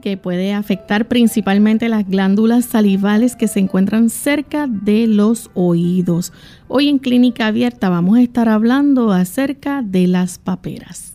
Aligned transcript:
Que 0.00 0.16
puede 0.16 0.52
afectar 0.52 1.08
principalmente 1.08 1.88
las 1.88 2.08
glándulas 2.08 2.64
salivales 2.64 3.36
que 3.36 3.48
se 3.48 3.60
encuentran 3.60 4.10
cerca 4.10 4.66
de 4.66 5.06
los 5.06 5.50
oídos. 5.54 6.32
Hoy 6.68 6.88
en 6.88 6.98
Clínica 6.98 7.46
Abierta 7.46 7.88
vamos 7.88 8.18
a 8.18 8.22
estar 8.22 8.48
hablando 8.48 9.12
acerca 9.12 9.82
de 9.82 10.06
las 10.06 10.38
paperas. 10.38 11.14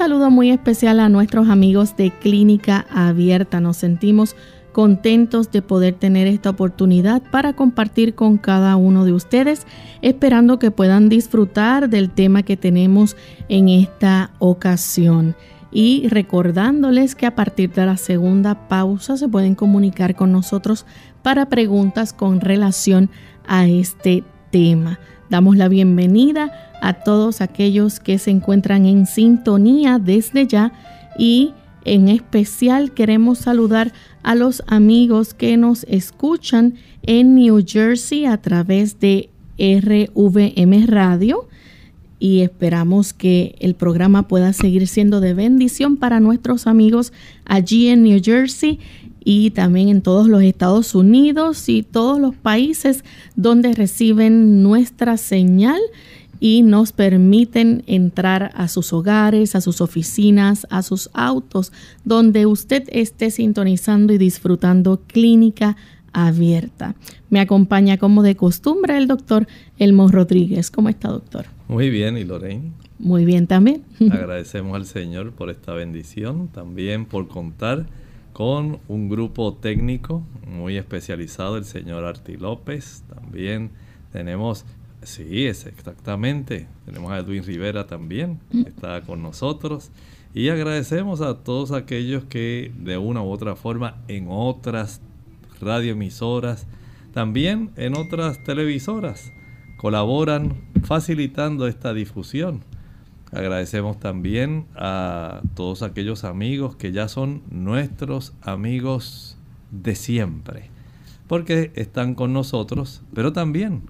Saludo 0.00 0.30
muy 0.30 0.48
especial 0.48 0.98
a 0.98 1.10
nuestros 1.10 1.50
amigos 1.50 1.94
de 1.94 2.10
Clínica 2.10 2.86
Abierta. 2.90 3.60
Nos 3.60 3.76
sentimos 3.76 4.34
contentos 4.72 5.50
de 5.50 5.60
poder 5.60 5.92
tener 5.92 6.26
esta 6.26 6.48
oportunidad 6.48 7.20
para 7.30 7.52
compartir 7.52 8.14
con 8.14 8.38
cada 8.38 8.76
uno 8.76 9.04
de 9.04 9.12
ustedes, 9.12 9.66
esperando 10.00 10.58
que 10.58 10.70
puedan 10.70 11.10
disfrutar 11.10 11.90
del 11.90 12.08
tema 12.08 12.44
que 12.44 12.56
tenemos 12.56 13.14
en 13.50 13.68
esta 13.68 14.30
ocasión. 14.38 15.36
Y 15.70 16.08
recordándoles 16.08 17.14
que 17.14 17.26
a 17.26 17.34
partir 17.34 17.70
de 17.74 17.84
la 17.84 17.98
segunda 17.98 18.68
pausa 18.68 19.18
se 19.18 19.28
pueden 19.28 19.54
comunicar 19.54 20.14
con 20.14 20.32
nosotros 20.32 20.86
para 21.22 21.50
preguntas 21.50 22.14
con 22.14 22.40
relación 22.40 23.10
a 23.46 23.66
este 23.66 24.24
tema. 24.50 24.98
Damos 25.30 25.56
la 25.56 25.68
bienvenida 25.68 26.52
a 26.82 26.92
todos 26.92 27.40
aquellos 27.40 28.00
que 28.00 28.18
se 28.18 28.32
encuentran 28.32 28.84
en 28.84 29.06
sintonía 29.06 30.00
desde 30.00 30.48
ya 30.48 30.72
y 31.16 31.54
en 31.84 32.08
especial 32.08 32.90
queremos 32.90 33.38
saludar 33.38 33.92
a 34.24 34.34
los 34.34 34.64
amigos 34.66 35.32
que 35.32 35.56
nos 35.56 35.84
escuchan 35.84 36.74
en 37.02 37.36
New 37.36 37.64
Jersey 37.64 38.26
a 38.26 38.38
través 38.38 38.98
de 38.98 39.30
RVM 39.56 40.86
Radio 40.88 41.46
y 42.18 42.40
esperamos 42.40 43.12
que 43.12 43.54
el 43.60 43.76
programa 43.76 44.26
pueda 44.26 44.52
seguir 44.52 44.88
siendo 44.88 45.20
de 45.20 45.32
bendición 45.32 45.96
para 45.96 46.18
nuestros 46.18 46.66
amigos 46.66 47.12
allí 47.44 47.88
en 47.88 48.02
New 48.02 48.20
Jersey 48.22 48.80
y 49.24 49.50
también 49.50 49.88
en 49.88 50.02
todos 50.02 50.28
los 50.28 50.42
Estados 50.42 50.94
Unidos 50.94 51.68
y 51.68 51.82
todos 51.82 52.18
los 52.20 52.34
países 52.34 53.04
donde 53.36 53.74
reciben 53.74 54.62
nuestra 54.62 55.16
señal 55.16 55.80
y 56.40 56.62
nos 56.62 56.92
permiten 56.92 57.84
entrar 57.86 58.50
a 58.54 58.66
sus 58.68 58.92
hogares, 58.94 59.54
a 59.54 59.60
sus 59.60 59.82
oficinas, 59.82 60.66
a 60.70 60.82
sus 60.82 61.10
autos, 61.12 61.70
donde 62.04 62.46
usted 62.46 62.84
esté 62.90 63.30
sintonizando 63.30 64.14
y 64.14 64.18
disfrutando 64.18 65.02
clínica 65.06 65.76
abierta. 66.12 66.94
Me 67.28 67.40
acompaña 67.40 67.98
como 67.98 68.22
de 68.22 68.36
costumbre 68.36 68.96
el 68.96 69.06
doctor 69.06 69.46
Elmo 69.78 70.08
Rodríguez. 70.08 70.70
¿Cómo 70.70 70.88
está, 70.88 71.08
doctor? 71.08 71.44
Muy 71.68 71.90
bien, 71.90 72.16
¿y 72.16 72.24
Lorraine? 72.24 72.72
Muy 72.98 73.24
bien 73.24 73.46
también. 73.46 73.82
Agradecemos 74.10 74.74
al 74.74 74.86
Señor 74.86 75.32
por 75.32 75.50
esta 75.50 75.72
bendición, 75.72 76.48
también 76.48 77.04
por 77.04 77.28
contar 77.28 77.86
con 78.40 78.78
un 78.88 79.10
grupo 79.10 79.52
técnico 79.52 80.22
muy 80.46 80.78
especializado, 80.78 81.58
el 81.58 81.66
señor 81.66 82.06
Arti 82.06 82.38
López. 82.38 83.04
También 83.14 83.70
tenemos, 84.12 84.64
sí, 85.02 85.44
es 85.44 85.66
exactamente, 85.66 86.66
tenemos 86.86 87.12
a 87.12 87.18
Edwin 87.18 87.44
Rivera 87.44 87.86
también, 87.86 88.40
que 88.50 88.70
está 88.70 89.02
con 89.02 89.22
nosotros. 89.22 89.90
Y 90.32 90.48
agradecemos 90.48 91.20
a 91.20 91.44
todos 91.44 91.70
aquellos 91.70 92.24
que 92.24 92.72
de 92.78 92.96
una 92.96 93.20
u 93.20 93.28
otra 93.28 93.56
forma 93.56 93.98
en 94.08 94.28
otras 94.30 95.02
radioemisoras, 95.60 96.66
también 97.12 97.72
en 97.76 97.94
otras 97.94 98.42
televisoras, 98.42 99.34
colaboran 99.76 100.62
facilitando 100.82 101.66
esta 101.66 101.92
difusión. 101.92 102.64
Agradecemos 103.32 104.00
también 104.00 104.66
a 104.74 105.40
todos 105.54 105.82
aquellos 105.82 106.24
amigos 106.24 106.74
que 106.76 106.92
ya 106.92 107.06
son 107.08 107.42
nuestros 107.50 108.32
amigos 108.42 109.36
de 109.70 109.94
siempre, 109.94 110.70
porque 111.28 111.70
están 111.76 112.14
con 112.14 112.32
nosotros, 112.32 113.02
pero 113.14 113.32
también 113.32 113.82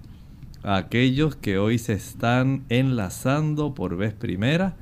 a 0.63 0.77
aquellos 0.77 1.35
que 1.35 1.57
hoy 1.57 1.79
se 1.79 1.93
están 1.93 2.63
enlazando 2.69 3.73
por 3.73 3.97
vez 3.97 4.13
primera. 4.13 4.75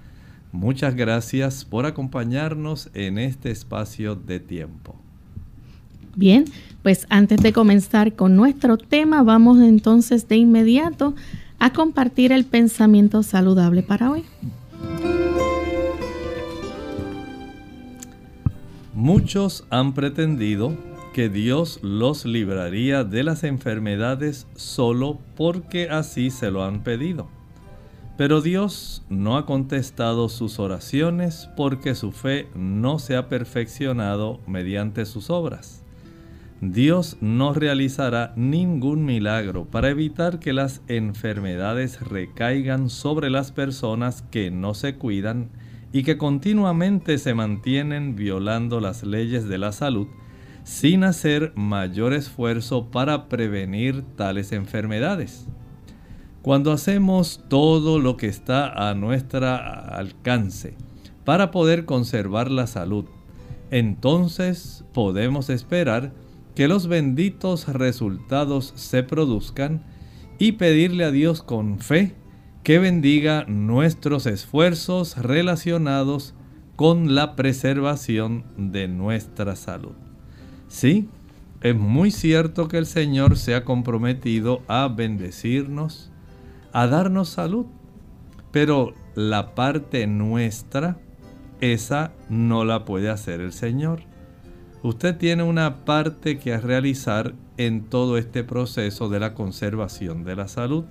Muchas 0.52 0.96
gracias 0.96 1.64
por 1.64 1.86
acompañarnos 1.86 2.90
en 2.94 3.18
este 3.18 3.52
espacio 3.52 4.16
de 4.16 4.40
tiempo. 4.40 4.96
Bien, 6.16 6.46
pues 6.84 7.06
antes 7.10 7.42
de 7.42 7.54
comenzar 7.54 8.14
con 8.14 8.36
nuestro 8.36 8.78
tema, 8.78 9.24
vamos 9.24 9.60
entonces 9.60 10.28
de 10.28 10.36
inmediato 10.38 11.16
a 11.16 11.49
compartir 11.74 12.32
el 12.32 12.46
pensamiento 12.46 13.24
saludable 13.24 13.84
para 13.84 14.12
hoy. 14.12 14.24
Muchos 18.94 19.66
han 19.70 19.94
pretendido 19.94 20.76
que 21.14 21.30
Dios 21.30 21.80
los 21.82 22.26
libraría 22.26 23.04
de 23.04 23.24
las 23.24 23.44
enfermedades 23.44 24.48
solo 24.56 25.20
porque 25.36 25.90
así 25.90 26.32
se 26.32 26.52
lo 26.52 26.64
han 26.64 26.84
pedido. 26.84 27.28
Pero 28.18 28.42
Dios 28.42 29.04
no 29.08 29.38
ha 29.38 29.46
contestado 29.46 30.28
sus 30.28 30.60
oraciones 30.60 31.50
porque 31.56 31.96
su 31.96 32.12
fe 32.12 32.50
no 32.54 33.00
se 33.00 33.16
ha 33.16 33.30
perfeccionado 33.30 34.42
mediante 34.46 35.06
sus 35.06 35.30
obras. 35.30 35.79
Dios 36.62 37.16
no 37.22 37.54
realizará 37.54 38.34
ningún 38.36 39.06
milagro 39.06 39.64
para 39.64 39.90
evitar 39.90 40.40
que 40.40 40.52
las 40.52 40.82
enfermedades 40.90 42.02
recaigan 42.02 42.90
sobre 42.90 43.30
las 43.30 43.54
personas 43.54 44.24
que 44.24 44.52
no 44.52 44.74
se 44.74 44.96
cuidan 44.96 45.50
y 45.94 46.04
que 46.04 46.18
continuamente 46.18 47.18
se 47.18 47.34
mantienen 47.34 48.18
violando 48.18 48.82
las 48.82 49.04
leyes 49.04 49.48
de 49.48 49.58
la 49.58 49.72
salud 49.72 50.08
sin 50.66 51.06
hacer 51.06 51.54
mayor 51.56 52.14
esfuerzo 52.14 52.92
para 52.92 53.30
prevenir 53.30 54.04
tales 54.18 54.52
enfermedades. 54.52 55.48
Cuando 56.42 56.74
hacemos 56.74 57.42
todo 57.48 58.00
lo 58.00 58.18
que 58.18 58.28
está 58.28 58.90
a 58.90 58.94
nuestro 58.96 59.48
alcance 59.48 60.76
para 61.24 61.52
poder 61.52 61.86
conservar 61.86 62.52
la 62.52 62.68
salud, 62.68 63.06
entonces 63.72 64.84
podemos 64.94 65.50
esperar 65.50 66.12
que 66.60 66.68
los 66.68 66.90
benditos 66.90 67.70
resultados 67.70 68.74
se 68.76 69.02
produzcan 69.02 69.82
y 70.40 70.52
pedirle 70.52 71.06
a 71.06 71.12
Dios 71.12 71.42
con 71.42 71.80
fe 71.80 72.18
que 72.64 72.80
bendiga 72.80 73.46
nuestros 73.48 74.26
esfuerzos 74.26 75.16
relacionados 75.16 76.36
con 76.76 77.16
la 77.16 77.38
preservación 77.38 78.44
de 78.58 78.90
nuestra 78.90 79.56
salud. 79.56 79.94
Sí, 80.68 81.08
es 81.62 81.78
muy 81.78 82.12
cierto 82.12 82.68
que 82.68 82.78
el 82.78 82.88
Señor 82.88 83.38
se 83.38 83.56
ha 83.56 83.64
comprometido 83.64 84.62
a 84.68 84.90
bendecirnos, 84.90 86.12
a 86.74 86.88
darnos 86.88 87.30
salud, 87.30 87.68
pero 88.52 88.94
la 89.16 89.56
parte 89.56 90.08
nuestra, 90.08 91.00
esa 91.62 92.12
no 92.28 92.66
la 92.66 92.84
puede 92.84 93.10
hacer 93.10 93.40
el 93.40 93.54
Señor. 93.54 94.10
Usted 94.82 95.18
tiene 95.18 95.44
una 95.44 95.84
parte 95.84 96.40
que 96.40 96.58
realizar 96.58 97.34
en 97.58 97.84
todo 97.84 98.18
este 98.18 98.46
proceso 98.46 99.10
de 99.10 99.20
la 99.20 99.34
conservación 99.34 100.24
de 100.24 100.38
la 100.38 100.48
salud. 100.48 100.86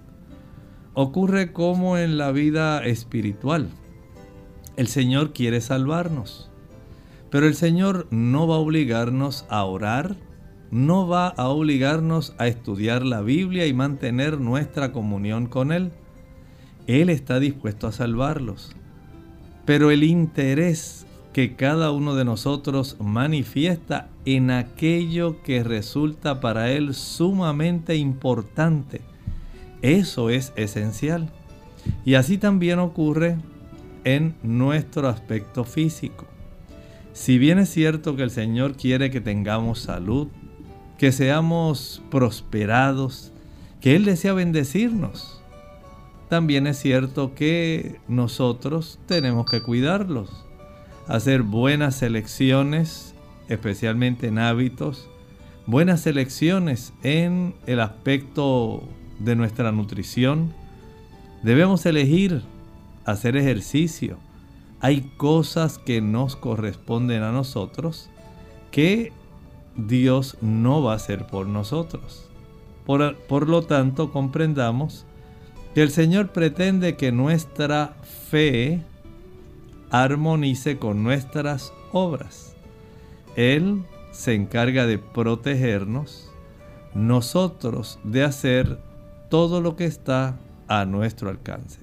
Ocurre 0.93 1.53
como 1.53 1.97
en 1.97 2.19
la 2.19 2.31
vida 2.31 2.85
espiritual. 2.85 3.71
El 4.77 4.89
Señor 4.89 5.33
quiere 5.33 5.63
salvarnos, 5.63 6.51
pero 7.31 7.47
el 7.47 7.55
Señor 7.55 8.07
no 8.11 8.47
va 8.47 8.57
a 8.57 8.59
obligarnos 8.59 9.47
a 9.49 9.65
orar, 9.65 10.17
no 10.71 11.09
va 11.09 11.29
a 11.29 11.49
obligarnos 11.49 12.35
a 12.37 12.47
estudiar 12.47 13.07
la 13.07 13.23
Biblia 13.23 13.67
y 13.67 13.73
mantener 13.73 14.39
nuestra 14.39 14.93
comunión 14.93 15.47
con 15.47 15.73
Él. 15.73 15.93
Él 16.87 17.09
está 17.09 17.41
dispuesto 17.41 17.87
a 17.87 17.93
salvarlos. 17.93 18.77
Pero 19.65 19.91
el 19.91 20.05
interés 20.05 21.07
que 21.39 21.55
cada 21.55 21.93
uno 21.93 22.17
de 22.17 22.25
nosotros 22.25 22.97
manifiesta 22.99 24.09
en 24.25 24.51
aquello 24.51 25.41
que 25.45 25.63
resulta 25.63 26.41
para 26.41 26.73
Él 26.73 26.95
sumamente 26.95 27.95
importante, 27.95 29.03
eso 29.81 30.31
es 30.31 30.53
esencial. 30.57 31.31
Y 32.05 32.15
así 32.15 32.39
también 32.39 32.81
ocurre 32.81 33.37
en 34.03 34.35
nuestro 34.43 35.07
aspecto 35.07 35.63
físico. 35.63 36.27
Si 37.13 37.39
bien 37.39 37.61
es 37.61 37.69
cierto 37.69 38.17
que 38.17 38.25
el 38.25 38.33
Señor 38.33 38.75
quiere 38.75 39.13
que 39.13 39.21
tengamos 39.21 39.79
salud, 39.79 40.27
que 40.99 41.13
seamos 41.13 42.03
prosperados, 42.11 43.31
que 43.81 43.95
Él 43.95 44.07
desea 44.07 44.33
bendecirnos. 44.33 45.41
También 46.29 46.67
es 46.67 46.81
cierto 46.81 47.37
que 47.37 48.01
nosotros 48.09 48.99
tenemos 49.07 49.49
que 49.49 49.63
cuidarlos, 49.63 50.48
hacer 51.09 51.43
buenas 51.43 52.03
elecciones, 52.03 53.15
especialmente 53.49 54.29
en 54.29 54.39
hábitos, 54.39 55.09
buenas 55.67 56.07
elecciones 56.07 56.93
en 57.03 57.55
el 57.67 57.81
aspecto 57.81 58.83
de 59.19 59.35
nuestra 59.35 59.73
nutrición. 59.73 60.53
Debemos 61.43 61.85
elegir 61.87 62.43
hacer 63.05 63.37
ejercicio. 63.37 64.19
Hay 64.81 65.11
cosas 65.17 65.79
que 65.79 66.01
nos 66.01 66.37
corresponden 66.37 67.23
a 67.23 67.33
nosotros 67.33 68.11
que 68.71 69.13
Dios 69.77 70.37
no 70.41 70.83
va 70.83 70.93
a 70.93 70.97
hacer 70.97 71.27
por 71.27 71.47
nosotros. 71.47 72.29
Por, 72.87 73.49
lo 73.49 73.63
tanto, 73.63 74.13
comprendamos 74.13 75.05
que 75.75 75.83
el 75.83 75.91
Señor 75.91 76.33
pretende 76.33 76.97
que 76.97 77.13
nuestra 77.13 77.97
fe 78.31 78.83
armonice 79.91 80.79
con 80.79 81.03
nuestras 81.03 81.73
obras. 81.93 82.55
Él 83.37 83.83
se 84.11 84.35
encarga 84.35 84.87
de 84.87 84.99
protegernos, 84.99 86.31
nosotros 86.95 87.99
de 88.05 88.25
hacer 88.25 88.79
todo 89.31 89.61
lo 89.61 89.77
que 89.77 89.85
está 89.85 90.37
a 90.67 90.85
nuestro 90.85 91.31
alcance. 91.31 91.79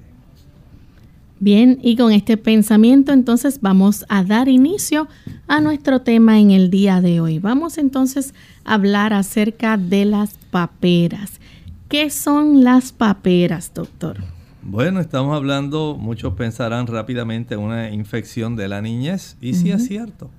Bien, 1.39 1.79
y 1.81 1.97
con 1.97 2.11
este 2.11 2.37
pensamiento 2.37 3.11
entonces 3.11 3.59
vamos 3.61 4.05
a 4.07 4.23
dar 4.23 4.47
inicio 4.47 5.07
a 5.47 5.59
nuestro 5.59 6.01
tema 6.01 6.39
en 6.39 6.51
el 6.51 6.69
día 6.69 7.01
de 7.01 7.19
hoy. 7.19 7.39
Vamos 7.39 7.77
entonces 7.77 8.33
a 8.63 8.75
hablar 8.75 9.13
acerca 9.13 9.77
de 9.77 10.05
las 10.05 10.37
paperas. 10.49 11.41
¿Qué 11.89 12.09
son 12.09 12.63
las 12.63 12.93
paperas, 12.93 13.71
doctor? 13.73 14.34
Bueno, 14.67 14.99
estamos 14.99 15.35
hablando, 15.35 15.95
muchos 15.95 16.33
pensarán 16.33 16.87
rápidamente 16.87 17.53
en 17.53 17.59
una 17.59 17.91
infección 17.91 18.55
de 18.55 18.67
la 18.67 18.81
niñez, 18.81 19.37
y 19.39 19.53
sí 19.53 19.69
es 19.69 19.85
cierto. 19.85 20.31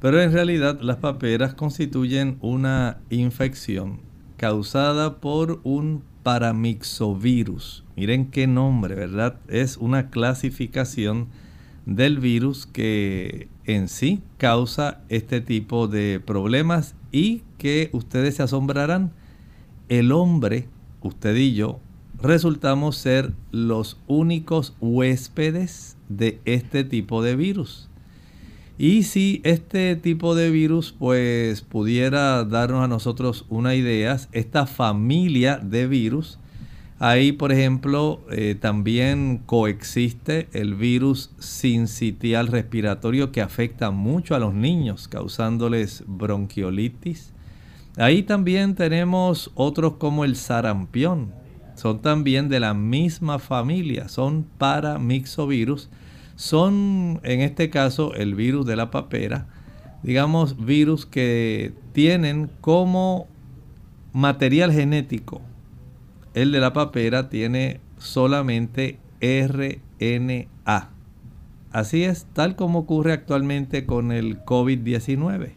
Pero 0.00 0.22
en 0.22 0.32
realidad 0.32 0.80
las 0.80 0.96
paperas 0.96 1.52
constituyen 1.52 2.38
una 2.40 2.96
infección 3.10 4.00
causada 4.38 5.20
por 5.20 5.60
un 5.64 6.02
paramixovirus. 6.22 7.84
Miren 7.94 8.30
qué 8.30 8.46
nombre, 8.46 8.94
¿verdad? 8.94 9.38
Es 9.48 9.76
una 9.76 10.08
clasificación 10.08 11.28
del 11.84 12.20
virus 12.20 12.64
que 12.64 13.48
en 13.66 13.88
sí 13.88 14.22
causa 14.38 15.02
este 15.10 15.42
tipo 15.42 15.88
de 15.88 16.20
problemas 16.20 16.94
y 17.12 17.42
que 17.58 17.90
ustedes 17.92 18.36
se 18.36 18.42
asombrarán. 18.42 19.12
El 19.90 20.10
hombre, 20.12 20.68
usted 21.02 21.36
y 21.36 21.52
yo, 21.52 21.80
resultamos 22.20 22.96
ser 22.96 23.32
los 23.50 23.98
únicos 24.06 24.74
huéspedes 24.80 25.96
de 26.08 26.40
este 26.44 26.84
tipo 26.84 27.22
de 27.22 27.36
virus. 27.36 27.88
Y 28.76 29.02
si 29.02 29.40
este 29.42 29.96
tipo 29.96 30.36
de 30.36 30.50
virus 30.50 30.94
pues 30.96 31.62
pudiera 31.62 32.44
darnos 32.44 32.84
a 32.84 32.88
nosotros 32.88 33.44
una 33.48 33.74
idea, 33.74 34.16
esta 34.30 34.66
familia 34.66 35.56
de 35.58 35.88
virus, 35.88 36.38
ahí 37.00 37.32
por 37.32 37.50
ejemplo 37.50 38.20
eh, 38.30 38.56
también 38.60 39.42
coexiste 39.46 40.48
el 40.52 40.74
virus 40.74 41.32
sincitial 41.40 42.46
respiratorio 42.46 43.32
que 43.32 43.42
afecta 43.42 43.90
mucho 43.90 44.36
a 44.36 44.38
los 44.38 44.54
niños, 44.54 45.08
causándoles 45.08 46.04
bronquiolitis. 46.06 47.32
Ahí 47.96 48.22
también 48.22 48.76
tenemos 48.76 49.50
otros 49.56 49.94
como 49.94 50.24
el 50.24 50.36
sarampión, 50.36 51.32
son 51.78 52.00
también 52.00 52.48
de 52.48 52.60
la 52.60 52.74
misma 52.74 53.38
familia, 53.38 54.08
son 54.08 54.44
paramixovirus 54.58 55.88
son 56.38 57.18
en 57.24 57.40
este 57.40 57.68
caso 57.68 58.14
el 58.14 58.36
virus 58.36 58.64
de 58.64 58.76
la 58.76 58.92
papera, 58.92 59.48
digamos 60.04 60.64
virus 60.64 61.04
que 61.04 61.72
tienen 61.92 62.48
como 62.60 63.26
material 64.12 64.72
genético. 64.72 65.42
El 66.34 66.52
de 66.52 66.60
la 66.60 66.72
papera 66.72 67.28
tiene 67.28 67.80
solamente 67.98 69.00
RNA. 69.20 70.90
Así 71.72 72.04
es, 72.04 72.26
tal 72.34 72.54
como 72.54 72.80
ocurre 72.80 73.12
actualmente 73.14 73.84
con 73.84 74.12
el 74.12 74.44
COVID-19. 74.44 75.50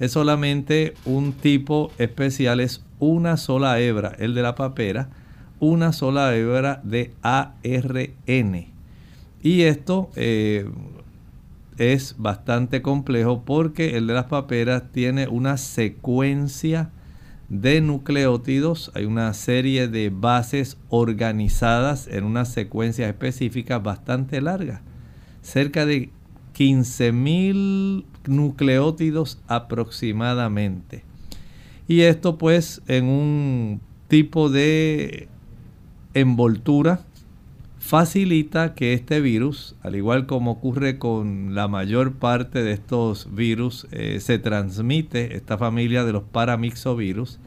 Es 0.00 0.12
solamente 0.12 0.92
un 1.06 1.32
tipo 1.32 1.92
especial, 1.96 2.60
es 2.60 2.84
una 2.98 3.38
sola 3.38 3.80
hebra, 3.80 4.14
el 4.18 4.34
de 4.34 4.42
la 4.42 4.54
papera, 4.54 5.08
una 5.60 5.92
sola 5.92 6.34
hebra 6.34 6.80
de 6.82 7.12
ARN. 7.22 8.66
Y 9.42 9.62
esto 9.62 10.10
eh, 10.16 10.68
es 11.78 12.16
bastante 12.18 12.82
complejo 12.82 13.42
porque 13.44 13.96
el 13.96 14.06
de 14.06 14.14
las 14.14 14.26
paperas 14.26 14.84
tiene 14.92 15.28
una 15.28 15.56
secuencia 15.56 16.90
de 17.48 17.80
nucleótidos, 17.80 18.92
hay 18.94 19.06
una 19.06 19.32
serie 19.34 19.88
de 19.88 20.10
bases 20.10 20.76
organizadas 20.88 22.06
en 22.06 22.24
una 22.24 22.44
secuencia 22.44 23.08
específica 23.08 23.78
bastante 23.78 24.40
larga, 24.40 24.82
cerca 25.42 25.84
de 25.84 26.10
15.000 26.56 28.04
nucleótidos 28.26 29.40
aproximadamente. 29.48 31.02
Y 31.88 32.02
esto 32.02 32.38
pues 32.38 32.82
en 32.86 33.06
un 33.06 33.80
tipo 34.06 34.48
de 34.48 35.28
envoltura 36.14 37.00
facilita 37.78 38.74
que 38.74 38.92
este 38.92 39.20
virus, 39.20 39.74
al 39.82 39.96
igual 39.96 40.26
como 40.26 40.52
ocurre 40.52 40.98
con 40.98 41.54
la 41.54 41.66
mayor 41.66 42.12
parte 42.14 42.62
de 42.62 42.72
estos 42.72 43.34
virus, 43.34 43.86
eh, 43.90 44.20
se 44.20 44.38
transmite, 44.38 45.34
esta 45.36 45.56
familia 45.56 46.04
de 46.04 46.12
los 46.12 46.22
paramixovirus, 46.22 47.38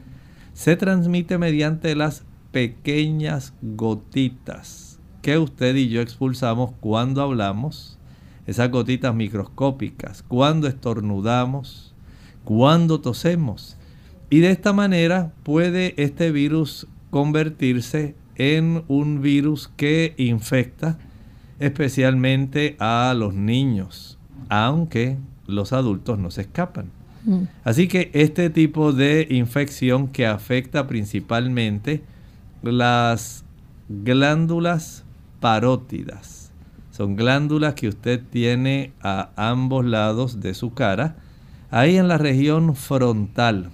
se 0.52 0.76
transmite 0.76 1.38
mediante 1.38 1.94
las 1.94 2.24
pequeñas 2.52 3.54
gotitas 3.62 4.98
que 5.22 5.38
usted 5.38 5.74
y 5.76 5.88
yo 5.88 6.00
expulsamos 6.00 6.72
cuando 6.80 7.22
hablamos, 7.22 7.98
esas 8.46 8.70
gotitas 8.70 9.14
microscópicas, 9.14 10.22
cuando 10.22 10.68
estornudamos, 10.68 11.94
cuando 12.44 13.00
tosemos. 13.00 13.78
Y 14.28 14.40
de 14.40 14.50
esta 14.50 14.72
manera 14.72 15.32
puede 15.42 15.94
este 15.96 16.30
virus 16.30 16.86
convertirse 17.10 18.14
en 18.36 18.84
un 18.88 19.22
virus 19.22 19.70
que 19.76 20.14
infecta 20.16 20.98
especialmente 21.58 22.76
a 22.78 23.14
los 23.16 23.34
niños, 23.34 24.18
aunque 24.48 25.16
los 25.46 25.72
adultos 25.72 26.18
no 26.18 26.30
se 26.30 26.42
escapan. 26.42 26.90
Mm. 27.24 27.42
Así 27.64 27.88
que 27.88 28.10
este 28.12 28.50
tipo 28.50 28.92
de 28.92 29.26
infección 29.30 30.08
que 30.08 30.26
afecta 30.26 30.86
principalmente 30.86 32.02
las 32.62 33.44
glándulas 33.88 35.04
parótidas. 35.40 36.52
Son 36.90 37.16
glándulas 37.16 37.74
que 37.74 37.88
usted 37.88 38.22
tiene 38.30 38.92
a 39.02 39.30
ambos 39.36 39.84
lados 39.84 40.40
de 40.40 40.54
su 40.54 40.74
cara, 40.74 41.16
ahí 41.70 41.96
en 41.96 42.08
la 42.08 42.18
región 42.18 42.76
frontal, 42.76 43.70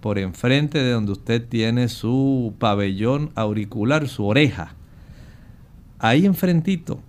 por 0.00 0.18
enfrente 0.18 0.78
de 0.78 0.92
donde 0.92 1.12
usted 1.12 1.46
tiene 1.46 1.88
su 1.88 2.54
pabellón 2.58 3.30
auricular, 3.34 4.08
su 4.08 4.26
oreja. 4.26 4.74
Ahí 5.98 6.26
enfrentito 6.26 7.00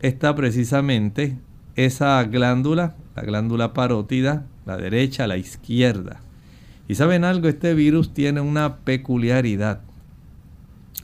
está 0.00 0.34
precisamente 0.34 1.36
esa 1.76 2.22
glándula, 2.24 2.96
la 3.14 3.22
glándula 3.22 3.72
parótida, 3.72 4.46
la 4.66 4.76
derecha, 4.76 5.26
la 5.26 5.36
izquierda. 5.36 6.20
Y 6.88 6.94
saben 6.94 7.24
algo, 7.24 7.48
este 7.48 7.74
virus 7.74 8.12
tiene 8.12 8.40
una 8.40 8.78
peculiaridad. 8.78 9.80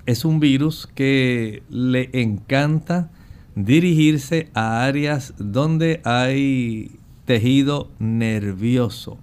Es 0.06 0.24
un 0.24 0.40
virus 0.40 0.88
que 0.94 1.62
le 1.68 2.10
encanta 2.12 3.10
dirigirse 3.54 4.50
a 4.54 4.84
áreas 4.84 5.34
donde 5.38 6.00
hay 6.04 6.98
tejido 7.24 7.90
nervioso. 7.98 9.18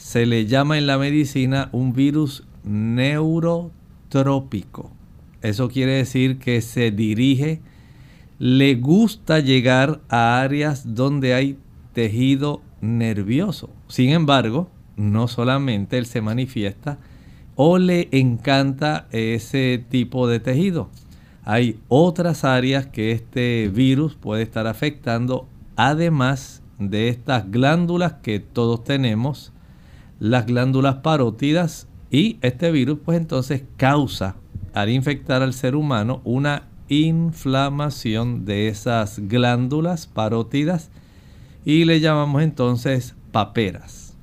Se 0.00 0.24
le 0.24 0.46
llama 0.46 0.78
en 0.78 0.86
la 0.86 0.96
medicina 0.96 1.68
un 1.72 1.92
virus 1.92 2.44
neurotrópico. 2.64 4.90
Eso 5.42 5.68
quiere 5.68 5.92
decir 5.92 6.38
que 6.38 6.62
se 6.62 6.90
dirige, 6.90 7.60
le 8.38 8.76
gusta 8.76 9.40
llegar 9.40 10.00
a 10.08 10.40
áreas 10.40 10.94
donde 10.96 11.34
hay 11.34 11.58
tejido 11.92 12.62
nervioso. 12.80 13.68
Sin 13.88 14.08
embargo, 14.10 14.70
no 14.96 15.28
solamente 15.28 15.98
él 15.98 16.06
se 16.06 16.22
manifiesta 16.22 16.96
o 17.54 17.76
le 17.76 18.08
encanta 18.10 19.06
ese 19.12 19.84
tipo 19.90 20.26
de 20.26 20.40
tejido. 20.40 20.88
Hay 21.44 21.78
otras 21.88 22.44
áreas 22.44 22.86
que 22.86 23.12
este 23.12 23.68
virus 23.68 24.14
puede 24.14 24.44
estar 24.44 24.66
afectando, 24.66 25.46
además 25.76 26.62
de 26.78 27.10
estas 27.10 27.50
glándulas 27.50 28.14
que 28.14 28.40
todos 28.40 28.82
tenemos, 28.82 29.52
las 30.20 30.46
glándulas 30.46 30.96
parótidas, 30.96 31.88
y 32.10 32.38
este 32.42 32.70
virus 32.70 32.98
pues 33.04 33.18
entonces 33.18 33.62
causa 33.76 34.36
al 34.74 34.90
infectar 34.90 35.42
al 35.42 35.54
ser 35.54 35.74
humano 35.74 36.20
una 36.24 36.64
inflamación 36.88 38.44
de 38.44 38.68
esas 38.68 39.20
glándulas 39.28 40.06
parótidas 40.06 40.90
y 41.64 41.84
le 41.84 42.00
llamamos 42.00 42.42
entonces 42.42 43.14
paperas. 43.32 44.14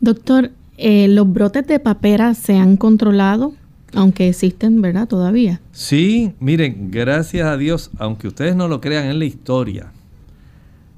Doctor, 0.00 0.52
eh, 0.78 1.06
¿los 1.08 1.30
brotes 1.30 1.66
de 1.66 1.80
paperas 1.80 2.38
se 2.38 2.56
han 2.56 2.76
controlado? 2.76 3.52
Aunque 3.94 4.28
existen, 4.28 4.80
¿verdad? 4.80 5.08
Todavía. 5.08 5.60
Sí, 5.72 6.32
miren, 6.40 6.90
gracias 6.90 7.46
a 7.46 7.56
Dios, 7.56 7.90
aunque 7.98 8.28
ustedes 8.28 8.54
no 8.54 8.68
lo 8.68 8.80
crean 8.80 9.06
en 9.06 9.18
la 9.18 9.24
historia, 9.24 9.92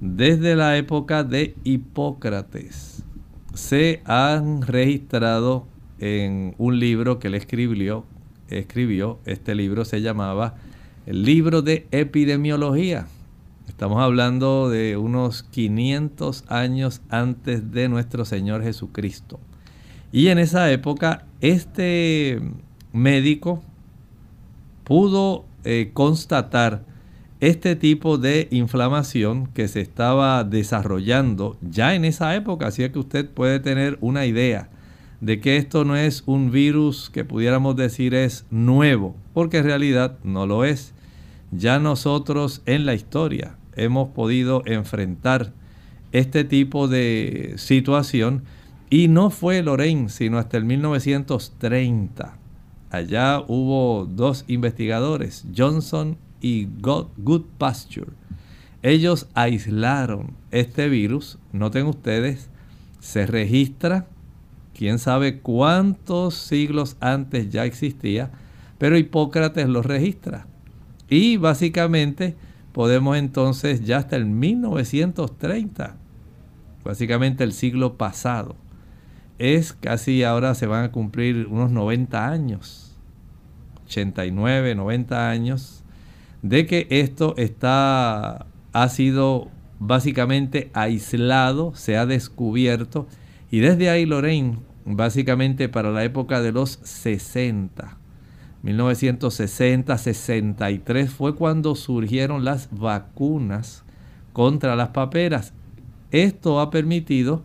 desde 0.01 0.57
la 0.57 0.77
época 0.77 1.25
de 1.25 1.55
Hipócrates 1.65 3.05
se 3.55 4.03
han 4.05 4.63
registrado 4.63 5.67
en 5.99 6.55
un 6.59 6.79
libro 6.79 7.19
que 7.19 7.29
él 7.29 7.35
escribió, 7.35 8.05
escribió, 8.49 9.19
este 9.25 9.55
libro 9.55 9.85
se 9.85 10.01
llamaba 10.01 10.55
el 11.07 11.25
libro 11.25 11.63
de 11.63 11.87
epidemiología. 11.91 13.07
Estamos 13.69 14.03
hablando 14.03 14.69
de 14.69 14.97
unos 14.97 15.43
500 15.45 16.45
años 16.49 17.03
antes 17.09 17.71
de 17.73 17.89
nuestro 17.89 18.25
Señor 18.25 18.63
Jesucristo. 18.63 19.39
Y 20.13 20.29
en 20.29 20.39
esa 20.39 20.71
época 20.71 21.27
este 21.41 22.41
médico 22.93 23.63
pudo 24.85 25.45
eh, 25.65 25.91
constatar 25.93 26.85
este 27.41 27.75
tipo 27.75 28.19
de 28.19 28.49
inflamación 28.51 29.47
que 29.49 29.67
se 29.67 29.81
estaba 29.81 30.45
desarrollando 30.45 31.57
ya 31.63 31.95
en 31.95 32.05
esa 32.05 32.35
época, 32.37 32.67
así 32.67 32.89
que 32.91 32.99
usted 32.99 33.29
puede 33.29 33.61
tener 33.61 33.97
una 34.03 34.27
idea 34.27 34.69
de 35.23 35.41
que 35.41 35.57
esto 35.57 35.85
no 35.85 35.97
es 35.97 36.23
un 36.27 36.51
virus 36.51 37.11
que 37.11 37.25
pudiéramos 37.25 37.77
decir 37.77 38.15
es 38.15 38.45
nuevo, 38.51 39.17
porque 39.33 39.59
en 39.59 39.65
realidad 39.65 40.19
no 40.23 40.47
lo 40.47 40.65
es. 40.65 40.93
Ya 41.51 41.79
nosotros 41.79 42.63
en 42.67 42.87
la 42.87 42.95
historia 42.95 43.57
hemos 43.75 44.11
podido 44.11 44.63
enfrentar 44.67 45.53
este 46.13 46.45
tipo 46.45 46.89
de 46.89 47.55
situación 47.57 48.45
y 48.91 49.09
no 49.09 49.31
fue 49.31 49.63
Lorraine, 49.63 50.09
sino 50.09 50.39
hasta 50.39 50.57
el 50.57 50.65
1930. 50.65 52.37
Allá 52.91 53.43
hubo 53.47 54.05
dos 54.05 54.45
investigadores, 54.49 55.47
Johnson 55.57 56.19
y 56.41 56.67
Good 56.67 57.45
Pasture. 57.59 58.13
Ellos 58.83 59.29
aislaron 59.35 60.33
este 60.51 60.89
virus, 60.89 61.39
noten 61.53 61.87
ustedes, 61.87 62.49
se 62.99 63.27
registra, 63.27 64.07
quién 64.75 64.99
sabe 64.99 65.41
cuántos 65.41 66.35
siglos 66.35 66.97
antes 67.01 67.51
ya 67.51 67.65
existía, 67.65 68.31
pero 68.79 68.97
Hipócrates 68.97 69.69
lo 69.69 69.83
registra. 69.83 70.47
Y 71.09 71.37
básicamente 71.37 72.37
podemos 72.73 73.17
entonces 73.19 73.85
ya 73.85 73.99
hasta 73.99 74.17
el 74.17 74.27
1930, 74.27 75.97
básicamente 76.85 77.45
el 77.45 77.53
siglo 77.53 77.99
pasado, 77.99 78.57
es 79.39 79.73
casi 79.73 80.23
ahora 80.23 80.55
se 80.55 80.67
van 80.67 80.85
a 80.85 80.93
cumplir 80.93 81.47
unos 81.49 81.71
90 81.71 82.31
años, 82.31 82.97
89, 83.87 84.75
90 84.75 85.31
años, 85.31 85.80
de 86.43 86.67
que 86.67 86.87
esto 86.91 87.35
está, 87.37 88.47
ha 88.73 88.89
sido 88.89 89.49
básicamente 89.79 90.71
aislado, 90.75 91.73
se 91.75 91.97
ha 91.97 92.07
descubierto, 92.07 93.07
y 93.51 93.61
desde 93.61 93.91
ahí 93.91 94.07
Lorraine, 94.07 94.59
básicamente 94.85 95.69
para 95.69 95.91
la 95.91 96.05
época 96.05 96.41
de 96.41 96.53
los 96.53 96.81
60, 96.83 97.97
1960, 98.63 99.97
63 99.97 101.11
fue 101.11 101.35
cuando 101.35 101.75
surgieron 101.75 102.45
las 102.45 102.69
vacunas 102.71 103.85
contra 104.33 104.77
las 104.77 104.91
paperas. 104.91 105.55
Esto 106.11 106.61
ha 106.61 106.71
permitido 106.71 107.43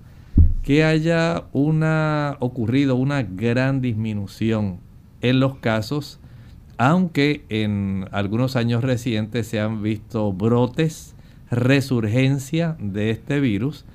que 0.64 0.84
haya 0.84 1.46
una 1.54 2.38
ocurrido 2.40 2.96
una 2.96 3.24
gran 3.24 3.82
disminución 3.82 4.80
en 5.22 5.40
los 5.40 5.58
casos, 5.58 6.20
aunque 6.78 7.44
en 7.50 8.08
algunos 8.12 8.56
años 8.56 8.84
recientes 8.84 9.48
se 9.48 9.60
han 9.60 9.82
visto 9.82 10.32
brotes, 10.34 11.16
resurgencia 11.50 12.76
de 12.80 13.12
este 13.12 13.40
virus. 13.40 13.86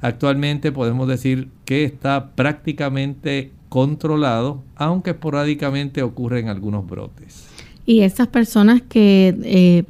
Actualmente 0.00 0.72
podemos 0.72 1.08
decir 1.08 1.48
que 1.64 1.84
está 1.84 2.30
prácticamente 2.30 3.52
controlado, 3.68 4.62
aunque 4.76 5.10
esporádicamente 5.10 6.02
ocurren 6.02 6.48
algunos 6.48 6.86
brotes. 6.86 7.46
Y 7.86 8.00
esas 8.00 8.28
personas 8.28 8.82
que 8.82 9.36
eh, 9.42 9.84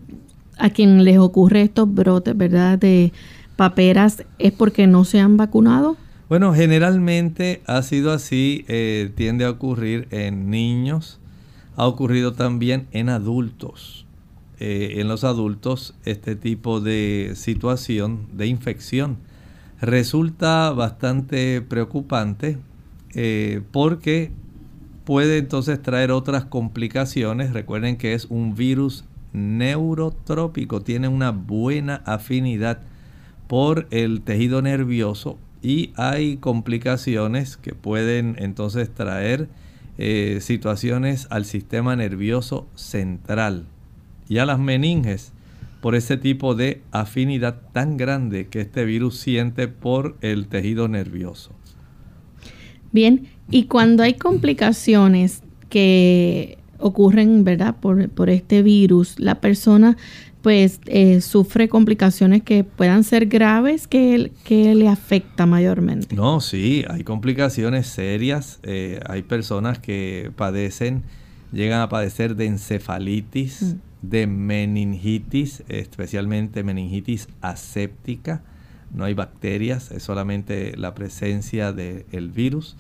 a 0.59 0.71
quien 0.71 1.05
les 1.05 1.19
ocurre 1.19 1.62
estos 1.62 1.93
brotes, 1.93 2.37
¿verdad? 2.37 2.79
De 2.79 3.12
paperas, 3.57 4.25
¿es 4.38 4.53
porque 4.53 4.87
no 4.87 5.05
se 5.05 5.21
han 5.21 5.37
vacunado? 5.37 5.97
Bueno, 6.29 6.53
generalmente 6.55 7.62
ha 7.67 7.83
sido 7.83 8.12
así, 8.12 8.65
eh, 8.69 9.12
tiende 9.15 9.45
a 9.45 9.50
ocurrir 9.50 10.09
en 10.11 10.50
niños, 10.50 11.21
ha 11.76 11.87
ocurrido 11.87 12.33
también 12.33 12.88
en 12.92 13.09
adultos. 13.09 14.06
Eh, 14.59 14.95
en 15.00 15.09
los 15.09 15.23
adultos 15.25 15.95
este 16.04 16.35
tipo 16.35 16.80
de 16.80 17.33
situación 17.35 18.26
de 18.33 18.47
infección 18.47 19.18
resulta 19.83 20.71
bastante 20.71 21.61
preocupante 21.61 22.56
eh, 23.14 23.61
porque 23.71 24.30
puede 25.04 25.38
entonces 25.38 25.80
traer 25.83 26.11
otras 26.11 26.47
complicaciones. 26.47 27.52
Recuerden 27.52 27.97
que 27.97 28.14
es 28.14 28.25
un 28.26 28.54
virus 28.54 29.04
neurotrópico, 29.35 30.80
tiene 30.80 31.09
una 31.09 31.30
buena 31.30 32.02
afinidad 32.06 32.80
por 33.47 33.87
el 33.90 34.23
tejido 34.23 34.62
nervioso 34.62 35.38
y 35.62 35.92
hay 35.97 36.38
complicaciones 36.38 37.56
que 37.56 37.75
pueden 37.75 38.37
entonces 38.38 38.92
traer 38.92 39.49
eh, 39.99 40.38
situaciones 40.41 41.26
al 41.31 41.45
sistema 41.45 41.97
nervioso 41.97 42.67
central 42.75 43.67
y 44.29 44.38
a 44.38 44.47
las 44.47 44.59
meninges 44.59 45.33
por 45.81 45.95
ese 45.95 46.17
tipo 46.17 46.55
de 46.55 46.83
afinidad 46.91 47.62
tan 47.73 47.97
grande 47.97 48.49
que 48.49 48.61
este 48.61 48.85
virus 48.85 49.19
siente 49.19 49.69
por 49.69 50.17
el 50.21 50.49
tejido 50.49 50.88
nervioso. 50.88 51.53
Bien, 52.93 53.29
y 53.50 53.65
cuando 53.65 54.03
hay 54.03 54.15
complicaciones 54.15 55.43
que 55.69 56.59
ocurren, 56.78 57.45
¿verdad? 57.45 57.76
Por, 57.80 58.09
por 58.09 58.30
este 58.30 58.62
virus, 58.62 59.18
la 59.18 59.40
persona 59.40 59.97
pues 60.47 60.78
eh, 60.87 61.23
sufre 61.23 61.68
complicaciones 61.68 62.40
que 62.40 62.62
puedan 62.62 63.02
ser 63.02 63.26
graves 63.26 63.88
que, 63.88 64.30
que 64.45 64.76
le 64.76 64.87
afecta 64.87 65.45
mayormente. 65.45 66.14
No, 66.14 66.40
sí, 66.40 66.85
hay 66.88 67.02
complicaciones 67.02 67.88
serias. 67.88 68.61
Eh, 68.62 69.00
hay 69.09 69.23
personas 69.23 69.80
que 69.80 70.30
padecen, 70.37 71.02
llegan 71.50 71.80
a 71.80 71.88
padecer 71.88 72.37
de 72.37 72.47
encefalitis, 72.47 73.62
mm. 73.62 74.09
de 74.09 74.26
meningitis, 74.28 75.64
especialmente 75.66 76.62
meningitis 76.62 77.26
aséptica. 77.40 78.45
No 78.95 79.02
hay 79.02 79.14
bacterias, 79.14 79.90
es 79.90 80.04
solamente 80.04 80.76
la 80.76 80.95
presencia 80.95 81.73
del 81.73 82.30
virus. 82.30 82.76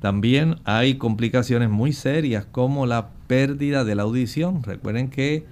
También 0.00 0.56
hay 0.64 0.96
complicaciones 0.96 1.70
muy 1.70 1.94
serias 1.94 2.44
como 2.44 2.84
la 2.84 3.15
pérdida 3.26 3.84
de 3.84 3.94
la 3.94 4.02
audición. 4.02 4.62
Recuerden 4.62 5.08
que 5.08 5.44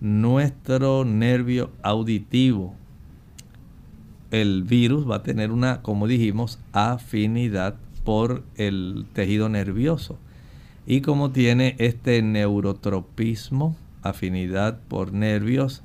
nuestro 0.00 1.04
nervio 1.04 1.70
auditivo, 1.82 2.74
el 4.30 4.62
virus 4.62 5.08
va 5.08 5.16
a 5.16 5.22
tener 5.22 5.50
una, 5.50 5.82
como 5.82 6.06
dijimos, 6.06 6.58
afinidad 6.72 7.76
por 8.04 8.42
el 8.56 9.06
tejido 9.12 9.48
nervioso. 9.48 10.18
Y 10.86 11.02
como 11.02 11.30
tiene 11.30 11.76
este 11.78 12.22
neurotropismo, 12.22 13.76
afinidad 14.02 14.80
por 14.88 15.12
nervios, 15.12 15.82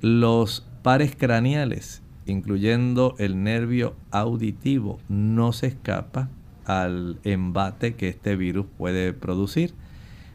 los 0.00 0.64
pares 0.82 1.16
craneales, 1.16 2.02
incluyendo 2.26 3.14
el 3.18 3.42
nervio 3.42 3.94
auditivo, 4.10 5.00
no 5.08 5.52
se 5.52 5.66
escapa 5.66 6.28
al 6.64 7.18
embate 7.24 7.94
que 7.94 8.08
este 8.08 8.36
virus 8.36 8.66
puede 8.76 9.12
producir. 9.12 9.74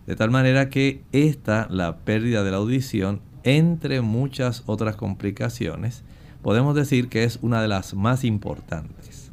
De 0.05 0.15
tal 0.15 0.31
manera 0.31 0.69
que 0.69 1.01
esta, 1.11 1.67
la 1.69 1.97
pérdida 1.97 2.43
de 2.43 2.51
la 2.51 2.57
audición, 2.57 3.21
entre 3.43 4.01
muchas 4.01 4.63
otras 4.65 4.95
complicaciones, 4.95 6.03
podemos 6.41 6.75
decir 6.75 7.07
que 7.07 7.23
es 7.23 7.39
una 7.41 7.61
de 7.61 7.67
las 7.67 7.93
más 7.93 8.23
importantes. 8.23 9.31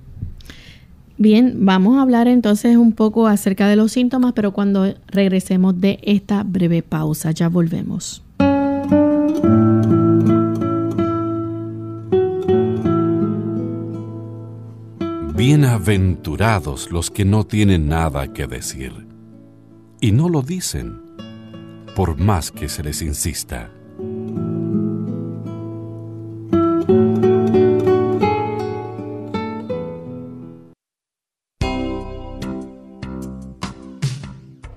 Bien, 1.18 1.66
vamos 1.66 1.98
a 1.98 2.02
hablar 2.02 2.28
entonces 2.28 2.76
un 2.76 2.92
poco 2.92 3.26
acerca 3.26 3.68
de 3.68 3.76
los 3.76 3.92
síntomas, 3.92 4.32
pero 4.32 4.52
cuando 4.52 4.94
regresemos 5.08 5.78
de 5.78 5.98
esta 6.02 6.44
breve 6.44 6.82
pausa, 6.82 7.30
ya 7.32 7.48
volvemos. 7.48 8.22
Bienaventurados 15.36 16.90
los 16.90 17.10
que 17.10 17.24
no 17.24 17.44
tienen 17.44 17.88
nada 17.88 18.32
que 18.32 18.46
decir, 18.46 19.10
y 20.00 20.12
no 20.12 20.28
lo 20.28 20.42
dicen, 20.42 21.00
por 21.95 22.16
más 22.16 22.50
que 22.50 22.69
se 22.69 22.83
les 22.83 23.02
insista. 23.02 23.71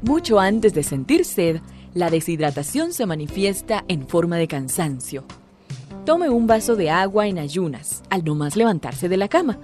Mucho 0.02 0.40
antes 0.40 0.74
de 0.74 0.84
sentir 0.84 1.24
sed, 1.24 1.62
la 1.94 2.10
deshidratación 2.10 2.92
se 2.92 3.06
manifiesta 3.06 3.86
en 3.88 4.08
forma 4.08 4.38
de 4.38 4.48
cansancio. 4.48 5.24
Tome 6.06 6.30
un 6.30 6.48
vaso 6.48 6.76
de 6.76 6.90
agua 6.90 7.28
en 7.28 7.40
ayunas 7.40 8.04
al 8.10 8.26
no 8.26 8.36
más 8.36 8.58
levantarse 8.58 9.08
de 9.08 9.18
la 9.18 9.30
cama 9.30 9.58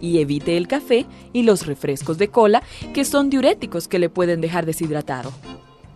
y 0.00 0.18
evite 0.18 0.56
el 0.56 0.68
café 0.68 1.06
y 1.32 1.42
los 1.42 1.66
refrescos 1.66 2.18
de 2.18 2.28
cola 2.28 2.62
que 2.94 3.04
son 3.04 3.30
diuréticos 3.30 3.88
que 3.88 3.98
le 3.98 4.08
pueden 4.08 4.40
dejar 4.40 4.66
deshidratado. 4.66 5.32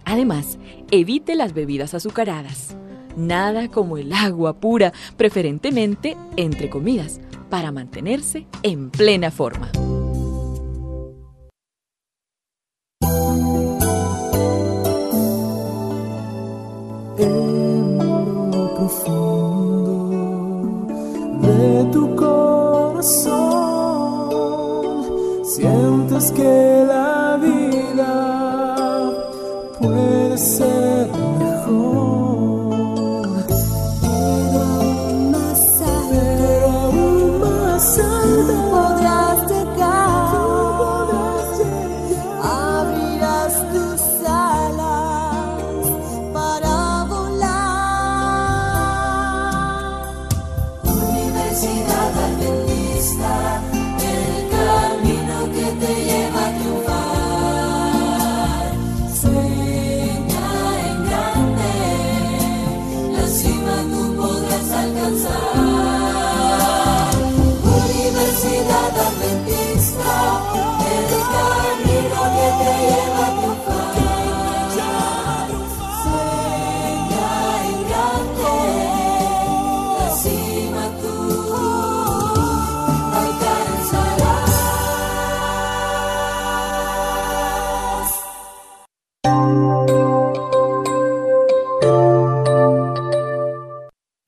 Además, 0.05 0.59
evite 0.91 1.35
las 1.35 1.55
bebidas 1.55 1.95
azucaradas. 1.95 2.77
Nada 3.17 3.69
como 3.69 3.97
el 3.97 4.13
agua 4.13 4.61
pura, 4.61 4.93
preferentemente 5.17 6.17
entre 6.37 6.69
comidas, 6.69 7.21
para 7.49 7.73
mantenerse 7.73 8.47
en 8.63 8.91
plena 8.91 9.31
forma. 9.31 9.71
de 21.41 21.85
tu 21.93 22.17
corazón 22.17 23.44
sientes 26.21 26.33
que 26.33 26.85
la 26.87 27.39
vida 27.41 29.11
puede 29.81 30.39
ser 30.39 30.74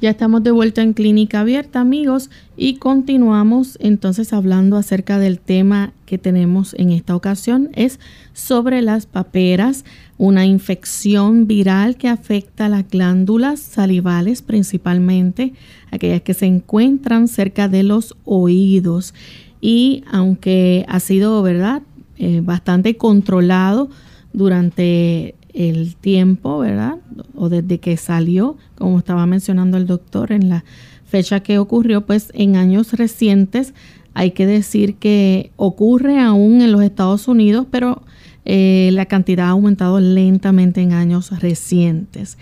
Ya 0.06 0.12
estamos 0.12 0.44
de 0.44 0.52
vuelta 0.52 0.82
en 0.82 0.92
Clínica 0.92 1.40
Abierta, 1.40 1.80
amigos, 1.80 2.30
y 2.56 2.76
continuamos 2.76 3.76
entonces 3.80 4.32
hablando 4.32 4.76
acerca 4.76 5.18
del 5.18 5.40
tema 5.40 5.94
que 6.06 6.16
tenemos 6.16 6.74
en 6.74 6.92
esta 6.92 7.16
ocasión. 7.16 7.70
Es 7.72 7.98
sobre 8.32 8.82
las 8.82 9.06
paperas, 9.06 9.84
una 10.16 10.46
infección 10.46 11.48
viral 11.48 11.96
que 11.96 12.06
afecta 12.06 12.68
las 12.68 12.88
glándulas 12.88 13.58
salivales, 13.58 14.42
principalmente 14.42 15.54
aquellas 15.90 16.22
que 16.22 16.34
se 16.34 16.46
encuentran 16.46 17.26
cerca 17.26 17.66
de 17.66 17.82
los 17.82 18.14
oídos. 18.24 19.12
Y 19.60 20.04
aunque 20.08 20.86
ha 20.88 21.00
sido, 21.00 21.42
¿verdad?, 21.42 21.82
eh, 22.16 22.42
bastante 22.44 22.96
controlado 22.96 23.90
durante 24.32 25.34
el 25.56 25.96
tiempo, 25.96 26.58
¿verdad? 26.58 26.98
O 27.34 27.48
desde 27.48 27.80
que 27.80 27.96
salió, 27.96 28.56
como 28.76 28.98
estaba 28.98 29.26
mencionando 29.26 29.78
el 29.78 29.86
doctor, 29.86 30.30
en 30.30 30.50
la 30.50 30.64
fecha 31.06 31.40
que 31.40 31.58
ocurrió, 31.58 32.04
pues 32.04 32.30
en 32.34 32.56
años 32.56 32.92
recientes 32.92 33.72
hay 34.12 34.32
que 34.32 34.46
decir 34.46 34.96
que 34.96 35.50
ocurre 35.56 36.20
aún 36.20 36.60
en 36.60 36.72
los 36.72 36.82
Estados 36.82 37.26
Unidos, 37.26 37.66
pero 37.70 38.02
eh, 38.44 38.90
la 38.92 39.06
cantidad 39.06 39.46
ha 39.46 39.50
aumentado 39.50 39.98
lentamente 39.98 40.82
en 40.82 40.92
años 40.92 41.40
recientes. 41.40 42.36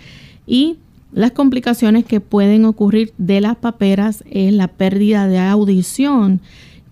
Y 0.45 0.77
las 1.13 1.31
complicaciones 1.31 2.03
que 2.03 2.19
pueden 2.19 2.65
ocurrir 2.65 3.13
de 3.17 3.39
las 3.39 3.55
paperas 3.55 4.25
es 4.29 4.51
la 4.53 4.67
pérdida 4.67 5.27
de 5.29 5.39
audición, 5.39 6.41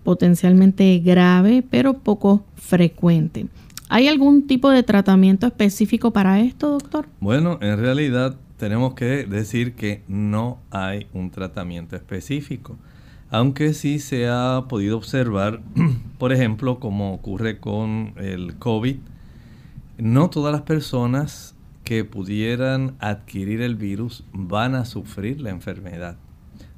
potencialmente 0.04 0.98
grave, 1.00 1.62
pero 1.68 1.98
poco 1.98 2.44
frecuente. 2.54 3.46
¿Hay 3.88 4.08
algún 4.08 4.46
tipo 4.46 4.70
de 4.70 4.82
tratamiento 4.82 5.46
específico 5.46 6.12
para 6.12 6.40
esto, 6.40 6.70
doctor? 6.70 7.06
Bueno, 7.20 7.58
en 7.60 7.78
realidad 7.78 8.36
tenemos 8.56 8.94
que 8.94 9.24
decir 9.26 9.74
que 9.74 10.02
no 10.08 10.58
hay 10.70 11.06
un 11.12 11.30
tratamiento 11.30 11.96
específico, 11.96 12.78
aunque 13.30 13.74
sí 13.74 13.98
se 13.98 14.28
ha 14.28 14.64
podido 14.68 14.96
observar, 14.96 15.60
por 16.18 16.32
ejemplo, 16.32 16.80
como 16.80 17.12
ocurre 17.12 17.58
con 17.58 18.14
el 18.16 18.56
COVID, 18.56 18.96
no 19.98 20.30
todas 20.30 20.52
las 20.52 20.62
personas 20.62 21.54
que 21.84 22.04
pudieran 22.04 22.94
adquirir 23.00 23.60
el 23.60 23.76
virus 23.76 24.24
van 24.32 24.74
a 24.74 24.86
sufrir 24.86 25.40
la 25.40 25.50
enfermedad 25.50 26.16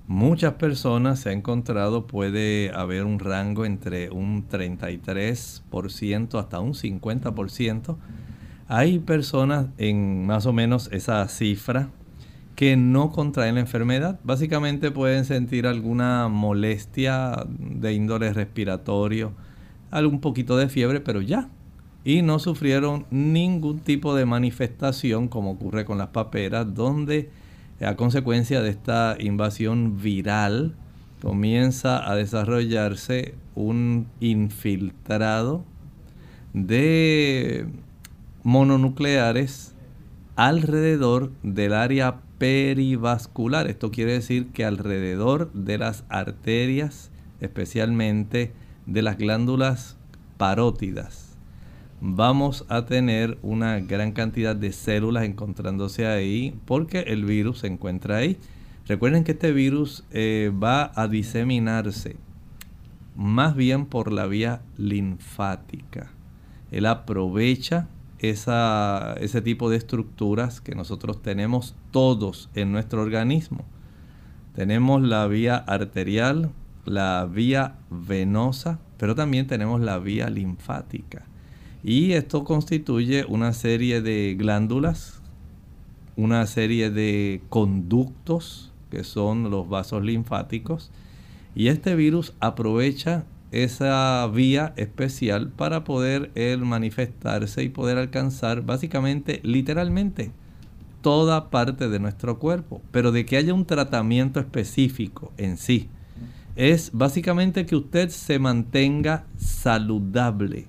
muchas 0.07 0.55
personas 0.55 1.21
se 1.21 1.31
ha 1.31 1.33
encontrado 1.33 2.07
puede 2.07 2.71
haber 2.75 3.05
un 3.05 3.19
rango 3.19 3.65
entre 3.65 4.11
un 4.11 4.49
33% 4.49 6.39
hasta 6.39 6.61
un 6.61 6.75
50%. 6.75 7.97
Hay 8.69 8.99
personas 8.99 9.67
en 9.79 10.27
más 10.27 10.47
o 10.47 10.53
menos 10.53 10.89
esa 10.93 11.27
cifra 11.29 11.91
que 12.57 12.77
no 12.77 13.13
contraen 13.13 13.57
la 13.57 13.61
enfermedad. 13.61 14.19
Básicamente 14.25 14.91
pueden 14.91 15.25
sentir 15.25 15.67
alguna 15.67 16.29
molestia 16.29 17.47
de 17.59 17.93
índole 17.93 18.33
respiratorio, 18.33 19.33
algún 19.91 20.21
poquito 20.21 20.57
de 20.57 20.69
fiebre, 20.69 21.01
pero 21.01 21.21
ya. 21.21 21.49
y 22.03 22.23
no 22.23 22.39
sufrieron 22.39 23.05
ningún 23.11 23.81
tipo 23.81 24.15
de 24.15 24.27
manifestación 24.27 25.27
como 25.27 25.51
ocurre 25.51 25.85
con 25.85 25.99
las 25.99 26.09
paperas, 26.09 26.73
donde 26.73 27.31
a 27.81 27.97
consecuencia 27.97 28.63
de 28.63 28.71
esta 28.71 29.17
invasión 29.19 30.01
viral 30.01 30.75
comienza 31.21 32.11
a 32.11 32.15
desarrollarse 32.15 33.35
un 33.55 34.07
infiltrado 34.21 35.65
de 36.53 37.67
mononucleares 38.43 39.75
alrededor 40.37 41.33
del 41.43 41.75
área 41.75 42.21
perivascular. 42.39 43.67
Esto 43.67 43.91
quiere 43.91 44.13
decir 44.13 44.49
que 44.53 44.65
alrededor 44.65 45.53
de 45.53 45.79
las 45.79 46.05
arterias, 46.09 47.11
especialmente 47.41 48.53
de 48.87 49.03
las 49.03 49.19
glándulas 49.19 49.97
parótidas, 50.37 51.26
vamos 52.01 52.65
a 52.69 52.85
tener 52.85 53.39
una 53.43 53.81
gran 53.81 54.13
cantidad 54.13 54.55
de 54.55 54.73
células 54.73 55.25
encontrándose 55.25 56.07
ahí 56.07 56.59
porque 56.65 57.01
el 57.01 57.25
virus 57.25 57.61
se 57.61 57.67
encuentra 57.67 58.17
ahí. 58.17 58.39
Recuerden 58.87 59.25
que 59.25 59.33
este 59.33 59.53
virus 59.53 60.05
eh, 60.13 60.53
va 60.63 60.93
a 60.95 61.09
diseminarse 61.09 62.17
más 63.17 63.57
bien 63.57 63.87
por 63.87 64.13
la 64.13 64.27
vía 64.27 64.61
linfática. 64.77 66.13
Él 66.71 66.87
aprovecha 66.87 67.89
esa, 68.19 69.15
ese 69.21 69.41
tipo 69.41 69.71
de 69.71 69.77
estructuras 69.77 70.61
que 70.61 70.75
nosotros 70.75 71.23
tenemos 71.23 71.75
todos 71.91 72.51
en 72.55 72.73
nuestro 72.73 73.03
organismo. 73.03 73.65
Tenemos 74.55 75.03
la 75.03 75.27
vía 75.27 75.57
arterial, 75.57 76.51
la 76.85 77.29
vía 77.31 77.77
venosa, 77.91 78.79
pero 78.99 79.15
también 79.15 79.47
tenemos 79.47 79.81
la 79.81 79.99
vía 79.99 80.31
linfática. 80.31 81.25
Y 81.89 82.15
esto 82.15 82.43
constituye 82.43 83.25
una 83.29 83.53
serie 83.53 84.03
de 84.03 84.35
glándulas, 84.37 85.23
una 86.17 86.45
serie 86.49 86.91
de 86.91 87.43
conductos, 87.49 88.73
que 88.91 89.05
son 89.05 89.53
los 89.53 89.69
vasos 89.69 90.03
linfáticos. 90.03 90.91
Y 91.55 91.69
este 91.69 91.95
virus 91.95 92.35
aprovecha 92.41 93.25
esa 93.53 94.27
vía 94.27 94.75
especial 94.77 95.51
para 95.51 95.85
poder 95.85 96.33
él 96.35 96.65
manifestarse 96.65 97.63
y 97.63 97.69
poder 97.69 97.99
alcanzar 97.99 98.63
básicamente, 98.63 99.39
literalmente, 99.45 100.33
toda 101.03 101.51
parte 101.51 101.89
de 101.89 102.01
nuestro 102.01 102.41
cuerpo. 102.41 102.83
Pero 102.91 103.13
de 103.13 103.25
que 103.25 103.37
haya 103.37 103.55
un 103.55 103.65
tratamiento 103.65 104.41
específico 104.41 105.31
en 105.37 105.57
sí, 105.57 105.89
es 106.57 106.91
básicamente 106.93 107.65
que 107.65 107.77
usted 107.77 108.09
se 108.09 108.41
mantenga 108.41 109.27
saludable. 109.37 110.67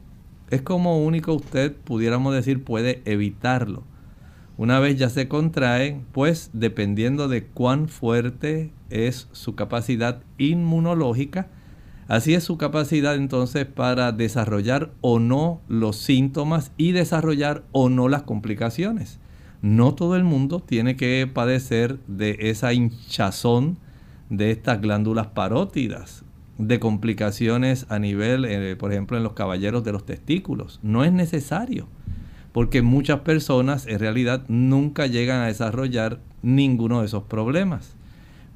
Es 0.49 0.61
como 0.61 1.03
único 1.03 1.33
usted, 1.33 1.75
pudiéramos 1.75 2.33
decir, 2.33 2.63
puede 2.63 3.01
evitarlo. 3.05 3.83
Una 4.57 4.79
vez 4.79 4.97
ya 4.97 5.09
se 5.09 5.27
contrae, 5.27 6.01
pues 6.13 6.49
dependiendo 6.53 7.27
de 7.27 7.45
cuán 7.45 7.89
fuerte 7.89 8.71
es 8.89 9.27
su 9.31 9.55
capacidad 9.55 10.21
inmunológica, 10.37 11.47
Así 12.07 12.33
es 12.33 12.45
su 12.45 12.57
capacidad 12.57 13.15
entonces 13.15 13.65
para 13.65 14.13
desarrollar 14.13 14.91
o 15.01 15.19
no 15.19 15.59
los 15.67 15.97
síntomas 15.97 16.71
y 16.77 16.93
desarrollar 16.93 17.63
o 17.73 17.89
no 17.89 18.07
las 18.07 18.23
complicaciones. 18.23 19.19
No 19.61 19.93
todo 19.93 20.15
el 20.15 20.23
mundo 20.23 20.61
tiene 20.61 20.95
que 20.95 21.29
padecer 21.31 21.99
de 22.07 22.37
esa 22.39 22.71
hinchazón 22.71 23.77
de 24.29 24.51
estas 24.51 24.79
glándulas 24.79 25.27
parótidas, 25.27 26.23
de 26.57 26.79
complicaciones 26.79 27.85
a 27.89 27.99
nivel, 27.99 28.45
eh, 28.45 28.75
por 28.75 28.91
ejemplo, 28.91 29.17
en 29.17 29.23
los 29.23 29.33
caballeros 29.33 29.83
de 29.83 29.91
los 29.91 30.05
testículos. 30.05 30.79
No 30.83 31.03
es 31.03 31.11
necesario, 31.11 31.87
porque 32.51 32.81
muchas 32.81 33.21
personas 33.21 33.87
en 33.87 33.99
realidad 33.99 34.43
nunca 34.47 35.07
llegan 35.07 35.41
a 35.41 35.47
desarrollar 35.47 36.19
ninguno 36.41 37.01
de 37.01 37.05
esos 37.05 37.23
problemas. 37.23 37.95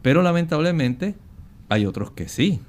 Pero 0.01 0.23
lamentablemente 0.23 1.15
hay 1.69 1.85
otros 1.85 2.11
que 2.11 2.27
sí. 2.27 2.59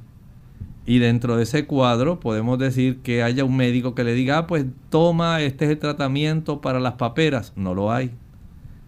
Y 0.84 0.98
dentro 0.98 1.36
de 1.36 1.44
ese 1.44 1.64
cuadro 1.66 2.18
podemos 2.20 2.58
decir 2.58 2.98
que 2.98 3.22
haya 3.22 3.44
un 3.44 3.56
médico 3.56 3.94
que 3.94 4.04
le 4.04 4.14
diga, 4.14 4.38
ah, 4.38 4.46
pues 4.46 4.66
toma, 4.90 5.40
este 5.40 5.64
es 5.64 5.70
el 5.70 5.78
tratamiento 5.78 6.60
para 6.60 6.80
las 6.80 6.94
paperas. 6.94 7.52
No 7.56 7.74
lo 7.74 7.92
hay. 7.92 8.10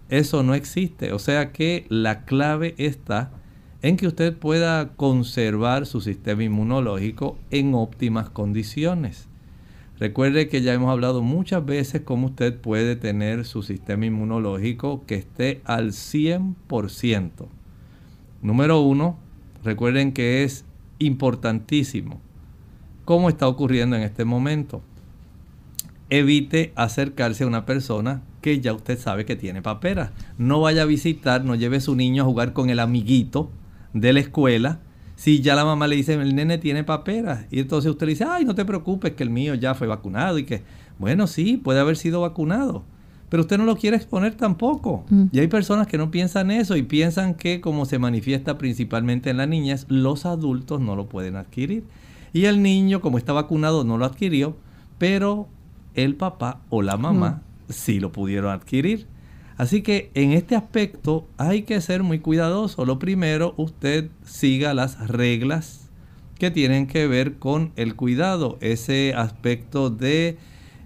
Eso 0.09 0.43
no 0.43 0.55
existe. 0.55 1.13
O 1.13 1.19
sea 1.19 1.53
que 1.53 1.87
la 1.89 2.25
clave 2.25 2.75
está 2.79 3.31
en 3.85 3.99
que 3.99 4.07
usted 4.07 4.35
pueda 4.35 4.95
conservar 4.97 5.85
su 5.85 6.01
sistema 6.01 6.43
inmunológico 6.43 7.37
en 7.51 7.75
óptimas 7.75 8.31
condiciones. 8.31 9.29
Recuerde 9.99 10.49
que 10.49 10.63
ya 10.63 10.73
hemos 10.73 10.91
hablado 10.91 11.21
muchas 11.21 11.67
veces 11.67 12.01
cómo 12.01 12.29
usted 12.29 12.59
puede 12.59 12.97
tener 12.97 13.45
su 13.45 13.63
sistema 13.63 14.07
inmunológico 14.07 15.05
que 15.05 15.17
esté 15.17 15.61
al 15.67 15.89
100%. 15.91 17.31
Número 18.41 18.81
uno, 18.81 19.19
recuerden 19.63 20.13
que 20.13 20.45
es 20.45 20.65
importantísimo. 20.99 22.23
¿Cómo 23.05 23.29
está 23.29 23.47
ocurriendo 23.49 23.97
en 23.97 24.03
este 24.03 24.25
momento? 24.25 24.81
Evite 26.09 26.73
acercarse 26.75 27.45
a 27.45 27.49
una 27.49 27.67
persona 27.67 28.23
que 28.41 28.63
ya 28.63 28.73
usted 28.73 28.99
sabe 28.99 29.27
que 29.27 29.37
tiene 29.37 29.61
paperas. 29.61 30.11
No 30.39 30.63
vaya 30.63 30.85
a 30.85 30.87
visitar, 30.87 31.45
no 31.45 31.55
lleve 31.55 31.77
a 31.77 31.83
su 31.83 31.95
niño 31.95 32.23
a 32.23 32.27
jugar 32.27 32.55
con 32.55 32.71
el 32.71 32.81
amiguito 32.81 33.51
de 33.95 34.13
la 34.13 34.21
escuela. 34.21 34.81
Si 35.17 35.41
ya 35.41 35.55
la 35.55 35.65
mamá 35.65 35.87
le 35.87 35.97
dice, 35.97 36.13
el 36.15 36.35
nene 36.35 36.59
tiene 36.59 36.85
paperas. 36.85 37.47
Y 37.51 37.61
entonces 37.61 37.91
usted 37.91 38.07
le 38.07 38.13
dice, 38.13 38.27
ay, 38.29 38.45
no 38.45 38.55
te 38.55 38.67
preocupes, 38.67 39.13
que 39.13 39.23
el 39.23 39.31
mío 39.31 39.55
ya 39.55 39.75
fue 39.75 39.87
vacunado. 39.87 40.39
Y 40.39 40.45
que, 40.45 40.63
bueno, 40.99 41.27
sí, 41.27 41.57
puede 41.57 41.81
haber 41.81 41.97
sido 41.97 42.21
vacunado 42.21 42.85
pero 43.35 43.43
usted 43.43 43.59
no 43.59 43.65
lo 43.65 43.75
quiere 43.75 43.97
exponer 43.97 44.37
tampoco. 44.37 45.05
Mm. 45.11 45.25
Y 45.33 45.41
hay 45.41 45.49
personas 45.49 45.89
que 45.89 45.99
no 45.99 46.13
piensan 46.13 46.53
eso 46.53 46.77
y 46.77 46.85
piensan 46.85 47.35
que 47.35 47.61
como 47.61 47.85
se 47.85 47.99
manifiesta 47.99 48.59
principalmente 48.59 49.29
en 49.29 49.39
las 49.39 49.49
niñas, 49.49 49.87
los 49.89 50.25
adultos 50.25 50.81
no 50.81 50.95
lo 50.95 51.09
pueden 51.09 51.35
adquirir. 51.35 51.83
Y 52.33 52.45
el 52.45 52.63
niño, 52.63 53.01
como 53.01 53.19
está 53.19 53.33
vacunado, 53.33 53.83
no 53.83 53.99
lo 53.99 54.05
adquirió, 54.05 54.57
pero 54.99 55.49
el 55.95 56.15
papá 56.15 56.61
o 56.71 56.81
la 56.81 56.97
mamá 56.97 57.43
mm. 57.69 57.73
sí 57.73 57.99
lo 57.99 58.13
pudieron 58.13 58.53
adquirir. 58.53 59.09
Así 59.57 59.83
que 59.83 60.11
en 60.15 60.33
este 60.33 60.57
aspecto 60.57 61.29
hay 61.37 61.63
que 61.63 61.81
ser 61.81 62.03
muy 62.03 62.19
cuidadoso. 62.19 62.85
Lo 62.85 62.99
primero, 62.99 63.55
usted 63.57 64.11
siga 64.25 64.75
las 64.75 65.09
reglas 65.09 65.89
que 66.39 66.51
tienen 66.51 66.87
que 66.87 67.07
ver 67.07 67.35
con 67.39 67.73
el 67.77 67.95
cuidado, 67.95 68.59
ese 68.61 69.15
aspecto 69.17 69.91
de 69.91 70.37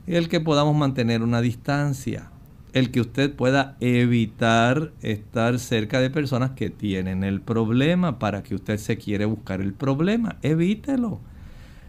el 0.07 0.28
que 0.28 0.40
podamos 0.40 0.76
mantener 0.76 1.22
una 1.22 1.40
distancia, 1.40 2.31
el 2.72 2.90
que 2.90 3.00
usted 3.00 3.35
pueda 3.35 3.76
evitar 3.81 4.92
estar 5.00 5.59
cerca 5.59 6.00
de 6.00 6.11
personas 6.11 6.50
que 6.50 6.70
tienen 6.70 7.24
el 7.24 7.40
problema 7.40 8.18
para 8.18 8.42
que 8.42 8.54
usted 8.54 8.76
se 8.76 8.98
quiere 8.98 9.24
buscar 9.24 9.61
el 9.61 9.72
problema. 9.72 10.37
Evítelo. 10.42 11.20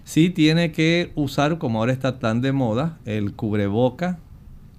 Si 0.05 0.29
tiene 0.29 0.71
que 0.71 1.11
usar, 1.15 1.59
como 1.59 1.79
ahora 1.79 1.91
está 1.91 2.19
tan 2.19 2.41
de 2.41 2.51
moda, 2.51 2.97
el 3.05 3.33
cubreboca, 3.33 4.19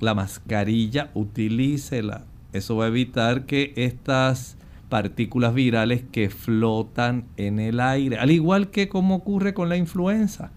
la 0.00 0.14
mascarilla, 0.14 1.10
utilícela. 1.14 2.24
Eso 2.52 2.76
va 2.76 2.86
a 2.86 2.88
evitar 2.88 3.46
que 3.46 3.72
estas 3.76 4.56
partículas 4.88 5.54
virales 5.54 6.02
que 6.10 6.30
flotan 6.30 7.24
en 7.36 7.60
el 7.60 7.80
aire, 7.80 8.18
al 8.18 8.30
igual 8.30 8.70
que 8.70 8.88
como 8.88 9.16
ocurre 9.16 9.54
con 9.54 9.68
la 9.68 9.76
influenza, 9.76 10.50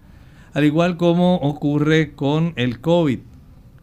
al 0.52 0.64
igual 0.64 0.96
como 0.96 1.36
ocurre 1.36 2.14
con 2.14 2.52
el 2.56 2.80
COVID, 2.80 3.20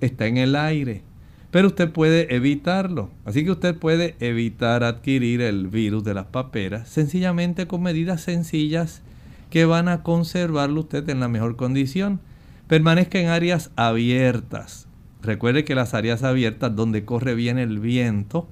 está 0.02 0.28
en 0.28 0.38
el 0.38 0.56
aire 0.56 1.04
pero 1.52 1.68
usted 1.68 1.92
puede 1.92 2.34
evitarlo. 2.34 3.12
Así 3.26 3.44
que 3.44 3.52
usted 3.52 3.76
puede 3.76 4.16
evitar 4.20 4.84
adquirir 4.84 5.42
el 5.42 5.68
virus 5.68 6.04
de 6.04 6.14
las 6.14 6.26
paperas 6.28 6.88
sencillamente 6.88 7.68
con 7.68 7.84
medidas 7.84 8.22
sencillas 8.22 9.02
que 9.50 9.66
van 9.66 9.90
a 9.90 10.02
conservarlo 10.02 10.80
usted 10.80 11.08
en 11.10 11.20
la 11.20 11.28
mejor 11.28 11.58
condición. 11.58 12.22
Permanezca 12.68 13.20
en 13.20 13.28
áreas 13.28 13.70
abiertas. 13.76 14.88
Recuerde 15.22 15.64
que 15.64 15.76
las 15.76 15.94
áreas 15.94 16.24
abiertas 16.24 16.76
donde 16.76 17.06
corre 17.06 17.36
bien 17.36 17.58
el 17.58 17.80
viento 17.80 18.48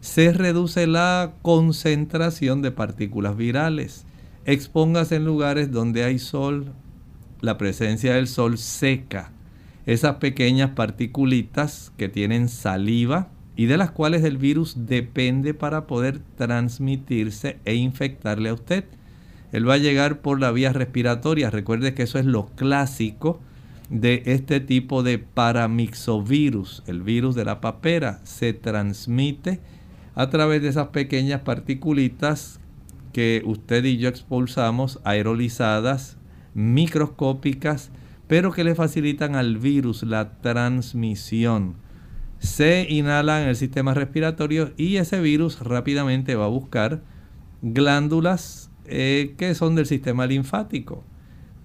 se 0.00 0.32
reduce 0.32 0.86
la 0.86 1.34
concentración 1.42 2.62
de 2.62 2.72
partículas 2.72 3.36
virales. 3.36 4.06
Expóngase 4.44 5.16
en 5.16 5.24
lugares 5.24 5.70
donde 5.70 6.04
hay 6.04 6.18
sol. 6.18 6.72
La 7.40 7.58
presencia 7.58 8.14
del 8.14 8.26
sol 8.26 8.58
seca 8.58 9.32
esas 9.86 10.16
pequeñas 10.16 10.70
particulitas 10.70 11.92
que 11.96 12.08
tienen 12.08 12.48
saliva 12.48 13.28
y 13.56 13.66
de 13.66 13.76
las 13.76 13.90
cuales 13.90 14.22
el 14.24 14.38
virus 14.38 14.86
depende 14.86 15.54
para 15.54 15.86
poder 15.86 16.20
transmitirse 16.36 17.58
e 17.64 17.74
infectarle 17.74 18.50
a 18.50 18.54
usted. 18.54 18.84
Él 19.52 19.68
va 19.68 19.74
a 19.74 19.78
llegar 19.78 20.20
por 20.20 20.40
la 20.40 20.52
vía 20.52 20.72
respiratoria. 20.72 21.50
Recuerde 21.50 21.94
que 21.94 22.04
eso 22.04 22.18
es 22.18 22.24
lo 22.24 22.46
clásico 22.54 23.40
de 23.90 24.22
este 24.26 24.60
tipo 24.60 25.02
de 25.02 25.18
paramixovirus. 25.18 26.82
El 26.86 27.02
virus 27.02 27.34
de 27.34 27.44
la 27.44 27.60
papera 27.60 28.20
se 28.24 28.52
transmite 28.52 29.60
a 30.14 30.30
través 30.30 30.62
de 30.62 30.68
esas 30.68 30.88
pequeñas 30.88 31.42
particulitas 31.42 32.60
que 33.12 33.42
usted 33.44 33.84
y 33.84 33.98
yo 33.98 34.08
expulsamos, 34.08 35.00
aerolizadas, 35.04 36.16
microscópicas, 36.54 37.90
pero 38.28 38.52
que 38.52 38.62
le 38.62 38.76
facilitan 38.76 39.34
al 39.34 39.58
virus 39.58 40.04
la 40.04 40.40
transmisión. 40.40 41.74
Se 42.38 42.86
inhala 42.88 43.42
en 43.42 43.48
el 43.48 43.56
sistema 43.56 43.92
respiratorio 43.92 44.72
y 44.76 44.96
ese 44.96 45.20
virus 45.20 45.58
rápidamente 45.58 46.36
va 46.36 46.44
a 46.44 46.48
buscar 46.48 47.02
glándulas 47.60 48.70
eh, 48.86 49.34
que 49.36 49.54
son 49.54 49.74
del 49.74 49.86
sistema 49.86 50.26
linfático. 50.26 51.04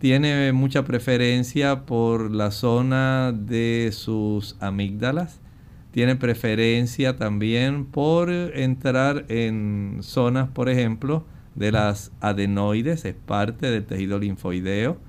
Tiene 0.05 0.53
mucha 0.53 0.85
preferencia 0.85 1.87
por 1.87 2.29
la 2.29 2.51
zona 2.51 3.31
de 3.31 3.89
sus 3.91 4.55
amígdalas. 4.59 5.41
Tiene 5.89 6.15
preferencia 6.15 7.15
también 7.15 7.85
por 7.85 8.29
entrar 8.29 9.25
en 9.29 9.97
zonas, 10.01 10.47
por 10.49 10.69
ejemplo, 10.69 11.25
de 11.55 11.71
las 11.71 12.11
adenoides, 12.21 13.03
es 13.03 13.15
parte 13.15 13.71
del 13.71 13.83
tejido 13.83 14.19
linfoideo. 14.19 14.99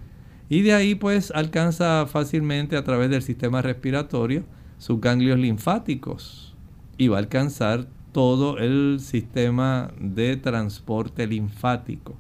Y 0.49 0.63
de 0.63 0.73
ahí 0.73 0.95
pues 0.95 1.31
alcanza 1.31 2.07
fácilmente 2.07 2.79
a 2.79 2.85
través 2.85 3.11
del 3.11 3.21
sistema 3.21 3.61
respiratorio 3.61 4.45
sus 4.79 4.99
ganglios 4.99 5.39
linfáticos 5.39 6.57
y 6.97 7.09
va 7.09 7.19
a 7.19 7.21
alcanzar 7.21 7.87
todo 8.13 8.57
el 8.57 9.01
sistema 9.01 9.91
de 10.01 10.39
transporte 10.39 11.27
linfático. 11.27 12.17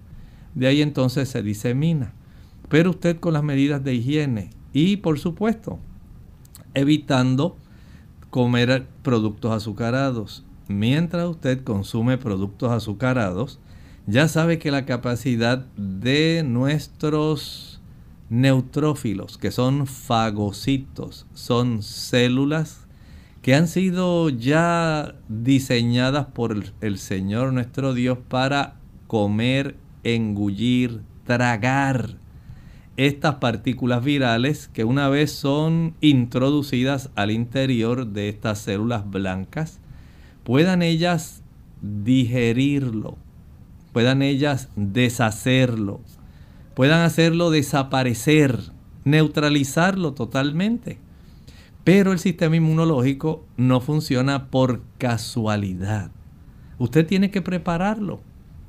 De 0.54 0.66
ahí 0.66 0.82
entonces 0.82 1.30
se 1.30 1.42
disemina. 1.42 2.12
Pero 2.68 2.90
usted 2.90 3.18
con 3.18 3.34
las 3.34 3.42
medidas 3.42 3.82
de 3.84 3.94
higiene 3.94 4.50
y 4.72 4.96
por 4.98 5.18
supuesto 5.18 5.78
evitando 6.74 7.56
comer 8.30 8.86
productos 9.02 9.52
azucarados. 9.52 10.44
Mientras 10.68 11.26
usted 11.26 11.64
consume 11.64 12.18
productos 12.18 12.70
azucarados, 12.70 13.60
ya 14.06 14.28
sabe 14.28 14.58
que 14.58 14.70
la 14.70 14.84
capacidad 14.84 15.64
de 15.76 16.42
nuestros 16.44 17.80
neutrófilos, 18.28 19.38
que 19.38 19.50
son 19.50 19.86
fagocitos, 19.86 21.26
son 21.32 21.82
células 21.82 22.86
que 23.40 23.54
han 23.54 23.68
sido 23.68 24.28
ya 24.28 25.14
diseñadas 25.28 26.26
por 26.26 26.56
el, 26.80 26.98
Señor 26.98 27.52
nuestro 27.52 27.94
Dios 27.94 28.18
para 28.28 28.74
comer, 29.06 29.76
engullir, 30.02 31.00
tragar 31.24 32.16
estas 32.96 33.36
partículas 33.36 34.02
virales 34.02 34.68
que 34.68 34.84
una 34.84 35.08
vez 35.08 35.30
son 35.32 35.94
introducidas 36.00 37.10
al 37.14 37.30
interior 37.30 38.06
de 38.06 38.28
estas 38.28 38.58
células 38.60 39.08
blancas, 39.08 39.80
puedan 40.44 40.82
ellas 40.82 41.42
digerirlo, 41.82 43.16
puedan 43.92 44.22
ellas 44.22 44.70
deshacerlo, 44.76 46.00
puedan 46.74 47.02
hacerlo 47.02 47.50
desaparecer, 47.50 48.58
neutralizarlo 49.04 50.14
totalmente. 50.14 50.98
Pero 51.84 52.12
el 52.12 52.18
sistema 52.18 52.56
inmunológico 52.56 53.44
no 53.56 53.80
funciona 53.80 54.46
por 54.50 54.82
casualidad. 54.98 56.10
Usted 56.78 57.06
tiene 57.06 57.30
que 57.30 57.42
prepararlo. 57.42 58.20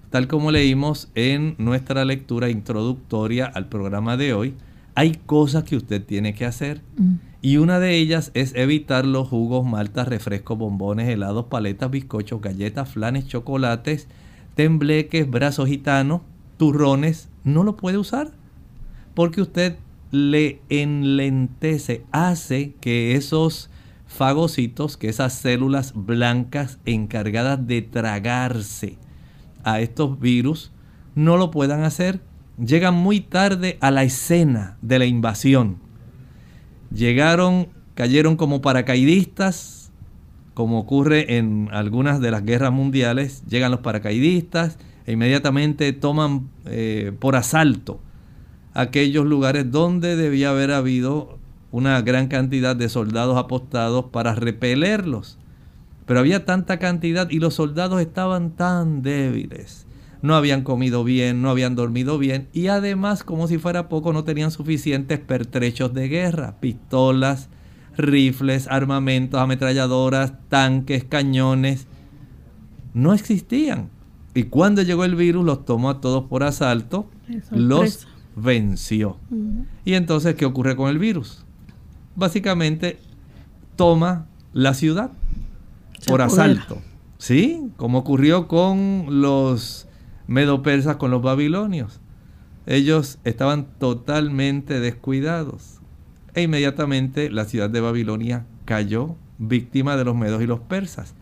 Tal 0.10 0.28
como 0.28 0.52
leímos 0.52 1.10
en 1.16 1.56
nuestra 1.58 2.06
lectura 2.06 2.50
introductoria 2.50 3.46
al 3.46 3.68
programa 3.68 4.16
de 4.16 4.34
hoy, 4.34 4.54
hay 4.96 5.12
cosas 5.26 5.64
que 5.64 5.76
usted 5.76 6.04
tiene 6.04 6.34
que 6.34 6.46
hacer. 6.46 6.82
Mm. 6.98 7.16
Y 7.42 7.58
una 7.58 7.80
de 7.80 7.98
ellas 7.98 8.32
es 8.34 8.56
evitar 8.56 9.06
los 9.06 9.28
jugos, 9.28 9.66
maltas, 9.66 10.08
refrescos, 10.08 10.58
bombones, 10.58 11.10
helados, 11.10 11.46
paletas, 11.46 11.92
bizcochos, 11.92 12.42
galletas, 12.42 12.90
flanes, 12.90 13.28
chocolates, 13.28 14.08
tembleques, 14.56 15.30
brazos 15.30 15.68
gitanos, 15.68 16.22
turrones. 16.58 17.30
No 17.44 17.64
lo 17.64 17.76
puede 17.76 17.98
usar 17.98 18.32
porque 19.14 19.42
usted 19.42 19.76
le 20.12 20.62
enlentece, 20.70 22.04
hace 22.12 22.74
que 22.80 23.16
esos 23.16 23.70
fagocitos, 24.06 24.96
que 24.96 25.10
esas 25.10 25.34
células 25.34 25.94
blancas 25.96 26.80
encargadas 26.86 27.68
de 27.68 27.82
tragarse 27.82 28.98
a 29.64 29.80
estos 29.82 30.20
virus, 30.20 30.72
no 31.16 31.38
lo 31.38 31.52
puedan 31.52 31.84
hacer. 31.84 32.22
Llegan 32.58 32.96
muy 32.96 33.22
tarde 33.22 33.78
a 33.82 33.92
la 33.92 34.04
escena 34.04 34.78
de 34.82 35.00
la 35.00 35.06
invasión. 35.06 35.78
Llegaron, 36.92 37.70
cayeron 37.94 38.36
como 38.36 38.62
paracaidistas, 38.62 39.92
como 40.54 40.80
ocurre 40.80 41.38
en 41.38 41.70
algunas 41.72 42.20
de 42.20 42.32
las 42.32 42.44
guerras 42.44 42.72
mundiales. 42.72 43.44
Llegan 43.48 43.72
los 43.72 43.82
paracaidistas 43.82 44.80
e 45.06 45.14
inmediatamente 45.14 45.94
toman 45.94 46.50
eh, 46.66 47.12
por 47.20 47.36
asalto 47.36 48.00
aquellos 48.78 49.26
lugares 49.26 49.72
donde 49.72 50.16
debía 50.16 50.52
haber 50.52 50.72
habido 50.72 51.40
una 51.72 52.00
gran 52.02 52.28
cantidad 52.28 52.76
de 52.76 52.90
soldados 52.90 53.36
apostados 53.36 54.06
para 54.12 54.36
repelerlos. 54.36 55.40
Pero 56.08 56.22
había 56.22 56.46
tanta 56.46 56.80
cantidad 56.80 57.30
y 57.30 57.40
los 57.40 57.56
soldados 57.56 58.02
estaban 58.02 58.52
tan 58.52 59.04
débiles. 59.04 59.86
No 60.22 60.36
habían 60.36 60.64
comido 60.64 61.04
bien, 61.04 61.42
no 61.42 61.50
habían 61.50 61.76
dormido 61.76 62.18
bien 62.18 62.48
y 62.54 62.68
además, 62.68 63.24
como 63.24 63.48
si 63.48 63.60
fuera 63.60 63.90
poco, 63.90 64.14
no 64.14 64.24
tenían 64.24 64.50
suficientes 64.50 65.20
pertrechos 65.20 65.94
de 65.94 66.08
guerra, 66.08 66.56
pistolas, 66.60 67.50
rifles, 67.98 68.68
armamentos, 68.68 69.40
ametralladoras, 69.40 70.34
tanques, 70.48 71.04
cañones. 71.04 71.88
No 72.94 73.14
existían. 73.14 73.90
Y 74.34 74.44
cuando 74.44 74.84
llegó 74.84 75.04
el 75.04 75.16
virus 75.16 75.46
los 75.46 75.66
tomó 75.66 75.90
a 75.90 76.00
todos 76.00 76.24
por 76.26 76.44
asalto, 76.44 77.10
los 77.52 78.08
venció. 78.36 79.18
Y 79.84 79.94
entonces, 79.96 80.36
¿qué 80.36 80.46
ocurre 80.46 80.76
con 80.78 80.90
el 80.90 81.00
virus? 81.00 81.44
Básicamente, 82.16 82.98
toma 83.76 84.28
la 84.54 84.74
ciudad 84.74 85.12
por 86.06 86.22
asalto. 86.22 86.82
¿Sí? 87.18 87.72
Como 87.78 88.00
ocurrió 88.00 88.48
con 88.48 89.22
los 89.22 89.88
medopersas, 90.28 90.98
con 90.98 91.12
los 91.12 91.22
babilonios. 91.22 92.00
Ellos 92.66 93.18
estaban 93.24 93.68
totalmente 93.80 94.80
descuidados. 94.80 95.80
E 96.36 96.44
inmediatamente 96.44 97.32
la 97.32 97.46
ciudad 97.46 97.70
de 97.70 97.82
Babilonia 97.82 98.46
cayó 98.66 99.16
víctima 99.38 99.96
de 99.96 100.04
los 100.04 100.16
medos 100.16 100.42
y 100.42 100.48
los 100.48 100.60
persas. 100.60 101.16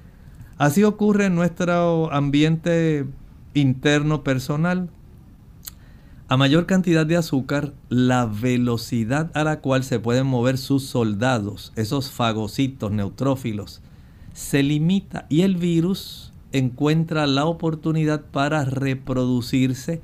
Así 0.58 0.84
ocurre 0.84 1.26
en 1.26 1.36
nuestro 1.36 2.12
ambiente 2.12 3.06
interno 3.54 4.24
personal. 4.24 4.90
A 6.28 6.38
mayor 6.38 6.66
cantidad 6.66 7.06
de 7.06 7.18
azúcar, 7.18 7.74
la 7.90 8.26
velocidad 8.26 9.30
a 9.36 9.44
la 9.44 9.62
cual 9.62 9.84
se 9.84 10.00
pueden 10.00 10.26
mover 10.26 10.58
sus 10.58 10.84
soldados, 10.84 11.72
esos 11.76 12.10
fagocitos 12.10 12.92
neutrófilos, 12.92 13.82
se 14.36 14.64
limita 14.64 15.26
y 15.30 15.42
el 15.42 15.56
virus 15.56 16.34
encuentra 16.52 17.26
la 17.26 17.46
oportunidad 17.46 18.22
para 18.22 18.66
reproducirse 18.66 20.02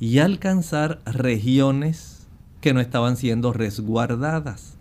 y 0.00 0.18
alcanzar 0.18 1.00
regiones 1.04 2.26
que 2.62 2.72
no 2.72 2.80
estaban 2.80 3.18
siendo 3.18 3.52
resguardadas. 3.52 4.78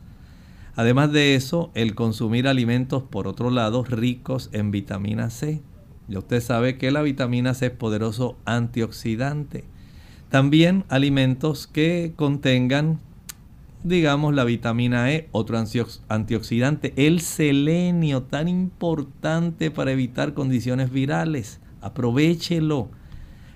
Además 0.75 1.11
de 1.11 1.35
eso, 1.35 1.69
el 1.75 1.95
consumir 1.95 2.47
alimentos, 2.47 3.03
por 3.03 3.27
otro 3.27 3.51
lado, 3.51 3.83
ricos 3.83 4.49
en 4.53 4.71
vitamina 4.71 5.29
C. 5.29 5.61
Ya 6.07 6.19
usted 6.19 6.41
sabe 6.41 6.77
que 6.77 6.89
la 6.89 7.01
vitamina 7.01 7.53
C 7.53 7.67
es 7.67 7.71
poderoso 7.73 8.37
antioxidante. 8.45 9.65
También 10.29 10.85
alimentos 10.87 11.67
que 11.67 12.13
contengan, 12.15 13.01
digamos, 13.83 14.33
la 14.33 14.43
vitamina 14.43 15.11
E, 15.11 15.27
otro 15.31 15.61
antioxidante, 16.07 16.93
el 16.95 17.21
selenio, 17.21 18.23
tan 18.23 18.47
importante 18.47 19.71
para 19.71 19.91
evitar 19.91 20.33
condiciones 20.33 20.91
virales. 20.91 21.59
Aprovechelo. 21.81 22.89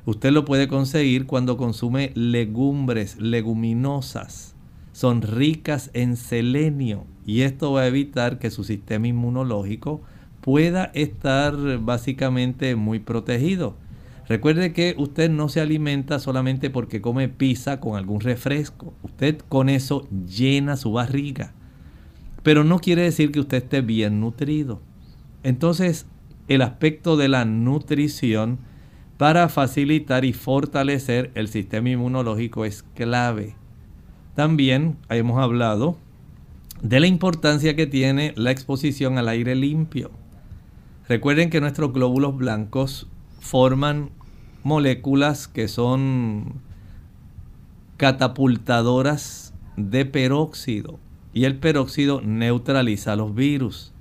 Usted 0.05 0.31
lo 0.31 0.45
puede 0.45 0.67
conseguir 0.67 1.25
cuando 1.25 1.57
consume 1.57 2.11
legumbres, 2.15 3.19
leguminosas. 3.19 4.55
Son 4.91 5.21
ricas 5.21 5.91
en 5.93 6.15
selenio 6.15 7.05
y 7.25 7.41
esto 7.41 7.73
va 7.73 7.81
a 7.81 7.87
evitar 7.87 8.39
que 8.39 8.49
su 8.49 8.63
sistema 8.63 9.07
inmunológico 9.07 10.01
pueda 10.41 10.85
estar 10.93 11.55
básicamente 11.79 12.75
muy 12.75 12.99
protegido. 12.99 13.75
Recuerde 14.27 14.73
que 14.73 14.93
usted 14.97 15.29
no 15.29 15.47
se 15.47 15.61
alimenta 15.61 16.19
solamente 16.19 16.69
porque 16.69 17.01
come 17.01 17.29
pizza 17.29 17.79
con 17.79 17.97
algún 17.97 18.19
refresco. 18.19 18.93
Usted 19.03 19.37
con 19.47 19.69
eso 19.69 20.07
llena 20.27 20.75
su 20.75 20.91
barriga. 20.91 21.53
Pero 22.43 22.63
no 22.63 22.79
quiere 22.79 23.03
decir 23.03 23.31
que 23.31 23.39
usted 23.39 23.57
esté 23.57 23.81
bien 23.81 24.19
nutrido. 24.19 24.81
Entonces, 25.43 26.07
el 26.49 26.61
aspecto 26.61 27.15
de 27.15 27.29
la 27.29 27.45
nutrición 27.45 28.59
para 29.17 29.49
facilitar 29.49 30.25
y 30.25 30.33
fortalecer 30.33 31.31
el 31.33 31.47
sistema 31.47 31.89
inmunológico 31.89 32.65
es 32.65 32.83
clave. 32.95 33.55
También 34.35 34.97
hemos 35.09 35.41
hablado 35.41 35.97
de 36.81 36.99
la 36.99 37.07
importancia 37.07 37.75
que 37.75 37.87
tiene 37.87 38.33
la 38.35 38.51
exposición 38.51 39.17
al 39.17 39.29
aire 39.29 39.55
limpio. 39.55 40.11
Recuerden 41.07 41.49
que 41.49 41.61
nuestros 41.61 41.93
glóbulos 41.93 42.37
blancos 42.37 43.07
forman 43.39 44.11
moléculas 44.67 45.47
que 45.47 45.69
son 45.69 46.61
catapultadoras 47.95 49.53
de 49.77 50.05
peróxido 50.05 50.99
y 51.33 51.45
el 51.45 51.55
peróxido 51.55 52.21
neutraliza 52.21 53.15
los 53.15 53.33
virus. 53.33 53.93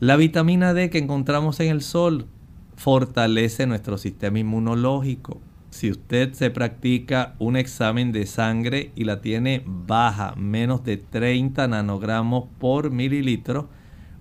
La 0.00 0.16
vitamina 0.16 0.74
D 0.74 0.90
que 0.90 0.98
encontramos 0.98 1.60
en 1.60 1.70
el 1.70 1.82
sol 1.82 2.26
fortalece 2.74 3.68
nuestro 3.68 3.96
sistema 3.96 4.40
inmunológico. 4.40 5.40
Si 5.70 5.90
usted 5.90 6.32
se 6.32 6.50
practica 6.50 7.36
un 7.38 7.56
examen 7.56 8.10
de 8.10 8.26
sangre 8.26 8.90
y 8.96 9.04
la 9.04 9.20
tiene 9.20 9.62
baja, 9.64 10.34
menos 10.36 10.82
de 10.82 10.96
30 10.96 11.68
nanogramos 11.68 12.46
por 12.58 12.90
mililitro, 12.90 13.68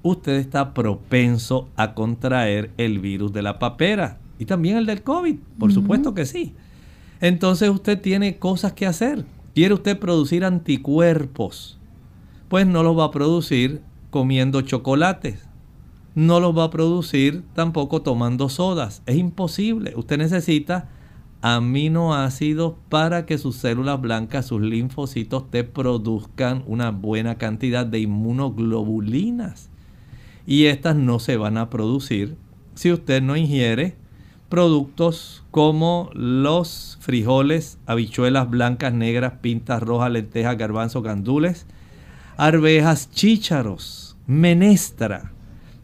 usted 0.03 0.33
está 0.33 0.75
propenso 0.75 1.69
a 1.75 1.95
contraer 1.95 2.69
el 2.77 2.99
virus 2.99 3.33
de 3.33 3.41
la 3.41 3.57
papera 3.57 4.19
y 4.39 4.45
también 4.45 4.77
el 4.77 4.85
del 4.85 5.03
COVID, 5.03 5.37
por 5.57 5.71
supuesto 5.71 6.13
que 6.13 6.25
sí. 6.25 6.53
Entonces 7.21 7.69
usted 7.69 7.99
tiene 7.99 8.37
cosas 8.37 8.73
que 8.73 8.85
hacer. 8.85 9.25
¿Quiere 9.53 9.73
usted 9.73 9.97
producir 9.97 10.43
anticuerpos? 10.43 11.79
Pues 12.49 12.67
no 12.67 12.83
los 12.83 12.97
va 12.97 13.05
a 13.05 13.11
producir 13.11 13.81
comiendo 14.09 14.61
chocolates. 14.61 15.47
No 16.13 16.39
los 16.39 16.57
va 16.57 16.65
a 16.65 16.69
producir 16.69 17.43
tampoco 17.53 18.01
tomando 18.01 18.49
sodas. 18.49 19.01
Es 19.05 19.17
imposible. 19.17 19.93
Usted 19.95 20.17
necesita 20.17 20.89
aminoácidos 21.41 22.73
para 22.89 23.25
que 23.25 23.37
sus 23.37 23.57
células 23.57 24.01
blancas, 24.01 24.47
sus 24.47 24.61
linfocitos, 24.61 25.49
te 25.51 25.63
produzcan 25.63 26.63
una 26.65 26.91
buena 26.91 27.35
cantidad 27.35 27.85
de 27.85 27.99
inmunoglobulinas. 27.99 29.69
Y 30.47 30.65
estas 30.65 30.95
no 30.95 31.19
se 31.19 31.37
van 31.37 31.57
a 31.57 31.69
producir 31.69 32.37
si 32.73 32.91
usted 32.91 33.21
no 33.21 33.35
ingiere 33.35 33.95
productos 34.49 35.43
como 35.51 36.09
los 36.13 36.97
frijoles, 37.01 37.77
habichuelas 37.85 38.49
blancas, 38.49 38.93
negras, 38.93 39.33
pintas 39.41 39.81
rojas, 39.81 40.11
lentejas, 40.11 40.57
garbanzos, 40.57 41.03
gandules, 41.03 41.65
arvejas, 42.37 43.09
chícharos, 43.11 44.17
menestra. 44.27 45.31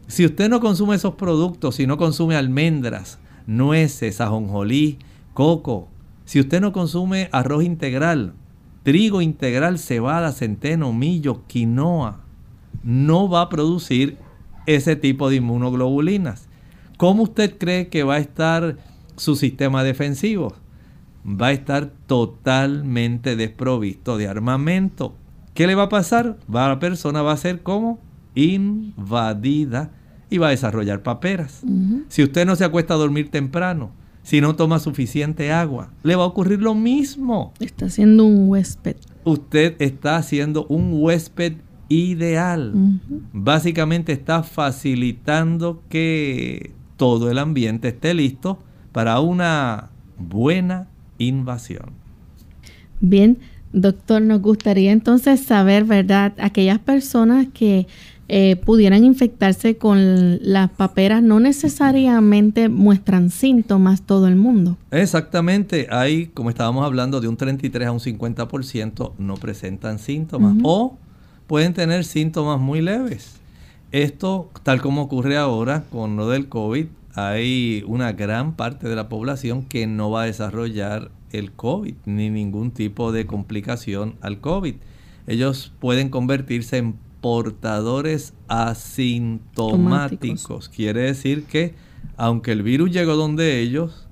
Si 0.06 0.24
usted 0.24 0.48
no 0.48 0.60
consume 0.60 0.96
esos 0.96 1.14
productos, 1.14 1.76
si 1.76 1.86
no 1.86 1.96
consume 1.96 2.36
almendras, 2.36 3.18
nueces, 3.46 4.20
ajonjolí, 4.20 4.98
coco, 5.34 5.88
si 6.24 6.40
usted 6.40 6.60
no 6.60 6.72
consume 6.72 7.28
arroz 7.32 7.64
integral, 7.64 8.34
trigo 8.82 9.22
integral, 9.22 9.78
cebada, 9.78 10.32
centeno, 10.32 10.92
millo, 10.92 11.42
quinoa, 11.46 12.20
no 12.82 13.28
va 13.28 13.42
a 13.42 13.48
producir 13.48 14.18
ese 14.66 14.96
tipo 14.96 15.30
de 15.30 15.36
inmunoglobulinas. 15.36 16.48
¿Cómo 17.02 17.24
usted 17.24 17.58
cree 17.58 17.88
que 17.88 18.04
va 18.04 18.14
a 18.14 18.18
estar 18.18 18.76
su 19.16 19.34
sistema 19.34 19.82
defensivo? 19.82 20.54
Va 21.26 21.48
a 21.48 21.52
estar 21.52 21.90
totalmente 22.06 23.34
desprovisto 23.34 24.16
de 24.18 24.28
armamento. 24.28 25.16
¿Qué 25.52 25.66
le 25.66 25.74
va 25.74 25.82
a 25.82 25.88
pasar? 25.88 26.38
Va, 26.48 26.68
la 26.68 26.78
persona 26.78 27.20
va 27.20 27.32
a 27.32 27.36
ser 27.36 27.64
como 27.64 27.98
invadida 28.36 29.90
y 30.30 30.38
va 30.38 30.46
a 30.46 30.50
desarrollar 30.50 31.02
paperas. 31.02 31.64
Si 32.06 32.22
usted 32.22 32.46
no 32.46 32.54
se 32.54 32.62
acuesta 32.64 32.94
a 32.94 32.98
dormir 32.98 33.32
temprano, 33.32 33.90
si 34.22 34.40
no 34.40 34.54
toma 34.54 34.78
suficiente 34.78 35.50
agua, 35.50 35.90
le 36.04 36.14
va 36.14 36.22
a 36.22 36.28
ocurrir 36.28 36.62
lo 36.62 36.76
mismo. 36.76 37.52
Está 37.58 37.90
siendo 37.90 38.26
un 38.26 38.48
huésped. 38.48 38.94
Usted 39.24 39.74
está 39.80 40.18
haciendo 40.18 40.66
un 40.66 40.90
huésped 40.92 41.54
ideal. 41.88 43.00
Básicamente 43.32 44.12
está 44.12 44.44
facilitando 44.44 45.82
que 45.88 46.80
todo 46.96 47.30
el 47.30 47.38
ambiente 47.38 47.88
esté 47.88 48.14
listo 48.14 48.58
para 48.92 49.20
una 49.20 49.90
buena 50.18 50.88
invasión. 51.18 51.90
Bien, 53.00 53.38
doctor, 53.72 54.22
nos 54.22 54.40
gustaría 54.40 54.92
entonces 54.92 55.40
saber, 55.40 55.84
¿verdad? 55.84 56.34
Aquellas 56.38 56.78
personas 56.78 57.48
que 57.52 57.86
eh, 58.28 58.56
pudieran 58.56 59.04
infectarse 59.04 59.76
con 59.76 60.38
las 60.40 60.70
paperas 60.70 61.22
no 61.22 61.40
necesariamente 61.40 62.68
muestran 62.68 63.30
síntomas 63.30 64.02
todo 64.02 64.28
el 64.28 64.36
mundo. 64.36 64.78
Exactamente, 64.90 65.88
hay, 65.90 66.28
como 66.28 66.48
estábamos 66.48 66.84
hablando, 66.84 67.20
de 67.20 67.28
un 67.28 67.36
33 67.36 67.88
a 67.88 67.92
un 67.92 68.00
50% 68.00 69.12
no 69.18 69.34
presentan 69.34 69.98
síntomas 69.98 70.56
o 70.62 70.96
pueden 71.46 71.74
tener 71.74 72.04
síntomas 72.04 72.58
muy 72.58 72.80
leves. 72.80 73.41
Esto, 73.92 74.50
tal 74.62 74.80
como 74.80 75.02
ocurre 75.02 75.36
ahora 75.36 75.84
con 75.90 76.16
lo 76.16 76.30
del 76.30 76.48
COVID, 76.48 76.86
hay 77.14 77.84
una 77.86 78.12
gran 78.12 78.56
parte 78.56 78.88
de 78.88 78.96
la 78.96 79.10
población 79.10 79.64
que 79.64 79.86
no 79.86 80.10
va 80.10 80.22
a 80.22 80.26
desarrollar 80.26 81.10
el 81.30 81.52
COVID 81.52 81.96
ni 82.06 82.30
ningún 82.30 82.70
tipo 82.70 83.12
de 83.12 83.26
complicación 83.26 84.14
al 84.22 84.40
COVID. 84.40 84.76
Ellos 85.26 85.74
pueden 85.78 86.08
convertirse 86.08 86.78
en 86.78 86.94
portadores 87.20 88.32
asintomáticos. 88.48 90.70
Quiere 90.70 91.02
decir 91.02 91.44
que 91.44 91.74
aunque 92.16 92.52
el 92.52 92.62
virus 92.62 92.92
llegó 92.92 93.14
donde 93.14 93.60
ellos, 93.60 94.08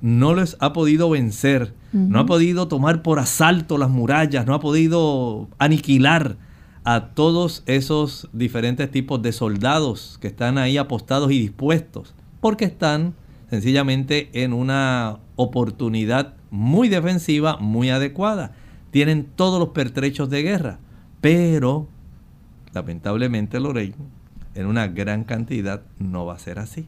no 0.00 0.32
les 0.34 0.56
ha 0.60 0.72
podido 0.72 1.10
vencer, 1.10 1.74
no 1.92 2.20
ha 2.20 2.26
podido 2.26 2.68
tomar 2.68 3.02
por 3.02 3.18
asalto 3.18 3.78
las 3.78 3.90
murallas, 3.90 4.46
no 4.46 4.54
ha 4.54 4.60
podido 4.60 5.48
aniquilar 5.58 6.36
a 6.84 7.08
todos 7.14 7.62
esos 7.66 8.28
diferentes 8.32 8.90
tipos 8.90 9.22
de 9.22 9.32
soldados 9.32 10.18
que 10.20 10.28
están 10.28 10.58
ahí 10.58 10.76
apostados 10.76 11.32
y 11.32 11.40
dispuestos, 11.40 12.14
porque 12.40 12.66
están 12.66 13.14
sencillamente 13.48 14.28
en 14.34 14.52
una 14.52 15.18
oportunidad 15.36 16.34
muy 16.50 16.88
defensiva, 16.88 17.56
muy 17.56 17.90
adecuada. 17.90 18.52
Tienen 18.90 19.24
todos 19.24 19.58
los 19.58 19.70
pertrechos 19.70 20.28
de 20.28 20.42
guerra, 20.42 20.78
pero 21.20 21.88
lamentablemente 22.74 23.60
Lorraine, 23.60 23.96
en 24.54 24.66
una 24.66 24.86
gran 24.86 25.24
cantidad 25.24 25.82
no 25.98 26.26
va 26.26 26.34
a 26.34 26.38
ser 26.38 26.58
así. 26.58 26.86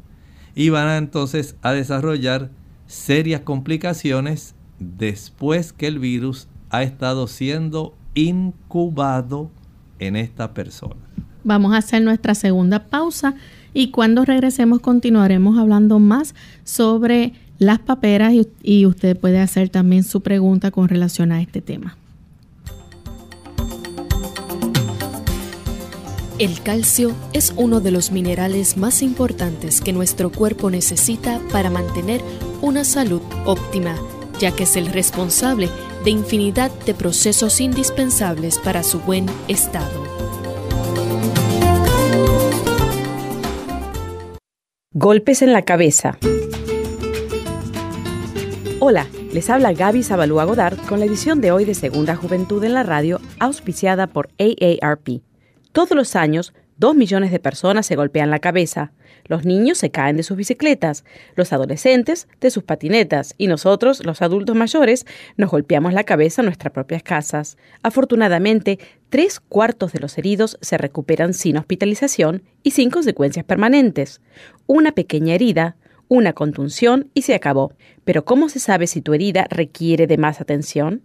Y 0.55 0.69
van 0.69 0.89
entonces 0.97 1.57
a 1.63 1.73
desarrollar 1.73 2.51
serias 2.87 3.41
complicaciones 3.41 4.55
después 4.79 5.73
que 5.73 5.87
el 5.87 5.99
virus 5.99 6.49
ha 6.71 6.83
estado 6.83 7.27
siendo 7.29 7.95
incubado 8.15 9.51
en 9.99 10.17
esta 10.17 10.53
persona. 10.55 10.97
Vamos 11.45 11.75
a 11.75 11.79
hacer 11.79 12.03
nuestra 12.03 12.35
segunda 12.35 12.87
pausa 12.87 13.35
y 13.73 13.91
cuando 13.91 14.25
regresemos 14.25 14.81
continuaremos 14.81 15.59
hablando 15.59 15.99
más 15.99 16.35
sobre 16.65 17.35
las 17.59 17.79
paperas 17.79 18.35
y, 18.63 18.87
usted 18.87 19.17
puede 19.19 19.39
hacer 19.39 19.69
también 19.69 20.03
su 20.03 20.23
pregunta 20.23 20.71
con 20.71 20.89
relación 20.89 21.33
a 21.33 21.41
este 21.41 21.61
tema. 21.61 21.97
El 26.39 26.61
calcio 26.63 27.15
es 27.33 27.55
uno 27.57 27.81
de 27.81 27.91
los 27.91 28.13
minerales 28.13 28.77
más 28.77 29.01
importantes 29.01 29.81
que 29.81 29.95
nuestro 29.95 30.31
cuerpo 30.31 30.71
necesita 30.71 31.41
para 31.51 31.71
mantener 31.71 32.21
una 32.61 32.85
salud 32.85 33.23
óptima, 33.47 33.97
ya 34.39 34.51
que 34.51 34.65
es 34.65 34.77
el 34.77 34.89
responsable 34.89 35.71
de 36.07 36.12
infinidad 36.12 36.71
de 36.87 36.95
procesos 36.95 37.61
indispensables 37.61 38.61
para 38.61 38.85
su 38.85 39.01
buen 39.01 39.27
estado. 39.49 40.05
Golpes 44.92 45.42
en 45.42 45.53
la 45.53 45.62
cabeza. 45.62 46.16
Hola, 48.79 49.09
les 49.33 49.51
habla 49.51 49.73
Gaby 49.73 50.05
Zabalúa 50.05 50.45
Godard 50.45 50.79
con 50.87 51.01
la 51.01 51.07
edición 51.07 51.40
de 51.40 51.51
hoy 51.51 51.64
de 51.64 51.75
Segunda 51.75 52.14
Juventud 52.14 52.62
en 52.62 52.75
la 52.75 52.85
Radio, 52.85 53.21
auspiciada 53.40 54.07
por 54.07 54.29
AARP. 54.38 55.23
Todos 55.73 55.97
los 55.97 56.14
años, 56.14 56.55
Dos 56.79 56.95
millones 56.95 57.31
de 57.31 57.41
personas 57.41 57.87
se 57.87 57.97
golpean 57.97 58.31
la 58.31 58.39
cabeza. 58.39 58.93
Los 59.24 59.47
niños 59.47 59.79
se 59.79 59.91
caen 59.91 60.18
de 60.18 60.22
sus 60.22 60.37
bicicletas, 60.37 61.05
los 61.35 61.55
adolescentes 61.55 62.29
de 62.39 62.51
sus 62.51 62.64
patinetas 62.64 63.35
y 63.39 63.47
nosotros, 63.47 64.05
los 64.05 64.20
adultos 64.20 64.55
mayores, 64.55 65.07
nos 65.39 65.51
golpeamos 65.51 65.95
la 65.95 66.05
cabeza 66.05 66.43
en 66.43 66.47
nuestras 66.47 66.74
propias 66.74 67.03
casas. 67.03 67.57
Afortunadamente, 67.83 68.79
tres 69.09 69.41
cuartos 69.41 69.93
de 69.93 70.01
los 70.01 70.18
heridos 70.18 70.59
se 70.61 70.77
recuperan 70.77 71.33
sin 71.33 71.57
hospitalización 71.57 72.43
y 72.62 72.72
sin 72.72 72.91
consecuencias 72.91 73.47
permanentes. 73.47 74.20
Una 74.66 74.93
pequeña 74.93 75.35
herida, 75.35 75.77
una 76.09 76.35
contunción 76.35 77.11
y 77.14 77.22
se 77.22 77.35
acabó. 77.35 77.72
Pero 78.05 78.27
¿cómo 78.27 78.51
se 78.51 78.61
sabe 78.61 78.87
si 78.87 79.01
tu 79.01 79.14
herida 79.14 79.47
requiere 79.49 80.07
de 80.07 80.18
más 80.18 80.43
atención? 80.43 81.03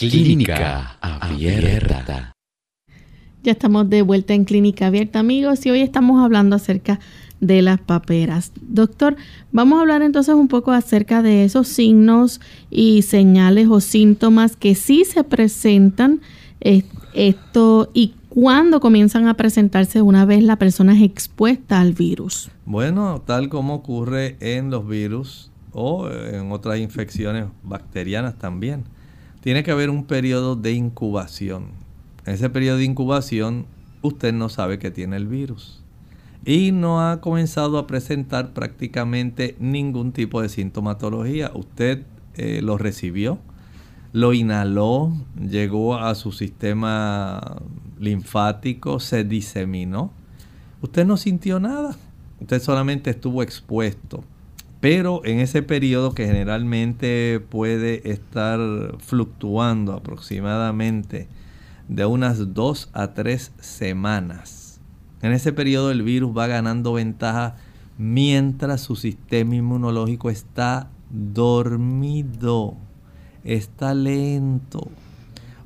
Clínica 0.00 0.96
Abierta. 1.02 2.32
Ya 3.42 3.52
estamos 3.52 3.90
de 3.90 4.00
vuelta 4.00 4.32
en 4.32 4.46
Clínica 4.46 4.86
Abierta, 4.86 5.18
amigos, 5.18 5.66
y 5.66 5.70
hoy 5.70 5.82
estamos 5.82 6.24
hablando 6.24 6.56
acerca 6.56 7.00
de 7.40 7.60
las 7.60 7.80
paperas. 7.80 8.50
Doctor, 8.62 9.16
vamos 9.52 9.76
a 9.76 9.82
hablar 9.82 10.00
entonces 10.00 10.34
un 10.34 10.48
poco 10.48 10.72
acerca 10.72 11.20
de 11.20 11.44
esos 11.44 11.68
signos 11.68 12.40
y 12.70 13.02
señales 13.02 13.68
o 13.68 13.82
síntomas 13.82 14.56
que 14.56 14.74
sí 14.74 15.04
se 15.04 15.22
presentan 15.22 16.22
eh, 16.62 16.84
esto 17.12 17.90
y 17.92 18.14
cuándo 18.30 18.80
comienzan 18.80 19.28
a 19.28 19.34
presentarse 19.34 20.00
una 20.00 20.24
vez 20.24 20.42
la 20.42 20.56
persona 20.56 20.94
es 20.94 21.02
expuesta 21.02 21.78
al 21.78 21.92
virus. 21.92 22.50
Bueno, 22.64 23.22
tal 23.26 23.50
como 23.50 23.74
ocurre 23.74 24.38
en 24.40 24.70
los 24.70 24.88
virus 24.88 25.50
o 25.72 26.08
en 26.08 26.52
otras 26.52 26.78
infecciones 26.78 27.48
bacterianas 27.62 28.38
también. 28.38 28.84
Tiene 29.40 29.62
que 29.62 29.70
haber 29.70 29.90
un 29.90 30.04
periodo 30.04 30.56
de 30.56 30.72
incubación. 30.72 31.68
En 32.26 32.34
ese 32.34 32.50
periodo 32.50 32.78
de 32.78 32.84
incubación 32.84 33.66
usted 34.02 34.32
no 34.32 34.48
sabe 34.48 34.78
que 34.78 34.90
tiene 34.90 35.16
el 35.16 35.26
virus 35.26 35.80
y 36.44 36.72
no 36.72 37.00
ha 37.00 37.20
comenzado 37.20 37.78
a 37.78 37.86
presentar 37.86 38.52
prácticamente 38.52 39.56
ningún 39.58 40.12
tipo 40.12 40.40
de 40.40 40.48
sintomatología. 40.48 41.50
Usted 41.54 42.04
eh, 42.34 42.60
lo 42.62 42.78
recibió, 42.78 43.38
lo 44.12 44.32
inhaló, 44.32 45.12
llegó 45.38 45.96
a 45.96 46.14
su 46.14 46.32
sistema 46.32 47.58
linfático, 47.98 49.00
se 49.00 49.24
diseminó. 49.24 50.12
Usted 50.80 51.04
no 51.04 51.16
sintió 51.16 51.60
nada, 51.60 51.96
usted 52.40 52.60
solamente 52.62 53.10
estuvo 53.10 53.42
expuesto. 53.42 54.24
Pero 54.80 55.22
en 55.24 55.40
ese 55.40 55.62
periodo 55.62 56.14
que 56.14 56.26
generalmente 56.26 57.40
puede 57.50 58.10
estar 58.10 58.58
fluctuando 58.98 59.92
aproximadamente 59.92 61.28
de 61.88 62.06
unas 62.06 62.54
dos 62.54 62.88
a 62.92 63.12
tres 63.12 63.52
semanas, 63.60 64.80
en 65.22 65.32
ese 65.32 65.52
periodo 65.52 65.90
el 65.90 66.02
virus 66.02 66.36
va 66.36 66.46
ganando 66.46 66.94
ventaja 66.94 67.56
mientras 67.98 68.80
su 68.80 68.96
sistema 68.96 69.54
inmunológico 69.54 70.30
está 70.30 70.88
dormido, 71.10 72.76
está 73.44 73.92
lento. 73.92 74.88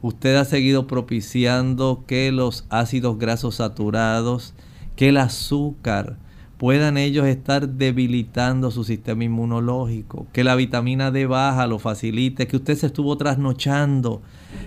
Usted 0.02 0.34
ha 0.36 0.44
seguido 0.44 0.88
propiciando 0.88 2.02
que 2.06 2.32
los 2.32 2.66
ácidos 2.68 3.18
grasos 3.18 3.56
saturados, 3.56 4.54
que 4.96 5.10
el 5.10 5.18
azúcar, 5.18 6.16
puedan 6.64 6.96
ellos 6.96 7.26
estar 7.26 7.68
debilitando 7.68 8.70
su 8.70 8.84
sistema 8.84 9.22
inmunológico, 9.22 10.26
que 10.32 10.44
la 10.44 10.54
vitamina 10.54 11.10
D 11.10 11.26
baja 11.26 11.66
lo 11.66 11.78
facilite, 11.78 12.46
que 12.46 12.56
usted 12.56 12.74
se 12.74 12.86
estuvo 12.86 13.18
trasnochando, 13.18 14.22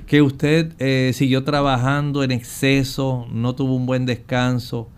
que 0.05 0.21
usted 0.21 0.73
eh, 0.77 1.09
siguió 1.15 1.43
trabajando 1.43 2.21
en 2.21 2.29
exceso, 2.29 3.25
no 3.31 3.55
tuvo 3.55 3.75
un 3.75 3.87
buen 3.87 4.05
descanso, 4.05 4.89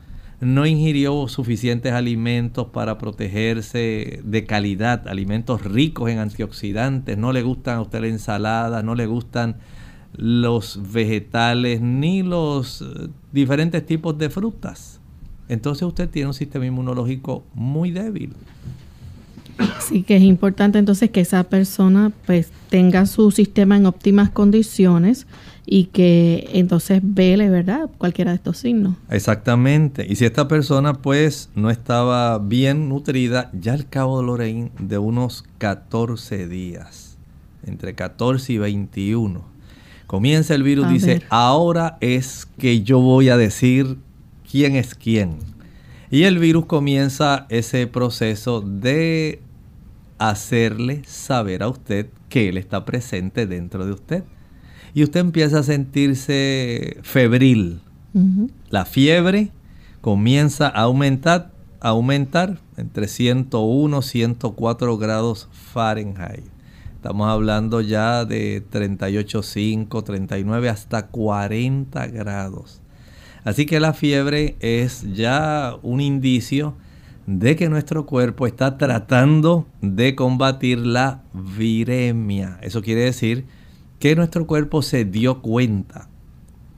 no 0.41 0.65
ingirió 0.65 1.29
suficientes 1.29 1.93
alimentos 1.93 2.67
para 2.67 2.97
protegerse 2.97 4.19
de 4.25 4.43
calidad, 4.43 5.07
alimentos 5.07 5.63
ricos 5.63 6.09
en 6.09 6.19
antioxidantes, 6.19 7.17
no 7.17 7.31
le 7.31 7.43
gustan 7.43 7.77
a 7.77 7.81
usted 7.81 8.01
la 8.01 8.07
ensalada, 8.07 8.83
no 8.83 8.93
le 8.93 9.05
gustan 9.05 9.55
los 10.17 10.91
vegetales 10.91 11.79
ni 11.79 12.23
los 12.23 12.81
eh, 12.81 13.07
diferentes 13.31 13.85
tipos 13.85 14.17
de 14.17 14.29
frutas 14.29 14.99
entonces 15.49 15.83
usted 15.83 16.09
tiene 16.09 16.27
un 16.27 16.33
sistema 16.33 16.65
inmunológico 16.65 17.43
muy 17.53 17.91
débil. 17.91 18.33
Sí, 19.81 20.03
que 20.03 20.15
es 20.15 20.23
importante 20.23 20.77
entonces 20.77 21.09
que 21.09 21.19
esa 21.19 21.43
persona 21.43 22.13
pues 22.25 22.51
tenga 22.69 23.05
su 23.05 23.31
sistema 23.31 23.75
en 23.75 23.87
óptimas 23.87 24.29
condiciones 24.29 25.27
y 25.65 25.85
que 25.85 26.49
entonces 26.53 27.01
vele, 27.03 27.49
¿verdad? 27.49 27.89
Cualquiera 27.97 28.31
de 28.31 28.35
estos 28.35 28.57
signos. 28.57 28.95
Exactamente. 29.09 30.05
Y 30.09 30.15
si 30.15 30.25
esta 30.25 30.47
persona 30.47 30.93
pues 30.93 31.49
no 31.55 31.69
estaba 31.69 32.39
bien 32.39 32.87
nutrida, 32.87 33.51
ya 33.53 33.73
al 33.73 33.89
cabo 33.89 34.19
de 34.19 34.27
Lorraine 34.27 34.71
de 34.79 34.97
unos 34.97 35.43
14 35.57 36.47
días, 36.47 37.17
entre 37.65 37.95
14 37.95 38.53
y 38.53 38.57
21, 38.59 39.43
comienza 40.07 40.55
el 40.55 40.63
virus, 40.63 40.89
dice, 40.89 41.21
ahora 41.29 41.97
es 41.99 42.47
que 42.57 42.81
yo 42.81 42.99
voy 42.99 43.29
a 43.29 43.37
decir 43.37 43.97
quién 44.49 44.75
es 44.75 44.95
quién. 44.95 45.37
Y 46.11 46.23
el 46.23 46.39
virus 46.39 46.65
comienza 46.65 47.45
ese 47.49 47.85
proceso 47.87 48.61
de 48.61 49.41
hacerle 50.17 51.03
saber 51.05 51.63
a 51.63 51.69
usted 51.69 52.07
que 52.29 52.49
él 52.49 52.57
está 52.57 52.83
presente 52.83 53.45
dentro 53.47 53.85
de 53.85 53.91
usted. 53.93 54.23
Y 54.93 55.03
usted 55.03 55.19
empieza 55.19 55.59
a 55.59 55.63
sentirse 55.63 56.97
febril. 57.03 57.81
La 58.69 58.85
fiebre 58.85 59.51
comienza 60.01 60.67
a 60.67 60.81
aumentar, 60.81 61.51
a 61.79 61.89
aumentar 61.89 62.59
entre 62.75 63.07
101 63.07 63.99
y 63.99 64.01
104 64.01 64.97
grados 64.97 65.47
Fahrenheit. 65.51 66.43
Estamos 66.95 67.29
hablando 67.29 67.81
ya 67.81 68.25
de 68.25 68.63
38.5, 68.69 70.03
39 70.03 70.69
hasta 70.69 71.07
40 71.07 72.07
grados. 72.07 72.81
Así 73.49 73.65
que 73.65 73.79
la 73.79 73.93
fiebre 73.93 74.57
es 74.59 75.11
ya 75.15 75.75
un 75.81 76.01
indicio 76.01 76.75
de 77.25 77.55
que 77.55 77.67
nuestro 77.67 78.05
cuerpo 78.05 78.45
está 78.45 78.77
tratando 78.77 79.65
de 79.81 80.13
combatir 80.13 80.77
la 80.77 81.23
viremia. 81.33 82.59
Eso 82.61 82.83
quiere 82.83 83.01
decir 83.01 83.45
que 83.97 84.15
nuestro 84.15 84.45
cuerpo 84.45 84.83
se 84.83 85.03
dio 85.03 85.41
cuenta, 85.41 86.09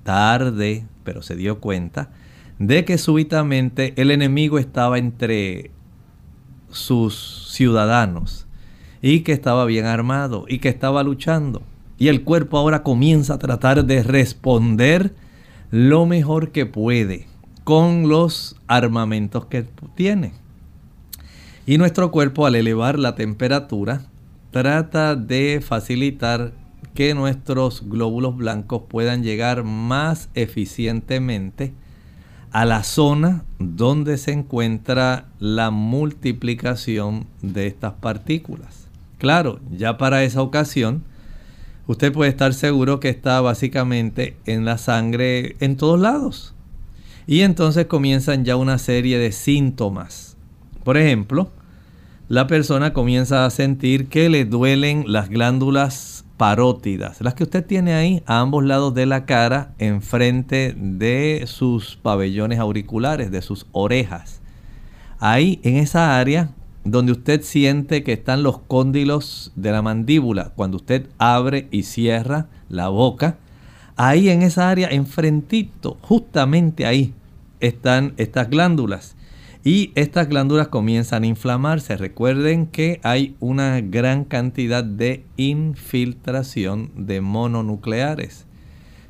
tarde, 0.03 0.86
pero 1.03 1.22
se 1.22 1.36
dio 1.36 1.59
cuenta, 1.59 2.09
de 2.57 2.86
que 2.86 2.97
súbitamente 2.97 3.93
el 3.97 4.09
enemigo 4.09 4.57
estaba 4.57 4.97
entre 4.97 5.72
sus 6.69 7.49
ciudadanos 7.51 8.47
y 9.01 9.24
que 9.24 9.34
estaba 9.34 9.65
bien 9.65 9.88
armado 9.88 10.45
y 10.47 10.59
que 10.59 10.69
estaba 10.69 11.03
luchando. 11.03 11.63
Y 11.97 12.07
el 12.07 12.24
cuerpo 12.24 12.57
ahora 12.57 12.82
comienza 12.82 13.34
a 13.34 13.39
tratar 13.39 13.84
de 13.84 14.03
responder 14.03 15.13
lo 15.72 16.05
mejor 16.05 16.51
que 16.51 16.65
puede 16.65 17.28
con 17.63 18.09
los 18.09 18.57
armamentos 18.67 19.45
que 19.45 19.65
tiene. 19.95 20.34
Y 21.65 21.78
nuestro 21.78 22.11
cuerpo 22.11 22.45
al 22.45 22.55
elevar 22.55 22.99
la 22.99 23.15
temperatura 23.15 24.03
trata 24.51 25.15
de 25.15 25.61
facilitar 25.65 26.51
que 26.93 27.13
nuestros 27.13 27.88
glóbulos 27.88 28.36
blancos 28.36 28.84
puedan 28.89 29.24
llegar 29.24 29.63
más 29.63 30.30
eficientemente 30.34 31.74
a 32.51 32.65
la 32.65 32.84
zona 32.84 33.45
donde 33.59 34.17
se 34.17 34.34
encuentra 34.34 35.30
la 35.39 35.72
multiplicación 35.72 37.28
de 37.41 37.67
estas 37.67 37.93
partículas. 37.93 38.89
Claro, 39.19 39.59
ya 39.72 39.97
para 39.97 40.24
esa 40.24 40.41
ocasión 40.41 41.03
usted 41.91 42.13
puede 42.13 42.29
estar 42.29 42.53
seguro 42.53 42.99
que 43.01 43.09
está 43.09 43.41
básicamente 43.41 44.37
en 44.45 44.63
la 44.63 44.77
sangre 44.77 45.57
en 45.59 45.75
todos 45.75 45.99
lados. 45.99 46.55
Y 47.27 47.41
entonces 47.41 47.85
comienzan 47.85 48.45
ya 48.45 48.55
una 48.55 48.77
serie 48.77 49.17
de 49.17 49.33
síntomas. 49.33 50.37
Por 50.85 50.97
ejemplo, 50.97 51.51
la 52.29 52.47
persona 52.47 52.93
comienza 52.93 53.45
a 53.45 53.49
sentir 53.49 54.07
que 54.07 54.29
le 54.29 54.45
duelen 54.45 55.03
las 55.05 55.29
glándulas 55.29 56.23
parótidas, 56.37 57.19
las 57.19 57.33
que 57.33 57.43
usted 57.43 57.65
tiene 57.65 57.93
ahí 57.93 58.23
a 58.25 58.39
ambos 58.39 58.63
lados 58.63 58.93
de 58.93 59.05
la 59.05 59.25
cara, 59.25 59.73
enfrente 59.77 60.73
de 60.75 61.43
sus 61.45 61.97
pabellones 61.97 62.59
auriculares, 62.59 63.31
de 63.31 63.41
sus 63.41 63.67
orejas. 63.73 64.41
Ahí 65.19 65.59
en 65.63 65.75
esa 65.75 66.17
área 66.17 66.51
donde 66.84 67.11
usted 67.11 67.41
siente 67.43 68.03
que 68.03 68.13
están 68.13 68.43
los 68.43 68.59
cóndilos 68.59 69.51
de 69.55 69.71
la 69.71 69.82
mandíbula, 69.82 70.51
cuando 70.55 70.77
usted 70.77 71.07
abre 71.17 71.67
y 71.71 71.84
cierra 71.84 72.47
la 72.69 72.89
boca, 72.89 73.38
ahí 73.95 74.29
en 74.29 74.41
esa 74.41 74.69
área, 74.69 74.89
enfrentito, 74.89 75.97
justamente 76.01 76.86
ahí, 76.86 77.13
están 77.59 78.13
estas 78.17 78.49
glándulas. 78.49 79.15
Y 79.63 79.91
estas 79.93 80.27
glándulas 80.27 80.69
comienzan 80.69 81.21
a 81.21 81.27
inflamarse. 81.27 81.95
Recuerden 81.95 82.65
que 82.65 82.99
hay 83.03 83.36
una 83.39 83.79
gran 83.79 84.23
cantidad 84.23 84.84
de 84.84 85.23
infiltración 85.38 86.89
de 86.95 87.21
mononucleares. 87.21 88.47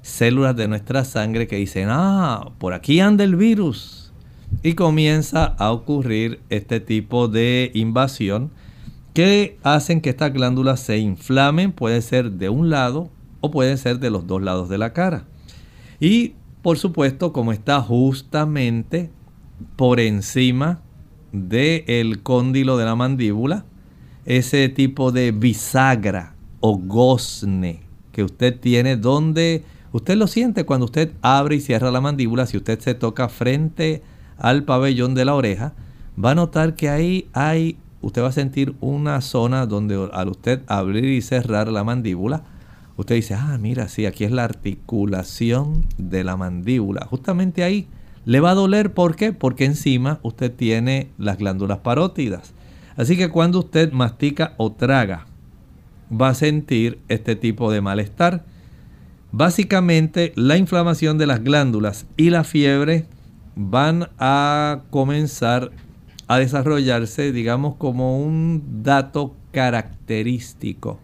Células 0.01 0.57
de 0.57 0.67
nuestra 0.67 1.05
sangre 1.05 1.47
que 1.47 1.55
dicen, 1.55 1.87
ah, 1.89 2.51
por 2.57 2.73
aquí 2.73 2.99
anda 2.99 3.23
el 3.23 3.37
virus. 3.37 4.00
Y 4.63 4.73
comienza 4.73 5.45
a 5.45 5.71
ocurrir 5.71 6.41
este 6.49 6.79
tipo 6.79 7.27
de 7.27 7.71
invasión 7.73 8.51
que 9.13 9.57
hacen 9.63 10.01
que 10.01 10.09
estas 10.09 10.33
glándulas 10.33 10.79
se 10.79 10.97
inflamen, 10.97 11.71
puede 11.71 12.01
ser 12.01 12.31
de 12.31 12.49
un 12.49 12.69
lado 12.69 13.09
o 13.41 13.51
puede 13.51 13.75
ser 13.77 13.99
de 13.99 14.09
los 14.09 14.27
dos 14.27 14.41
lados 14.41 14.69
de 14.69 14.77
la 14.77 14.93
cara. 14.93 15.25
Y 15.99 16.33
por 16.61 16.77
supuesto, 16.77 17.33
como 17.33 17.51
está 17.51 17.81
justamente 17.81 19.09
por 19.75 19.99
encima 19.99 20.81
del 21.31 22.21
cóndilo 22.21 22.77
de 22.77 22.85
la 22.85 22.95
mandíbula, 22.95 23.65
ese 24.25 24.69
tipo 24.69 25.11
de 25.11 25.31
bisagra 25.31 26.35
o 26.59 26.77
gozne 26.77 27.81
que 28.11 28.23
usted 28.23 28.59
tiene 28.59 28.95
donde 28.97 29.63
usted 29.91 30.15
lo 30.15 30.27
siente 30.27 30.65
cuando 30.65 30.85
usted 30.85 31.13
abre 31.21 31.55
y 31.55 31.61
cierra 31.61 31.91
la 31.91 32.01
mandíbula, 32.01 32.45
si 32.45 32.57
usted 32.57 32.79
se 32.79 32.93
toca 32.93 33.29
frente 33.29 34.03
al 34.41 34.63
pabellón 34.63 35.13
de 35.13 35.25
la 35.25 35.35
oreja, 35.35 35.73
va 36.23 36.31
a 36.31 36.35
notar 36.35 36.75
que 36.75 36.89
ahí 36.89 37.29
hay, 37.33 37.77
usted 38.01 38.21
va 38.21 38.27
a 38.27 38.33
sentir 38.33 38.75
una 38.81 39.21
zona 39.21 39.65
donde 39.65 40.09
al 40.11 40.29
usted 40.29 40.61
abrir 40.67 41.05
y 41.05 41.21
cerrar 41.21 41.67
la 41.69 41.83
mandíbula, 41.83 42.43
usted 42.97 43.15
dice, 43.15 43.35
ah, 43.35 43.57
mira, 43.59 43.87
sí, 43.87 44.05
aquí 44.05 44.23
es 44.23 44.31
la 44.31 44.43
articulación 44.43 45.85
de 45.97 46.23
la 46.23 46.37
mandíbula. 46.37 47.05
Justamente 47.05 47.63
ahí 47.63 47.87
le 48.25 48.39
va 48.39 48.51
a 48.51 48.55
doler, 48.55 48.93
¿por 48.93 49.15
qué? 49.15 49.31
Porque 49.31 49.65
encima 49.65 50.19
usted 50.23 50.53
tiene 50.53 51.09
las 51.17 51.37
glándulas 51.37 51.79
parótidas. 51.79 52.53
Así 52.97 53.17
que 53.17 53.29
cuando 53.29 53.59
usted 53.59 53.91
mastica 53.93 54.53
o 54.57 54.71
traga, 54.71 55.25
va 56.11 56.29
a 56.29 56.33
sentir 56.35 56.99
este 57.07 57.35
tipo 57.35 57.71
de 57.71 57.81
malestar. 57.81 58.43
Básicamente, 59.31 60.33
la 60.35 60.57
inflamación 60.57 61.17
de 61.17 61.25
las 61.25 61.43
glándulas 61.43 62.05
y 62.17 62.31
la 62.31 62.43
fiebre 62.43 63.05
van 63.55 64.09
a 64.17 64.81
comenzar 64.89 65.71
a 66.27 66.37
desarrollarse, 66.37 67.31
digamos, 67.31 67.75
como 67.75 68.19
un 68.19 68.83
dato 68.83 69.35
característico. 69.51 70.99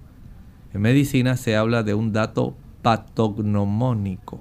En 0.73 0.81
medicina 0.81 1.37
se 1.37 1.55
habla 1.55 1.83
de 1.83 1.93
un 1.93 2.13
dato 2.13 2.55
patognomónico. 2.81 4.39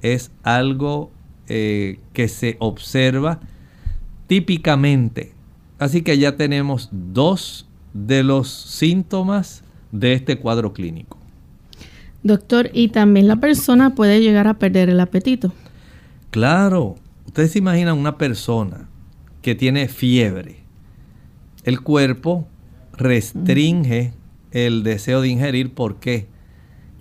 Es 0.00 0.30
algo 0.42 1.10
eh, 1.48 1.98
que 2.12 2.28
se 2.28 2.56
observa 2.60 3.40
típicamente. 4.26 5.32
Así 5.78 6.02
que 6.02 6.18
ya 6.18 6.36
tenemos 6.36 6.88
dos 6.90 7.68
de 7.92 8.22
los 8.22 8.50
síntomas 8.50 9.62
de 9.92 10.14
este 10.14 10.38
cuadro 10.38 10.72
clínico. 10.72 11.18
Doctor, 12.22 12.70
¿y 12.72 12.88
también 12.88 13.28
la 13.28 13.36
persona 13.36 13.94
puede 13.94 14.20
llegar 14.20 14.48
a 14.48 14.54
perder 14.54 14.88
el 14.88 15.00
apetito? 15.00 15.52
Claro, 16.30 16.96
ustedes 17.26 17.52
se 17.52 17.58
imaginan 17.58 17.98
una 17.98 18.18
persona 18.18 18.88
que 19.42 19.54
tiene 19.54 19.88
fiebre. 19.88 20.64
El 21.64 21.80
cuerpo 21.80 22.48
restringe 22.92 24.12
el 24.52 24.82
deseo 24.82 25.20
de 25.20 25.28
ingerir. 25.28 25.74
¿Por 25.74 25.96
qué? 25.96 26.28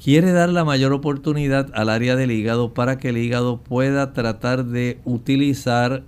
Quiere 0.04 0.32
dar 0.32 0.50
la 0.50 0.66
mayor 0.66 0.94
oportunidad 0.94 1.72
al 1.74 1.90
área 1.90 2.16
del 2.16 2.32
hígado 2.32 2.74
para 2.74 2.98
que 2.98 3.10
el 3.10 3.18
hígado 3.18 3.62
pueda 3.62 4.14
tratar 4.14 4.66
de 4.66 5.00
utilizar 5.06 6.04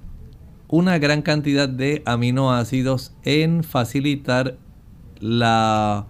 una 0.67 0.97
gran 0.99 1.21
cantidad 1.21 1.69
de 1.69 2.03
aminoácidos 2.05 3.13
en 3.23 3.63
facilitar 3.63 4.57
la 5.19 6.07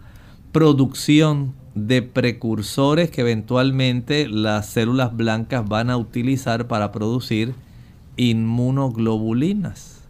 producción 0.52 1.54
de 1.76 2.02
precursores 2.02 3.12
que 3.12 3.22
eventualmente 3.22 4.28
las 4.28 4.68
células 4.68 5.16
blancas 5.16 5.68
van 5.68 5.92
a 5.92 5.98
utilizar 5.98 6.68
para 6.68 6.92
producir 6.92 7.54
inmunoglobulinas. 8.18 10.04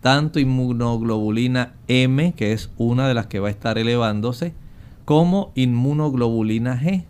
Tanto 0.00 0.38
inmunoglobulina 0.38 1.74
M, 1.88 2.32
que 2.34 2.52
es 2.52 2.70
una 2.78 3.08
de 3.08 3.14
las 3.14 3.26
que 3.26 3.40
va 3.40 3.48
a 3.48 3.50
estar 3.50 3.78
elevándose, 3.78 4.54
como 5.04 5.52
inmunoglobulina 5.54 6.80
G. 6.80 7.04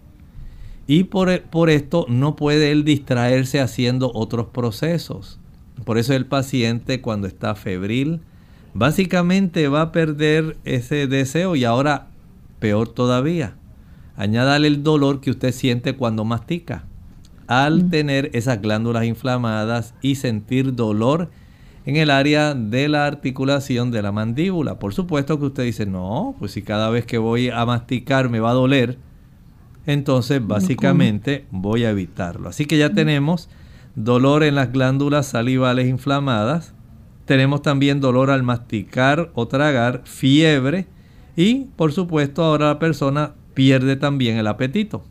Y 0.87 1.05
por, 1.05 1.43
por 1.43 1.71
esto 1.71 2.07
no 2.09 2.35
puede 2.35 2.73
él 2.73 2.85
distraerse 2.85 3.61
haciendo 3.61 4.11
otros 4.15 4.47
procesos. 4.47 5.39
Por 5.85 5.99
eso 5.99 6.15
el 6.15 6.27
paciente 6.27 7.01
cuando 7.01 7.27
está 7.27 7.55
febril, 7.55 8.23
básicamente 8.75 9.69
va 9.69 9.83
a 9.83 9.93
perder 9.93 10.57
ese 10.65 11.07
deseo 11.07 11.55
y 11.57 11.65
ahora 11.65 12.09
Peor 12.59 12.89
todavía, 12.89 13.55
añádale 14.17 14.67
el 14.67 14.83
dolor 14.83 15.21
que 15.21 15.31
usted 15.31 15.53
siente 15.53 15.95
cuando 15.95 16.25
mastica. 16.25 16.85
Al 17.49 17.85
mm. 17.85 17.91
tener 17.91 18.31
esas 18.35 18.63
glándulas 18.63 19.05
inflamadas 19.05 19.95
y 20.01 20.15
sentir 20.15 20.75
dolor 20.75 21.31
en 21.89 21.97
el 21.97 22.11
área 22.11 22.55
de 22.55 22.89
la 22.89 23.07
articulación 23.07 23.91
de 23.91 24.03
la 24.03 24.13
mandíbula. 24.13 24.79
Por 24.79 24.93
supuesto 24.93 25.39
que 25.39 25.47
usted 25.47 25.65
dice, 25.65 25.87
no, 25.87 26.37
pues 26.39 26.53
si 26.53 26.63
cada 26.63 26.91
vez 26.91 27.07
que 27.07 27.19
voy 27.19 27.49
a 27.49 27.65
masticar 27.65 28.29
me 28.29 28.41
va 28.41 28.51
a 28.51 28.55
doler, 28.55 28.99
entonces 29.87 30.47
básicamente 30.47 31.47
voy 31.51 31.85
a 31.85 31.91
evitarlo. 31.91 32.51
Así 32.51 32.67
que 32.67 32.77
ya 32.77 32.93
tenemos 32.93 33.49
dolor 33.95 34.43
en 34.43 34.55
las 34.55 34.71
glándulas 34.71 35.29
salivales 35.29 35.89
inflamadas, 35.89 36.75
tenemos 37.25 37.63
también 37.63 38.01
dolor 38.01 38.31
al 38.31 38.43
masticar 38.43 39.31
o 39.35 39.49
tragar, 39.49 40.03
fiebre, 40.05 40.87
y 41.37 41.69
por 41.77 41.93
supuesto 41.93 42.45
ahora 42.45 42.67
la 42.67 42.79
persona 42.79 43.33
pierde 43.55 43.97
también 43.97 44.37
el 44.37 44.47
apetito. 44.47 45.05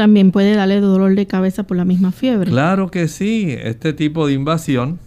También 0.00 0.32
puede 0.32 0.54
darle 0.54 0.80
dolor 0.80 1.14
de 1.14 1.26
cabeza 1.26 1.64
por 1.64 1.76
la 1.76 1.84
misma 1.84 2.10
fiebre. 2.10 2.50
Claro 2.50 2.90
que 2.90 3.06
sí, 3.06 3.48
este 3.50 3.92
tipo 3.92 4.26
de 4.26 4.32
invasión. 4.32 4.98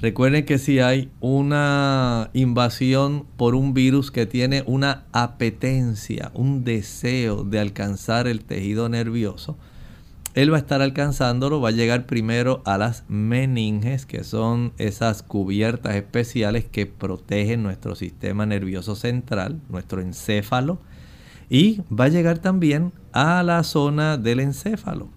Recuerden 0.00 0.44
que 0.44 0.58
si 0.58 0.78
hay 0.78 1.10
una 1.18 2.30
invasión 2.34 3.26
por 3.36 3.56
un 3.56 3.74
virus 3.74 4.12
que 4.12 4.26
tiene 4.26 4.62
una 4.66 5.02
apetencia, 5.10 6.30
un 6.34 6.62
deseo 6.62 7.42
de 7.42 7.58
alcanzar 7.58 8.28
el 8.28 8.44
tejido 8.44 8.88
nervioso, 8.88 9.56
él 10.34 10.52
va 10.52 10.58
a 10.58 10.60
estar 10.60 10.80
alcanzándolo, 10.80 11.60
va 11.60 11.70
a 11.70 11.72
llegar 11.72 12.06
primero 12.06 12.62
a 12.64 12.78
las 12.78 13.02
meninges, 13.08 14.06
que 14.06 14.22
son 14.22 14.72
esas 14.78 15.24
cubiertas 15.24 15.96
especiales 15.96 16.64
que 16.64 16.86
protegen 16.86 17.64
nuestro 17.64 17.96
sistema 17.96 18.46
nervioso 18.46 18.94
central, 18.94 19.58
nuestro 19.68 20.00
encéfalo, 20.00 20.78
y 21.50 21.80
va 21.92 22.04
a 22.04 22.08
llegar 22.08 22.38
también 22.38 22.92
a 23.14 23.44
la 23.44 23.62
zona 23.62 24.18
del 24.18 24.40
encéfalo. 24.40 25.08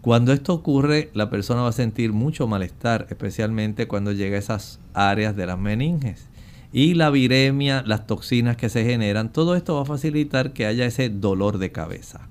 Cuando 0.00 0.32
esto 0.32 0.54
ocurre, 0.54 1.10
la 1.12 1.28
persona 1.28 1.62
va 1.62 1.70
a 1.70 1.72
sentir 1.72 2.12
mucho 2.12 2.46
malestar, 2.46 3.06
especialmente 3.10 3.88
cuando 3.88 4.12
llega 4.12 4.36
a 4.36 4.38
esas 4.38 4.78
áreas 4.94 5.34
de 5.34 5.46
las 5.46 5.58
meninges. 5.58 6.28
Y 6.72 6.94
la 6.94 7.10
viremia, 7.10 7.82
las 7.84 8.06
toxinas 8.06 8.56
que 8.56 8.68
se 8.68 8.84
generan, 8.84 9.32
todo 9.32 9.56
esto 9.56 9.74
va 9.74 9.82
a 9.82 9.86
facilitar 9.86 10.52
que 10.52 10.66
haya 10.66 10.86
ese 10.86 11.08
dolor 11.08 11.58
de 11.58 11.72
cabeza. 11.72 12.28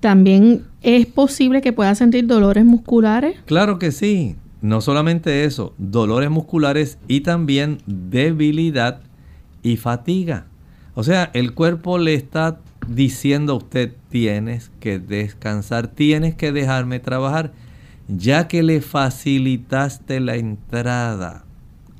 También 0.00 0.64
es 0.82 1.06
posible 1.06 1.62
que 1.62 1.72
pueda 1.72 1.94
sentir 1.94 2.26
dolores 2.26 2.64
musculares. 2.64 3.36
Claro 3.46 3.78
que 3.78 3.90
sí. 3.90 4.36
No 4.60 4.80
solamente 4.80 5.44
eso, 5.44 5.74
dolores 5.78 6.30
musculares 6.30 6.98
y 7.08 7.20
también 7.20 7.78
debilidad 7.86 9.00
y 9.62 9.76
fatiga. 9.76 10.46
O 10.94 11.02
sea, 11.04 11.30
el 11.34 11.54
cuerpo 11.54 11.98
le 11.98 12.14
está 12.14 12.60
diciendo 12.88 13.52
a 13.52 13.56
usted, 13.56 13.94
tienes 14.08 14.70
que 14.80 14.98
descansar, 14.98 15.88
tienes 15.88 16.34
que 16.34 16.52
dejarme 16.52 17.00
trabajar, 17.00 17.52
ya 18.08 18.48
que 18.48 18.62
le 18.62 18.80
facilitaste 18.80 20.20
la 20.20 20.36
entrada. 20.36 21.44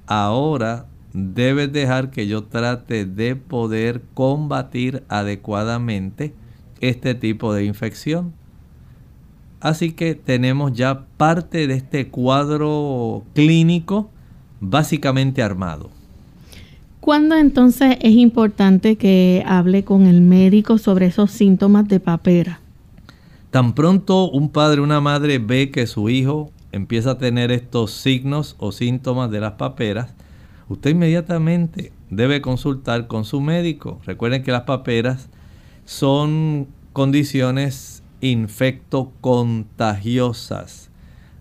Ahora 0.07 0.87
debes 1.13 1.73
dejar 1.73 2.11
que 2.11 2.27
yo 2.27 2.45
trate 2.45 3.07
de 3.07 3.37
poder 3.37 4.03
combatir 4.15 5.05
adecuadamente 5.09 6.35
este 6.81 7.15
tipo 7.15 7.55
de 7.55 7.65
infección. 7.65 8.35
Así 9.61 9.93
que 9.93 10.15
tenemos 10.15 10.73
ya 10.75 11.07
parte 11.17 11.67
de 11.67 11.75
este 11.75 12.09
cuadro 12.09 13.25
clínico 13.35 14.11
básicamente 14.61 15.43
armado. 15.43 15.91
¿Cuándo 17.05 17.37
entonces 17.37 17.99
es 18.01 18.15
importante 18.15 18.97
que 18.97 19.45
hable 19.47 19.85
con 19.85 20.07
el 20.07 20.23
médico 20.23 20.79
sobre 20.79 21.05
esos 21.05 21.31
síntomas 21.31 21.87
de 21.87 22.01
papera? 22.01 22.61
Tan 23.51 23.75
pronto 23.75 24.31
un 24.31 24.49
padre 24.49 24.81
o 24.81 24.85
una 24.85 25.03
madre 25.03 25.39
ve 25.39 25.71
que 25.71 25.87
su 25.87 26.09
hijo 26.09 26.51
empieza 26.73 27.11
a 27.11 27.19
tener 27.19 27.53
estos 27.53 27.91
signos 27.91 28.57
o 28.59 28.73
síntomas 28.73 29.31
de 29.31 29.41
las 29.41 29.53
paperas, 29.53 30.15
usted 30.71 30.93
inmediatamente 30.93 31.93
debe 32.09 32.41
consultar 32.41 33.07
con 33.07 33.27
su 33.27 33.43
médico. 33.43 34.01
Recuerden 34.07 34.43
que 34.43 34.53
las 34.53 34.63
paperas 34.63 35.29
son 35.85 36.69
condiciones 36.95 38.03
infectocontagiosas. 38.23 40.89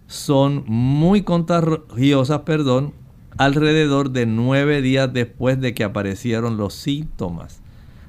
Son 0.08 0.66
muy 0.68 1.22
contagiosas, 1.22 2.42
perdón, 2.42 2.92
alrededor 3.38 4.12
de 4.12 4.26
nueve 4.26 4.82
días 4.82 5.12
después 5.12 5.60
de 5.60 5.74
que 5.74 5.84
aparecieron 5.84 6.58
los 6.58 6.74
síntomas. 6.74 7.62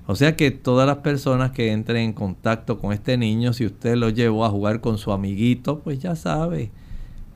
O 0.07 0.17
sea 0.17 0.37
que 0.37 0.51
todas 0.51 0.87
las 0.87 0.99
personas 0.99 1.53
que 1.53 1.73
entren 1.73 2.03
en 2.03 2.13
contacto 2.13 2.79
con 2.79 2.93
este 2.93 3.17
niño, 3.17 3.53
si 3.53 3.65
usted 3.65 3.97
lo 3.97 4.11
llevó 4.11 4.45
a 4.45 4.51
jugar 4.51 4.81
con 4.81 4.99
su 4.99 5.13
amiguito, 5.13 5.81
pues 5.81 5.99
ya 5.99 6.15
sabe 6.15 6.71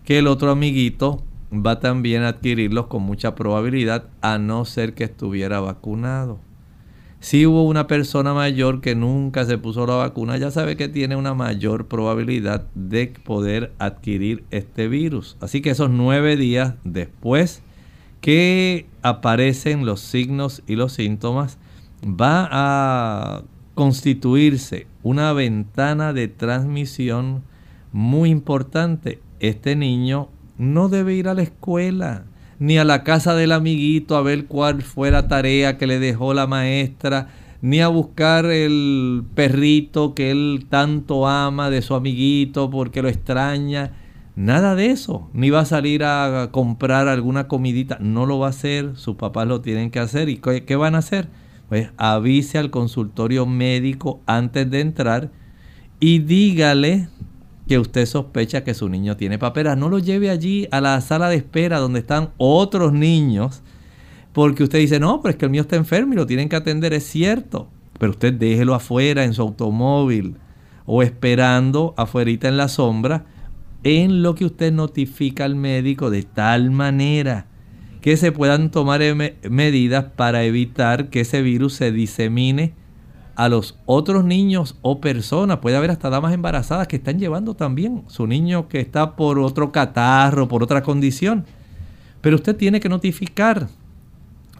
que 0.04 0.18
el 0.18 0.26
otro 0.26 0.50
amiguito 0.50 1.22
va 1.52 1.80
también 1.80 2.22
a 2.22 2.28
adquirirlos 2.28 2.86
con 2.86 3.02
mucha 3.02 3.34
probabilidad 3.34 4.04
a 4.20 4.38
no 4.38 4.64
ser 4.66 4.94
que 4.94 5.04
estuviera 5.04 5.60
vacunado. 5.60 6.40
Si 7.20 7.46
hubo 7.46 7.64
una 7.64 7.88
persona 7.88 8.32
mayor 8.32 8.80
que 8.80 8.94
nunca 8.94 9.44
se 9.44 9.58
puso 9.58 9.86
la 9.86 9.96
vacuna, 9.96 10.36
ya 10.36 10.52
sabe 10.52 10.76
que 10.76 10.88
tiene 10.88 11.16
una 11.16 11.34
mayor 11.34 11.88
probabilidad 11.88 12.66
de 12.74 13.12
poder 13.24 13.72
adquirir 13.78 14.44
este 14.50 14.86
virus. 14.86 15.36
Así 15.40 15.60
que 15.60 15.70
esos 15.70 15.90
nueve 15.90 16.36
días 16.36 16.74
después 16.84 17.62
que 18.20 18.86
aparecen 19.02 19.86
los 19.86 20.00
signos 20.00 20.62
y 20.66 20.76
los 20.76 20.92
síntomas, 20.92 21.58
va 22.04 22.48
a 22.50 23.42
constituirse 23.74 24.86
una 25.02 25.32
ventana 25.32 26.12
de 26.12 26.28
transmisión 26.28 27.42
muy 27.92 28.30
importante. 28.30 29.20
Este 29.40 29.76
niño 29.76 30.28
no 30.58 30.88
debe 30.88 31.14
ir 31.14 31.28
a 31.28 31.34
la 31.34 31.42
escuela 31.42 32.24
ni 32.58 32.78
a 32.78 32.84
la 32.84 33.04
casa 33.04 33.34
del 33.34 33.52
amiguito 33.52 34.16
a 34.16 34.22
ver 34.22 34.46
cuál 34.46 34.82
fue 34.82 35.10
la 35.10 35.28
tarea 35.28 35.78
que 35.78 35.86
le 35.86 35.98
dejó 35.98 36.34
la 36.34 36.46
maestra, 36.46 37.28
ni 37.60 37.80
a 37.80 37.88
buscar 37.88 38.46
el 38.46 39.24
perrito 39.34 40.14
que 40.14 40.30
él 40.30 40.66
tanto 40.68 41.26
ama 41.26 41.70
de 41.70 41.82
su 41.82 41.94
amiguito 41.94 42.70
porque 42.70 43.02
lo 43.02 43.08
extraña. 43.08 43.92
Nada 44.38 44.76
de 44.76 44.92
eso. 44.92 45.28
Ni 45.32 45.50
va 45.50 45.62
a 45.62 45.64
salir 45.64 46.04
a 46.04 46.50
comprar 46.52 47.08
alguna 47.08 47.48
comidita. 47.48 47.98
No 48.00 48.24
lo 48.24 48.38
va 48.38 48.46
a 48.46 48.50
hacer. 48.50 48.92
Sus 48.94 49.16
papás 49.16 49.48
lo 49.48 49.62
tienen 49.62 49.90
que 49.90 49.98
hacer. 49.98 50.28
¿Y 50.28 50.36
qué, 50.36 50.76
van 50.76 50.94
a 50.94 50.98
hacer? 50.98 51.28
Pues 51.68 51.90
avise 51.96 52.56
al 52.56 52.70
consultorio 52.70 53.46
médico 53.46 54.20
antes 54.26 54.70
de 54.70 54.80
entrar 54.80 55.32
y 55.98 56.20
dígale 56.20 57.08
que 57.66 57.80
usted 57.80 58.06
sospecha 58.06 58.62
que 58.62 58.74
su 58.74 58.88
niño 58.88 59.16
tiene 59.16 59.40
paperas. 59.40 59.76
No 59.76 59.88
lo 59.88 59.98
lleve 59.98 60.30
allí 60.30 60.68
a 60.70 60.80
la 60.80 61.00
sala 61.00 61.28
de 61.30 61.34
espera 61.34 61.80
donde 61.80 61.98
están 61.98 62.30
otros 62.36 62.92
niños, 62.92 63.64
porque 64.32 64.62
usted 64.62 64.78
dice, 64.78 65.00
no, 65.00 65.20
pero 65.20 65.30
es 65.32 65.36
que 65.36 65.46
el 65.46 65.50
mío 65.50 65.62
está 65.62 65.74
enfermo 65.74 66.12
y 66.12 66.16
lo 66.16 66.26
tienen 66.28 66.48
que 66.48 66.54
atender, 66.54 66.92
es 66.92 67.02
cierto. 67.02 67.68
Pero 67.98 68.12
usted 68.12 68.34
déjelo 68.34 68.76
afuera 68.76 69.24
en 69.24 69.34
su 69.34 69.42
automóvil 69.42 70.36
o 70.86 71.02
esperando 71.02 71.92
afuera 71.96 72.30
en 72.30 72.56
la 72.56 72.68
sombra 72.68 73.26
en 73.84 74.22
lo 74.22 74.34
que 74.34 74.44
usted 74.44 74.72
notifica 74.72 75.44
al 75.44 75.54
médico 75.54 76.10
de 76.10 76.22
tal 76.22 76.70
manera 76.70 77.46
que 78.00 78.16
se 78.16 78.32
puedan 78.32 78.70
tomar 78.70 79.00
medidas 79.50 80.04
para 80.16 80.44
evitar 80.44 81.10
que 81.10 81.20
ese 81.20 81.42
virus 81.42 81.74
se 81.74 81.92
disemine 81.92 82.74
a 83.34 83.48
los 83.48 83.78
otros 83.86 84.24
niños 84.24 84.76
o 84.82 85.00
personas. 85.00 85.58
Puede 85.58 85.76
haber 85.76 85.90
hasta 85.90 86.10
damas 86.10 86.32
embarazadas 86.32 86.88
que 86.88 86.96
están 86.96 87.18
llevando 87.18 87.54
también 87.54 88.02
su 88.08 88.26
niño 88.26 88.68
que 88.68 88.80
está 88.80 89.14
por 89.14 89.38
otro 89.38 89.70
catarro, 89.70 90.48
por 90.48 90.62
otra 90.62 90.82
condición. 90.82 91.44
Pero 92.20 92.36
usted 92.36 92.56
tiene 92.56 92.80
que 92.80 92.88
notificar. 92.88 93.68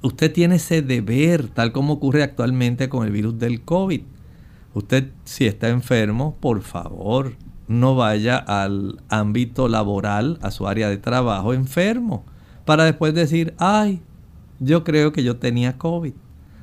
Usted 0.00 0.32
tiene 0.32 0.56
ese 0.56 0.80
deber, 0.80 1.48
tal 1.48 1.72
como 1.72 1.94
ocurre 1.94 2.22
actualmente 2.22 2.88
con 2.88 3.04
el 3.04 3.12
virus 3.12 3.36
del 3.38 3.62
COVID. 3.62 4.02
Usted, 4.74 5.10
si 5.24 5.46
está 5.46 5.68
enfermo, 5.70 6.36
por 6.38 6.62
favor, 6.62 7.34
no 7.68 7.94
vaya 7.94 8.36
al 8.36 9.00
ámbito 9.08 9.68
laboral, 9.68 10.38
a 10.42 10.50
su 10.50 10.66
área 10.66 10.88
de 10.88 10.96
trabajo 10.96 11.52
enfermo, 11.52 12.24
para 12.64 12.84
después 12.84 13.14
decir, 13.14 13.54
ay, 13.58 14.00
yo 14.58 14.84
creo 14.84 15.12
que 15.12 15.22
yo 15.22 15.36
tenía 15.36 15.78
COVID. 15.78 16.14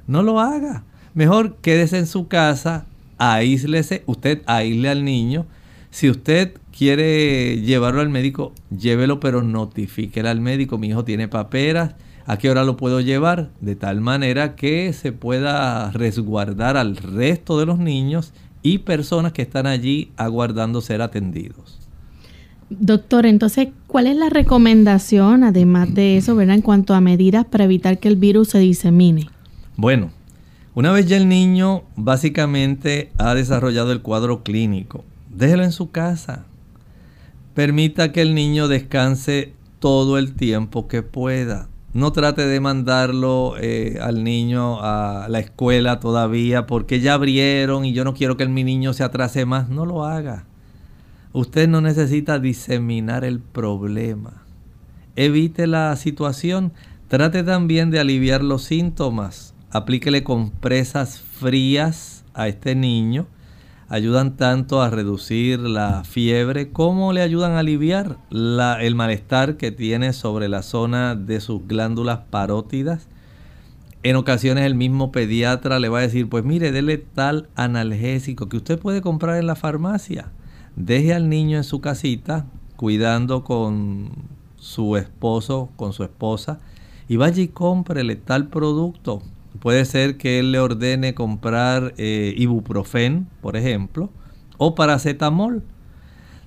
No 0.08 0.24
lo 0.24 0.40
haga. 0.40 0.84
Mejor 1.14 1.56
quédese 1.58 1.98
en 1.98 2.08
su 2.08 2.28
casa, 2.28 2.86
aíslese, 3.18 4.04
usted 4.06 4.42
aísle 4.46 4.90
al 4.90 5.06
niño. 5.06 5.46
Si 5.92 6.10
usted 6.10 6.54
quiere 6.78 7.62
llevarlo 7.62 8.02
al 8.02 8.10
médico, 8.10 8.52
llévelo, 8.70 9.20
pero 9.20 9.42
notifíquele 9.42 10.28
al 10.28 10.42
médico. 10.42 10.78
Mi 10.78 10.88
hijo 10.88 11.06
tiene 11.06 11.28
paperas, 11.28 11.96
¿a 12.26 12.38
qué 12.38 12.50
hora 12.50 12.66
lo 12.66 12.76
puedo 12.76 13.00
llevar? 13.00 13.50
De 13.62 13.76
tal 13.76 14.02
manera 14.02 14.56
que 14.56 14.92
se 14.92 15.14
pueda 15.14 15.92
resguardar 15.92 16.76
al 16.76 16.98
resto 16.98 17.60
de 17.60 17.66
los 17.66 17.80
niños 17.80 18.34
y 18.66 18.80
personas 18.80 19.32
que 19.32 19.44
están 19.44 19.68
allí 19.68 20.12
aguardando 20.18 20.82
ser 20.82 21.04
atendidos. 21.04 21.78
Doctor, 22.72 23.28
entonces, 23.28 23.68
¿cuál 23.86 24.08
es 24.08 24.18
la 24.18 24.32
recomendación, 24.32 25.44
además 25.44 25.94
de 25.94 26.18
eso, 26.18 26.36
¿verdad? 26.36 26.56
en 26.56 26.62
cuanto 26.64 26.96
a 26.96 27.00
medidas 27.00 27.46
para 27.46 27.66
evitar 27.66 28.00
que 28.00 28.08
el 28.08 28.16
virus 28.16 28.50
se 28.50 28.58
disemine? 28.58 29.30
Bueno, 29.78 30.10
una 30.74 30.92
vez 30.92 31.06
ya 31.06 31.18
el 31.18 31.30
niño 31.30 31.84
básicamente 31.96 33.12
ha 33.20 33.36
desarrollado 33.36 33.92
el 33.92 34.02
cuadro 34.02 34.42
clínico, 34.42 35.04
déjelo 35.30 35.64
en 35.64 35.72
su 35.72 35.92
casa. 35.92 36.46
Permita 37.54 38.12
que 38.12 38.24
el 38.24 38.34
niño 38.34 38.68
descanse 38.68 39.54
todo 39.78 40.18
el 40.18 40.34
tiempo 40.34 40.88
que 40.88 41.04
pueda. 41.04 41.70
No 41.96 42.12
trate 42.12 42.46
de 42.46 42.60
mandarlo 42.60 43.56
eh, 43.60 43.98
al 44.00 44.24
niño 44.24 44.80
a 44.82 45.26
la 45.28 45.40
escuela 45.40 46.00
todavía 46.00 46.68
porque 46.68 47.00
ya 47.00 47.16
abrieron 47.16 47.86
y 47.86 47.94
yo 47.94 48.04
no 48.04 48.14
quiero 48.14 48.38
que 48.38 48.46
mi 48.48 48.64
niño 48.64 48.94
se 48.94 49.04
atrase 49.04 49.46
más. 49.48 49.70
No 49.70 49.88
lo 49.88 50.06
haga. 50.06 50.46
Usted 51.34 51.68
no 51.68 51.82
necesita 51.82 52.38
diseminar 52.38 53.26
el 53.26 53.40
problema. 53.40 54.44
Evite 55.16 55.66
la 55.66 55.96
situación. 55.96 56.72
Trate 57.08 57.42
también 57.42 57.90
de 57.90 58.00
aliviar 58.00 58.44
los 58.44 58.64
síntomas 58.64 59.56
aplíquele 59.76 60.24
compresas 60.24 61.20
frías 61.20 62.24
a 62.34 62.48
este 62.48 62.76
niño. 62.76 63.28
Ayudan 63.88 64.36
tanto 64.36 64.82
a 64.82 64.90
reducir 64.90 65.60
la 65.60 66.04
fiebre 66.04 66.72
como 66.72 67.14
le 67.14 67.22
ayudan 67.22 67.52
a 67.52 67.60
aliviar 67.60 68.18
el 68.32 68.96
malestar 68.96 69.58
que 69.58 69.72
tiene 69.72 70.12
sobre 70.12 70.50
la 70.50 70.64
zona 70.64 71.16
de 71.16 71.40
sus 71.40 71.68
glándulas 71.68 72.22
parótidas. 72.32 73.08
En 74.02 74.16
ocasiones 74.16 74.66
el 74.66 74.74
mismo 74.74 75.12
pediatra 75.12 75.80
le 75.80 75.90
va 75.90 76.00
a 76.00 76.02
decir, 76.02 76.28
pues 76.30 76.44
mire, 76.44 76.72
dele 76.72 76.98
tal 76.98 77.48
analgésico 77.56 78.50
que 78.50 78.58
usted 78.58 78.80
puede 78.80 79.02
comprar 79.02 79.38
en 79.38 79.46
la 79.46 79.56
farmacia. 79.56 80.32
Deje 80.76 81.14
al 81.14 81.30
niño 81.30 81.58
en 81.58 81.64
su 81.64 81.80
casita 81.80 82.48
cuidando 82.76 83.44
con 83.44 84.10
su 84.58 84.98
esposo, 84.98 85.70
con 85.76 85.94
su 85.94 86.04
esposa, 86.04 86.60
y 87.08 87.18
vaya 87.18 87.42
y 87.44 87.50
cómprele 87.50 88.16
tal 88.16 88.48
producto 88.48 89.22
Puede 89.66 89.86
ser 89.86 90.18
que 90.18 90.38
él 90.38 90.52
le 90.52 90.60
ordene 90.60 91.16
comprar 91.16 91.96
eh, 91.98 92.36
ibuprofen, 92.38 93.28
por 93.42 93.58
ejemplo, 93.58 94.12
o 94.60 94.76
paracetamol. 94.76 95.64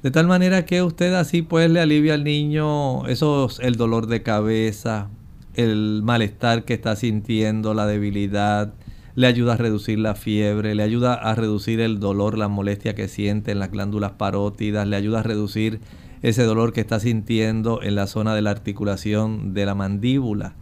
De 0.05 0.13
tal 0.13 0.29
manera 0.29 0.65
que 0.65 0.85
usted 0.85 1.13
así 1.15 1.43
pues 1.43 1.69
le 1.69 1.81
alivia 1.81 2.15
al 2.15 2.23
niño 2.23 3.09
esos, 3.09 3.59
el 3.59 3.75
dolor 3.75 4.07
de 4.07 4.23
cabeza, 4.23 5.09
el 5.55 6.03
malestar 6.05 6.65
que 6.65 6.75
está 6.75 6.95
sintiendo, 6.95 7.75
la 7.75 7.89
debilidad, 7.89 8.75
le 9.17 9.27
ayuda 9.27 9.55
a 9.55 9.57
reducir 9.57 9.99
la 9.99 10.15
fiebre, 10.15 10.77
le 10.77 10.85
ayuda 10.85 11.15
a 11.15 11.35
reducir 11.35 11.81
el 11.81 11.99
dolor, 11.99 12.39
la 12.39 12.47
molestia 12.47 12.95
que 12.95 13.09
siente 13.09 13.51
en 13.51 13.59
las 13.59 13.73
glándulas 13.73 14.13
parótidas, 14.13 14.87
le 14.87 14.95
ayuda 14.95 15.19
a 15.19 15.25
reducir 15.25 15.81
ese 16.23 16.45
dolor 16.45 16.73
que 16.73 16.83
está 16.83 17.01
sintiendo 17.01 17.83
en 17.83 17.97
la 17.97 18.07
zona 18.07 18.37
de 18.37 18.43
la 18.43 18.51
articulación 18.51 19.55
de 19.55 19.67
la 19.67 19.75
mandíbula 19.75 20.55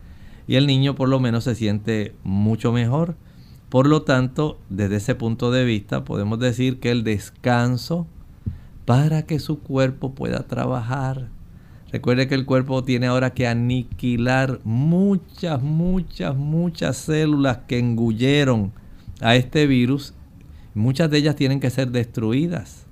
y 0.47 0.57
el 0.57 0.67
niño 0.67 0.95
por 0.95 1.09
lo 1.09 1.21
menos 1.21 1.45
se 1.45 1.55
siente 1.55 2.15
mucho 2.23 2.73
mejor. 2.73 3.17
Por 3.69 3.87
lo 3.87 4.03
tanto, 4.03 4.59
desde 4.71 4.97
ese 4.97 5.15
punto 5.15 5.51
de 5.51 5.65
vista 5.65 6.05
podemos 6.05 6.39
decir 6.39 6.79
que 6.79 6.91
el 6.91 7.05
descanso 7.05 8.07
para 8.85 9.23
que 9.23 9.39
su 9.39 9.59
cuerpo 9.59 10.15
pueda 10.15 10.47
trabajar. 10.47 11.29
Recuerde 11.91 12.29
que 12.29 12.35
el 12.35 12.47
cuerpo 12.47 12.85
tiene 12.85 13.07
ahora 13.07 13.35
que 13.35 13.47
aniquilar 13.47 14.61
muchas, 14.65 15.63
muchas, 15.63 16.37
muchas 16.37 16.97
células 16.97 17.59
que 17.67 17.79
engulleron 17.79 18.73
a 19.21 19.35
este 19.37 19.67
virus. 19.67 20.15
Muchas 20.75 21.11
de 21.11 21.19
ellas 21.19 21.37
tienen 21.37 21.59
que 21.59 21.71
ser 21.71 21.91
destruidas. 21.91 22.87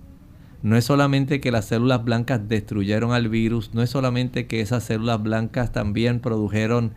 No 0.63 0.77
es 0.77 0.85
solamente 0.85 1.41
que 1.41 1.51
las 1.51 1.67
células 1.67 2.03
blancas 2.03 2.49
destruyeron 2.49 3.13
al 3.13 3.29
virus, 3.29 3.75
no 3.75 3.83
es 3.83 3.91
solamente 3.91 4.47
que 4.47 4.63
esas 4.63 4.85
células 4.85 5.23
blancas 5.23 5.73
también 5.73 6.21
produjeron 6.21 6.93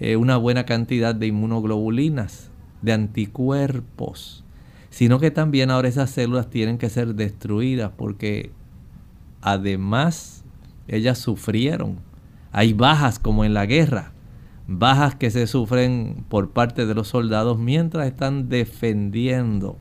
eh, 0.00 0.16
una 0.16 0.36
buena 0.36 0.66
cantidad 0.66 1.14
de 1.14 1.26
inmunoglobulinas, 1.28 2.50
de 2.82 2.92
anticuerpos, 2.92 4.44
sino 4.90 5.18
que 5.18 5.30
también 5.30 5.70
ahora 5.70 5.88
esas 5.88 6.10
células 6.10 6.50
tienen 6.50 6.78
que 6.78 6.90
ser 6.90 7.14
destruidas 7.14 7.92
porque 7.96 8.50
además 9.40 10.44
ellas 10.88 11.18
sufrieron. 11.18 11.98
Hay 12.52 12.72
bajas 12.72 13.18
como 13.18 13.44
en 13.44 13.54
la 13.54 13.66
guerra, 13.66 14.12
bajas 14.66 15.14
que 15.14 15.30
se 15.30 15.46
sufren 15.46 16.24
por 16.28 16.50
parte 16.50 16.86
de 16.86 16.94
los 16.94 17.08
soldados 17.08 17.58
mientras 17.58 18.06
están 18.06 18.48
defendiendo 18.48 19.78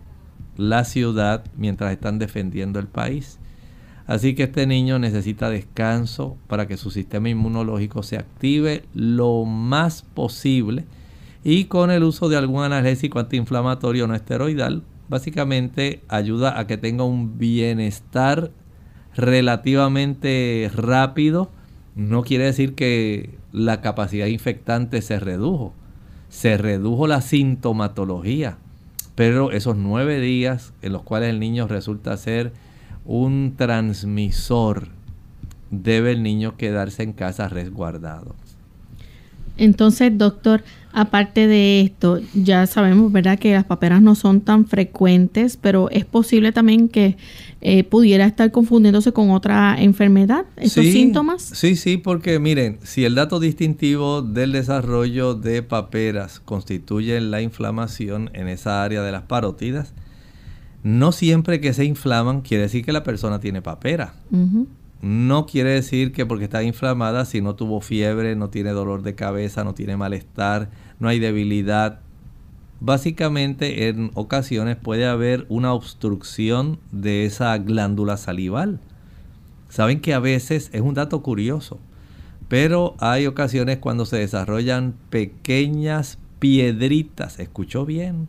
la 0.57 0.84
ciudad, 0.84 1.43
mientras 1.57 1.91
están 1.91 2.20
defendiendo 2.20 2.80
el 2.80 2.88
país. 2.88 3.39
Así 4.07 4.35
que 4.35 4.43
este 4.43 4.67
niño 4.67 4.99
necesita 4.99 5.49
descanso 5.49 6.37
para 6.47 6.67
que 6.67 6.77
su 6.77 6.91
sistema 6.91 7.29
inmunológico 7.29 8.03
se 8.03 8.17
active 8.17 8.83
lo 8.93 9.45
más 9.45 10.03
posible 10.03 10.85
y 11.43 11.65
con 11.65 11.91
el 11.91 12.03
uso 12.03 12.29
de 12.29 12.37
algún 12.37 12.63
analgésico 12.63 13.19
antiinflamatorio 13.19 14.07
no 14.07 14.15
esteroidal, 14.15 14.83
básicamente 15.09 16.01
ayuda 16.07 16.59
a 16.59 16.67
que 16.67 16.77
tenga 16.77 17.03
un 17.03 17.37
bienestar 17.37 18.51
relativamente 19.15 20.69
rápido, 20.73 21.49
no 21.95 22.23
quiere 22.23 22.45
decir 22.45 22.75
que 22.75 23.37
la 23.51 23.81
capacidad 23.81 24.25
infectante 24.25 25.01
se 25.01 25.19
redujo. 25.19 25.73
Se 26.29 26.57
redujo 26.57 27.07
la 27.07 27.21
sintomatología, 27.21 28.57
pero 29.13 29.51
esos 29.51 29.77
nueve 29.77 30.19
días 30.19 30.73
en 30.81 30.93
los 30.93 31.03
cuales 31.03 31.29
el 31.29 31.39
niño 31.39 31.67
resulta 31.67 32.17
ser 32.17 32.51
un 33.05 33.53
transmisor, 33.55 34.89
debe 35.71 36.11
el 36.11 36.23
niño 36.23 36.57
quedarse 36.57 37.03
en 37.03 37.13
casa 37.13 37.47
resguardado. 37.47 38.35
Entonces, 39.57 40.17
doctor, 40.17 40.63
aparte 40.91 41.47
de 41.47 41.81
esto, 41.81 42.19
ya 42.33 42.67
sabemos, 42.67 43.11
¿verdad?, 43.11 43.39
que 43.39 43.53
las 43.53 43.63
paperas 43.63 44.01
no 44.01 44.15
son 44.15 44.41
tan 44.41 44.65
frecuentes, 44.65 45.57
pero 45.57 45.89
es 45.91 46.03
posible 46.05 46.51
también 46.51 46.89
que 46.89 47.15
eh, 47.61 47.83
pudiera 47.83 48.25
estar 48.25 48.51
confundiéndose 48.51 49.13
con 49.13 49.31
otra 49.31 49.75
enfermedad, 49.79 50.45
estos 50.57 50.85
síntomas. 50.85 51.41
Sí, 51.41 51.77
sí, 51.77 51.97
porque 51.97 52.37
miren, 52.39 52.79
si 52.83 53.05
el 53.05 53.15
dato 53.15 53.39
distintivo 53.39 54.21
del 54.21 54.51
desarrollo 54.51 55.35
de 55.35 55.63
paperas 55.63 56.41
constituye 56.41 57.19
la 57.21 57.41
inflamación 57.41 58.29
en 58.33 58.49
esa 58.49 58.83
área 58.83 59.01
de 59.01 59.11
las 59.11 59.23
parótidas, 59.23 59.93
no 60.86 61.11
siempre 61.11 61.59
que 61.59 61.73
se 61.73 61.83
inflaman 61.83 62.41
quiere 62.41 62.61
decir 62.61 62.86
que 62.86 62.93
la 62.93 63.01
persona 63.01 63.39
tiene 63.39 63.63
papera. 63.63 64.13
No 65.01 65.47
quiere 65.47 65.71
decir 65.71 66.11
que 66.11 66.27
porque 66.27 66.43
está 66.43 66.61
inflamada, 66.61 67.25
si 67.25 67.41
no 67.41 67.55
tuvo 67.55 67.81
fiebre, 67.81 68.36
no 68.36 68.51
tiene 68.51 68.69
dolor 68.69 69.01
de 69.01 69.15
cabeza, 69.15 69.63
no 69.63 69.73
tiene 69.73 69.97
malestar, 69.97 70.69
no 70.99 71.09
hay 71.09 71.17
debilidad. 71.17 72.01
Básicamente 72.81 73.88
en 73.88 74.11
ocasiones 74.13 74.75
puede 74.75 75.07
haber 75.07 75.47
una 75.49 75.73
obstrucción 75.73 76.77
de 76.91 77.25
esa 77.25 77.57
glándula 77.57 78.15
salival. 78.15 78.79
Saben 79.69 80.01
que 80.01 80.13
a 80.13 80.19
veces 80.19 80.69
es 80.71 80.81
un 80.81 80.93
dato 80.93 81.23
curioso, 81.23 81.79
pero 82.47 82.93
hay 82.99 83.25
ocasiones 83.25 83.79
cuando 83.79 84.05
se 84.05 84.17
desarrollan 84.17 84.93
pequeñas 85.09 86.19
piedritas, 86.38 87.39
escuchó 87.39 87.88
bien, 87.88 88.27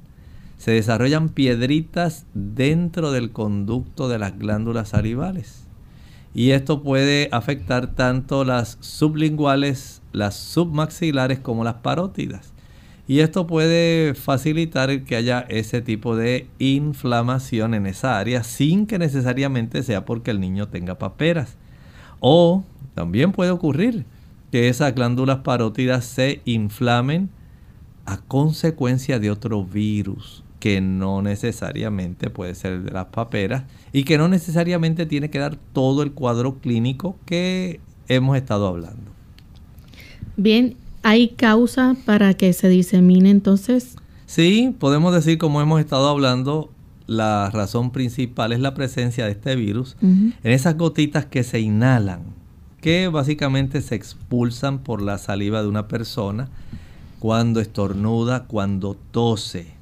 se 0.59 0.73
desarrollan 0.73 1.29
piedritas 1.29 2.27
dentro 2.35 3.13
del 3.13 3.31
conducto 3.31 4.09
de 4.09 4.19
las 4.19 4.39
glándulas 4.39 4.91
salivales 4.91 5.67
y 6.37 6.51
esto 6.51 6.83
puede 6.83 7.31
afectar 7.33 7.95
tanto 7.95 8.45
las 8.45 8.77
sublinguales, 8.81 10.03
las 10.13 10.35
submaxilares 10.37 11.39
como 11.39 11.65
las 11.65 11.77
parótidas. 11.77 12.53
Y 13.09 13.21
esto 13.21 13.47
puede 13.47 14.13
facilitar 14.15 15.05
que 15.05 15.17
haya 15.17 15.47
ese 15.49 15.81
tipo 15.81 16.15
de 16.15 16.47
inflamación 16.59 17.73
en 17.73 17.87
esa 17.87 18.19
área 18.19 18.45
sin 18.45 18.87
que 18.87 18.99
necesariamente 18.99 19.83
sea 19.83 20.05
porque 20.05 20.31
el 20.31 20.39
niño 20.39 20.69
tenga 20.69 20.99
paperas. 20.99 21.57
O 22.21 22.65
también 22.95 23.33
puede 23.33 23.51
ocurrir 23.51 24.05
que 24.53 24.69
esas 24.69 24.95
glándulas 24.95 25.39
parótidas 25.39 26.05
se 26.05 26.43
inflamen 26.45 27.31
a 28.05 28.19
consecuencia 28.19 29.19
de 29.19 29.31
otro 29.31 29.65
virus 29.65 30.45
que 30.67 30.81
no 30.81 31.23
necesariamente 31.23 32.29
puede 32.29 32.57
ser 32.57 32.83
de 32.83 32.91
las 32.91 33.05
paperas 33.05 33.63
y 33.93 34.03
que 34.03 34.19
no 34.19 34.27
necesariamente 34.27 35.07
tiene 35.07 35.31
que 35.31 35.39
dar 35.39 35.55
todo 35.55 36.03
el 36.03 36.11
cuadro 36.11 36.57
clínico 36.57 37.17
que 37.25 37.79
hemos 38.09 38.37
estado 38.37 38.67
hablando. 38.67 39.13
Bien, 40.37 40.75
¿hay 41.05 41.29
causa 41.29 41.95
para 42.05 42.35
que 42.35 42.53
se 42.53 42.69
disemine 42.69 43.31
entonces? 43.31 43.95
Sí, 44.27 44.75
podemos 44.77 45.15
decir, 45.15 45.39
como 45.39 45.61
hemos 45.61 45.79
estado 45.79 46.09
hablando, 46.09 46.73
la 47.07 47.49
razón 47.51 47.93
principal 47.93 48.51
es 48.51 48.59
la 48.59 48.75
presencia 48.75 49.25
de 49.25 49.31
este 49.31 49.55
virus 49.55 49.97
en 50.03 50.35
esas 50.43 50.77
gotitas 50.77 51.27
que 51.27 51.45
se 51.45 51.61
inhalan, 51.61 52.23
que 52.81 53.07
básicamente 53.07 53.83
se 53.83 53.95
expulsan 53.95 54.81
por 54.81 55.01
la 55.01 55.19
saliva 55.19 55.63
de 55.63 55.69
una 55.69 55.87
persona 55.87 56.49
cuando 57.21 57.61
estornuda, 57.61 58.47
cuando 58.49 58.97
tose. 59.13 59.76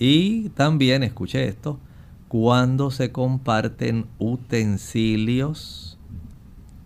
Y 0.00 0.48
también, 0.50 1.02
escuche 1.02 1.46
esto, 1.46 1.78
cuando 2.26 2.90
se 2.90 3.12
comparten 3.12 4.06
utensilios 4.18 5.98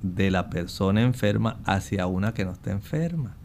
de 0.02 0.32
la 0.32 0.50
persona 0.50 1.00
enferma 1.00 1.58
hacia 1.64 2.08
una 2.08 2.34
que 2.34 2.44
no 2.44 2.50
está 2.50 2.72
enferma. 2.72 3.36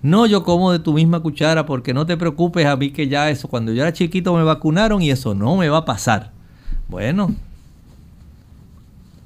No, 0.00 0.26
yo 0.26 0.44
como 0.44 0.70
de 0.70 0.78
tu 0.78 0.92
misma 0.92 1.18
cuchara 1.18 1.66
porque 1.66 1.92
no 1.92 2.06
te 2.06 2.16
preocupes 2.16 2.66
a 2.66 2.76
mí 2.76 2.92
que 2.92 3.08
ya 3.08 3.28
eso, 3.28 3.48
cuando 3.48 3.72
yo 3.72 3.82
era 3.82 3.92
chiquito 3.92 4.32
me 4.32 4.44
vacunaron 4.44 5.02
y 5.02 5.10
eso 5.10 5.34
no 5.34 5.56
me 5.56 5.68
va 5.68 5.78
a 5.78 5.84
pasar. 5.84 6.30
Bueno, 6.88 7.34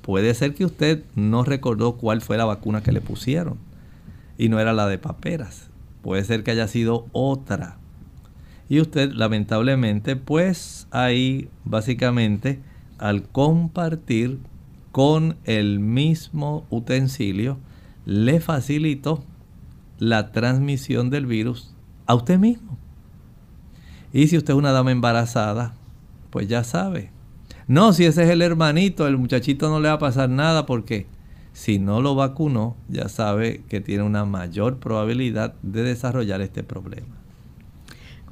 puede 0.00 0.32
ser 0.32 0.54
que 0.54 0.64
usted 0.64 1.04
no 1.14 1.44
recordó 1.44 1.98
cuál 1.98 2.22
fue 2.22 2.38
la 2.38 2.46
vacuna 2.46 2.82
que 2.82 2.92
le 2.92 3.02
pusieron 3.02 3.58
y 4.38 4.48
no 4.48 4.58
era 4.60 4.72
la 4.72 4.86
de 4.86 4.96
paperas. 4.96 5.68
Puede 6.00 6.24
ser 6.24 6.42
que 6.42 6.52
haya 6.52 6.68
sido 6.68 7.06
otra. 7.12 7.79
Y 8.70 8.80
usted 8.80 9.12
lamentablemente 9.12 10.14
pues 10.14 10.86
ahí 10.92 11.50
básicamente 11.64 12.60
al 12.98 13.24
compartir 13.24 14.38
con 14.92 15.36
el 15.44 15.80
mismo 15.80 16.64
utensilio 16.70 17.58
le 18.06 18.38
facilitó 18.38 19.24
la 19.98 20.30
transmisión 20.30 21.10
del 21.10 21.26
virus 21.26 21.74
a 22.06 22.14
usted 22.14 22.38
mismo. 22.38 22.78
Y 24.12 24.28
si 24.28 24.36
usted 24.36 24.54
es 24.54 24.58
una 24.58 24.70
dama 24.70 24.92
embarazada, 24.92 25.74
pues 26.30 26.46
ya 26.46 26.62
sabe. 26.62 27.10
No, 27.66 27.92
si 27.92 28.04
ese 28.04 28.22
es 28.22 28.30
el 28.30 28.40
hermanito, 28.40 29.08
el 29.08 29.18
muchachito 29.18 29.68
no 29.68 29.80
le 29.80 29.88
va 29.88 29.94
a 29.94 29.98
pasar 29.98 30.28
nada 30.30 30.64
porque 30.66 31.08
si 31.52 31.80
no 31.80 32.00
lo 32.00 32.14
vacunó, 32.14 32.76
ya 32.88 33.08
sabe 33.08 33.64
que 33.68 33.80
tiene 33.80 34.04
una 34.04 34.24
mayor 34.24 34.78
probabilidad 34.78 35.54
de 35.62 35.82
desarrollar 35.82 36.40
este 36.40 36.62
problema. 36.62 37.19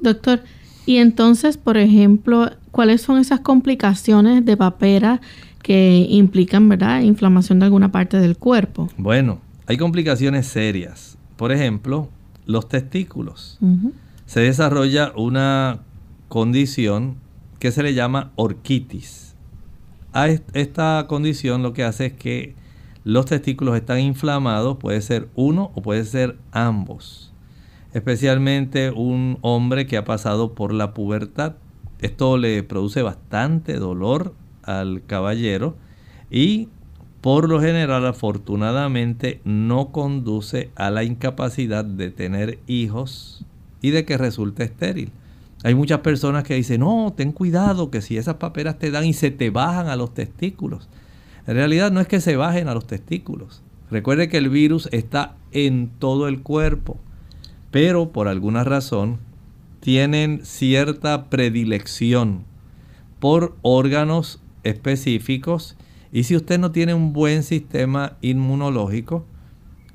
Doctor, 0.01 0.41
y 0.85 0.97
entonces, 0.97 1.57
por 1.57 1.77
ejemplo, 1.77 2.49
¿cuáles 2.71 3.01
son 3.01 3.19
esas 3.19 3.41
complicaciones 3.41 4.43
de 4.43 4.57
papera 4.57 5.21
que 5.61 6.07
implican, 6.09 6.67
verdad, 6.67 7.01
inflamación 7.01 7.59
de 7.59 7.65
alguna 7.65 7.91
parte 7.91 8.17
del 8.17 8.37
cuerpo? 8.37 8.89
Bueno, 8.97 9.39
hay 9.67 9.77
complicaciones 9.77 10.47
serias. 10.47 11.17
Por 11.37 11.51
ejemplo, 11.51 12.09
los 12.45 12.67
testículos. 12.67 13.59
Se 14.25 14.39
desarrolla 14.39 15.13
una 15.15 15.81
condición 16.27 17.17
que 17.59 17.71
se 17.71 17.83
le 17.83 17.93
llama 17.93 18.31
orquitis. 18.35 19.35
A 20.11 20.27
esta 20.27 21.05
condición 21.07 21.61
lo 21.61 21.73
que 21.73 21.83
hace 21.83 22.07
es 22.07 22.13
que 22.13 22.55
los 23.03 23.27
testículos 23.27 23.75
están 23.75 23.99
inflamados, 23.99 24.77
puede 24.77 25.01
ser 25.01 25.29
uno 25.35 25.71
o 25.75 25.83
puede 25.83 26.03
ser 26.03 26.37
ambos 26.51 27.28
especialmente 27.93 28.91
un 28.91 29.37
hombre 29.41 29.87
que 29.87 29.97
ha 29.97 30.05
pasado 30.05 30.53
por 30.53 30.73
la 30.73 30.93
pubertad. 30.93 31.55
Esto 31.99 32.37
le 32.37 32.63
produce 32.63 33.01
bastante 33.01 33.75
dolor 33.75 34.33
al 34.63 35.03
caballero 35.05 35.75
y 36.29 36.69
por 37.21 37.49
lo 37.49 37.59
general 37.59 38.05
afortunadamente 38.05 39.41
no 39.43 39.91
conduce 39.91 40.71
a 40.75 40.89
la 40.89 41.03
incapacidad 41.03 41.83
de 41.83 42.11
tener 42.11 42.59
hijos 42.67 43.45
y 43.81 43.91
de 43.91 44.05
que 44.05 44.17
resulte 44.17 44.63
estéril. 44.63 45.11
Hay 45.63 45.75
muchas 45.75 45.99
personas 45.99 46.45
que 46.45 46.55
dicen, 46.55 46.81
no, 46.81 47.13
ten 47.15 47.33
cuidado 47.33 47.91
que 47.91 48.01
si 48.01 48.17
esas 48.17 48.35
paperas 48.35 48.79
te 48.79 48.91
dan 48.91 49.05
y 49.05 49.13
se 49.13 49.31
te 49.31 49.49
bajan 49.49 49.87
a 49.87 49.97
los 49.97 50.13
testículos. 50.13 50.87
En 51.47 51.55
realidad 51.55 51.91
no 51.91 51.99
es 51.99 52.07
que 52.07 52.21
se 52.21 52.37
bajen 52.37 52.69
a 52.69 52.73
los 52.73 52.87
testículos. 52.87 53.61
Recuerde 53.91 54.29
que 54.29 54.37
el 54.37 54.49
virus 54.49 54.87
está 54.93 55.35
en 55.51 55.89
todo 55.99 56.29
el 56.29 56.41
cuerpo 56.41 56.97
pero 57.71 58.11
por 58.11 58.27
alguna 58.27 58.63
razón 58.63 59.17
tienen 59.79 60.41
cierta 60.43 61.29
predilección 61.29 62.43
por 63.19 63.55
órganos 63.61 64.39
específicos 64.63 65.75
y 66.11 66.23
si 66.23 66.35
usted 66.35 66.59
no 66.59 66.71
tiene 66.71 66.93
un 66.93 67.13
buen 67.13 67.43
sistema 67.43 68.13
inmunológico, 68.21 69.25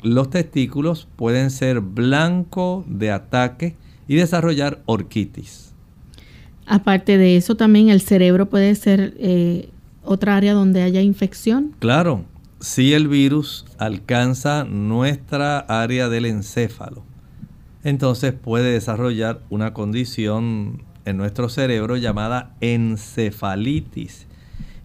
los 0.03 0.31
testículos 0.31 1.09
pueden 1.17 1.51
ser 1.51 1.81
blanco 1.81 2.85
de 2.87 3.11
ataque 3.11 3.75
y 4.07 4.17
desarrollar 4.17 4.83
orquitis. 4.87 5.73
Aparte 6.67 7.19
de 7.19 7.37
eso, 7.37 7.57
también 7.57 7.89
el 7.89 8.01
cerebro 8.01 8.49
puede 8.49 8.75
ser 8.75 9.15
eh, 9.19 9.71
otra 10.03 10.37
área 10.37 10.53
donde 10.53 10.83
haya 10.83 11.01
infección. 11.03 11.75
Claro, 11.79 12.25
si 12.61 12.95
el 12.95 13.09
virus 13.09 13.67
alcanza 13.79 14.65
nuestra 14.65 15.59
área 15.59 16.09
del 16.09 16.27
encéfalo, 16.27 17.03
entonces 17.85 18.33
puede 18.33 18.73
desarrollar 18.73 19.43
una 19.51 19.75
condición 19.75 20.83
en 21.05 21.19
nuestro 21.19 21.49
cerebro 21.49 21.97
llamada 21.97 22.55
encefalitis. 22.61 24.27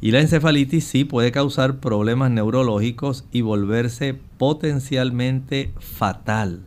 Y 0.02 0.12
la 0.12 0.20
encefalitis 0.20 0.84
sí 0.84 1.06
puede 1.06 1.32
causar 1.32 1.80
problemas 1.80 2.30
neurológicos 2.32 3.26
y 3.32 3.42
volverse 3.42 4.16
potencialmente 4.38 5.74
fatal. 5.80 6.62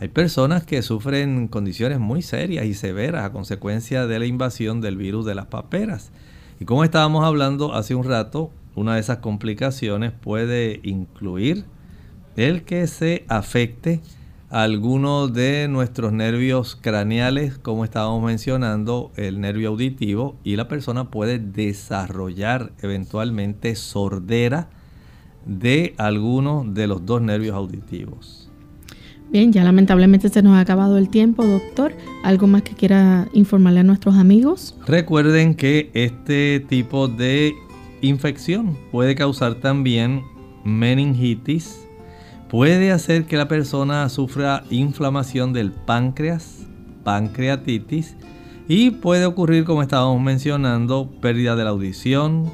Hay 0.00 0.08
personas 0.08 0.64
que 0.64 0.82
sufren 0.82 1.48
condiciones 1.48 1.98
muy 1.98 2.22
serias 2.22 2.66
y 2.66 2.74
severas 2.74 3.24
a 3.24 3.32
consecuencia 3.32 4.06
de 4.06 4.18
la 4.18 4.26
invasión 4.26 4.80
del 4.80 4.96
virus 4.96 5.26
de 5.26 5.34
las 5.34 5.46
paperas. 5.46 6.10
Y 6.60 6.64
como 6.64 6.84
estábamos 6.84 7.24
hablando 7.24 7.74
hace 7.74 7.94
un 7.94 8.04
rato, 8.04 8.50
una 8.74 8.94
de 8.94 9.00
esas 9.00 9.18
complicaciones 9.18 10.12
puede 10.12 10.80
incluir 10.84 11.64
el 12.36 12.62
que 12.62 12.86
se 12.86 13.24
afecte 13.28 14.00
algunos 14.50 15.32
de 15.32 15.68
nuestros 15.68 16.12
nervios 16.12 16.76
craneales, 16.80 17.58
como 17.58 17.84
estábamos 17.84 18.22
mencionando, 18.22 19.12
el 19.16 19.40
nervio 19.40 19.68
auditivo, 19.68 20.36
y 20.42 20.56
la 20.56 20.68
persona 20.68 21.10
puede 21.10 21.38
desarrollar 21.38 22.72
eventualmente 22.80 23.74
sordera 23.76 24.70
de 25.44 25.94
alguno 25.98 26.64
de 26.66 26.86
los 26.86 27.04
dos 27.04 27.20
nervios 27.20 27.54
auditivos. 27.54 28.50
Bien, 29.30 29.52
ya 29.52 29.62
lamentablemente 29.62 30.30
se 30.30 30.42
nos 30.42 30.54
ha 30.54 30.60
acabado 30.60 30.96
el 30.96 31.10
tiempo, 31.10 31.44
doctor. 31.44 31.92
¿Algo 32.24 32.46
más 32.46 32.62
que 32.62 32.72
quiera 32.72 33.28
informarle 33.34 33.80
a 33.80 33.82
nuestros 33.82 34.16
amigos? 34.16 34.74
Recuerden 34.86 35.54
que 35.54 35.90
este 35.92 36.60
tipo 36.60 37.08
de 37.08 37.54
infección 38.00 38.78
puede 38.90 39.14
causar 39.14 39.56
también 39.56 40.22
meningitis, 40.64 41.87
puede 42.48 42.92
hacer 42.92 43.26
que 43.26 43.36
la 43.36 43.48
persona 43.48 44.08
sufra 44.08 44.64
inflamación 44.70 45.52
del 45.52 45.72
páncreas, 45.72 46.66
pancreatitis, 47.04 48.16
y 48.68 48.90
puede 48.90 49.24
ocurrir, 49.24 49.64
como 49.64 49.82
estábamos 49.82 50.20
mencionando, 50.20 51.10
pérdida 51.22 51.56
de 51.56 51.64
la 51.64 51.70
audición, 51.70 52.50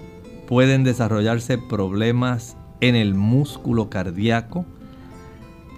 pueden 0.46 0.84
desarrollarse 0.84 1.58
problemas 1.58 2.56
en 2.80 2.94
el 2.94 3.14
músculo 3.14 3.90
cardíaco, 3.90 4.64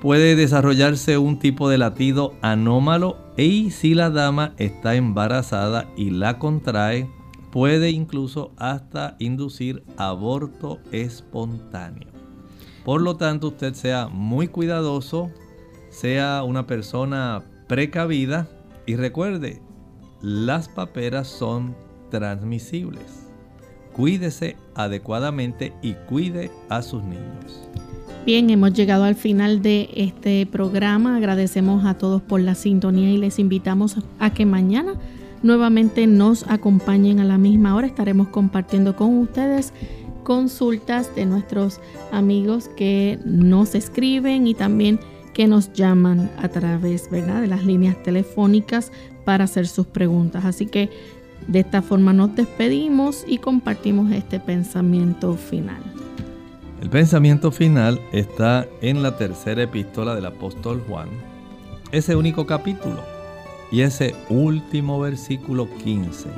puede 0.03 0.37
desarrollarse 0.37 1.17
un 1.17 1.39
tipo 1.39 1.69
de 1.71 1.79
latido 1.79 2.35
anómalo 2.43 3.17
y 3.37 3.71
si 3.71 3.95
la 3.95 4.11
dama 4.11 4.53
está 4.59 4.95
embarazada 4.95 5.89
y 5.97 6.11
la 6.11 6.39
contrae, 6.39 7.09
puede 7.51 7.91
incluso 7.91 8.53
hasta 8.59 9.17
inducir 9.19 9.85
aborto 9.97 10.81
espontáneo. 10.93 12.16
Por 12.87 13.03
lo 13.03 13.16
tanto, 13.16 13.49
usted 13.49 13.74
sea 13.74 14.07
muy 14.07 14.47
cuidadoso, 14.47 15.32
sea 15.89 16.45
una 16.45 16.68
persona 16.68 17.43
precavida 17.66 18.47
y 18.87 18.95
recuerde, 18.95 19.61
las 20.22 20.68
paperas 20.68 21.26
son 21.26 21.74
transmisibles. 22.12 23.26
Cuídese 23.93 24.55
adecuadamente 24.76 25.72
y 25.82 25.95
cuide 26.09 26.53
a 26.68 26.80
sus 26.80 27.03
niños. 27.03 27.68
Bien, 28.24 28.51
hemos 28.51 28.72
llegado 28.72 29.03
al 29.03 29.16
final 29.16 29.62
de 29.62 29.91
este 29.97 30.47
programa. 30.47 31.16
Agradecemos 31.16 31.84
a 31.87 31.95
todos 31.99 32.22
por 32.22 32.41
la 32.41 32.55
sintonía 32.55 33.11
y 33.11 33.18
les 33.18 33.41
invitamos 33.41 33.97
a 34.20 34.32
que 34.32 34.47
mañana 34.47 34.95
nuevamente 35.43 36.07
nos 36.07 36.49
acompañen 36.49 37.18
a 37.18 37.24
la 37.24 37.37
misma 37.37 37.74
hora. 37.74 37.89
Estaremos 37.89 38.28
compartiendo 38.28 38.95
con 38.95 39.18
ustedes 39.18 39.72
consultas 40.27 41.14
de 41.14 41.24
nuestros 41.24 41.79
amigos 42.11 42.68
que 42.77 43.20
nos 43.24 43.77
escriben 43.77 44.49
y 44.49 44.55
también 44.55 44.99
que 45.35 45.47
nos 45.47 45.72
llaman 45.72 46.29
a 46.37 46.49
través 46.49 47.09
¿verdad? 47.09 47.43
de 47.43 47.47
las 47.47 47.64
líneas 47.64 48.03
telefónicas 48.03 48.91
para 49.24 49.45
hacer 49.45 49.68
sus 49.68 49.87
preguntas. 49.87 50.45
Así 50.45 50.66
que 50.66 50.91
de 51.47 51.61
esta 51.61 51.81
forma 51.81 52.12
nos 52.12 52.35
despedimos 52.35 53.24
y 53.29 53.39
compartimos 53.39 54.11
este 54.11 54.41
pensamiento 54.41 55.35
final. 55.35 55.81
El 56.83 56.91
pensamiento 56.91 57.53
final 57.53 58.01
está 58.11 58.66
en 58.81 59.05
la 59.05 59.16
tercera 59.16 59.62
epístola 59.62 60.16
del 60.16 60.27
apóstol 60.27 60.83
Juan, 60.89 61.09
ese 61.93 62.16
único 62.16 62.47
capítulo 62.47 63.01
y 63.70 63.83
ese 63.83 64.16
último 64.29 64.99
versículo 64.99 65.68
15. 65.85 66.29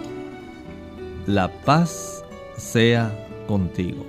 La 1.26 1.48
paz 1.62 2.22
sea 2.58 3.27
contigo. 3.48 4.06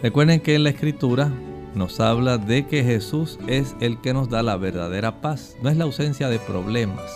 Recuerden 0.00 0.40
que 0.40 0.54
en 0.54 0.62
la 0.62 0.70
escritura 0.70 1.32
nos 1.74 1.98
habla 1.98 2.38
de 2.38 2.66
que 2.66 2.84
Jesús 2.84 3.38
es 3.48 3.74
el 3.80 4.00
que 4.00 4.14
nos 4.14 4.28
da 4.28 4.44
la 4.44 4.56
verdadera 4.56 5.20
paz. 5.20 5.56
No 5.60 5.70
es 5.70 5.76
la 5.76 5.84
ausencia 5.84 6.28
de 6.28 6.38
problemas. 6.38 7.10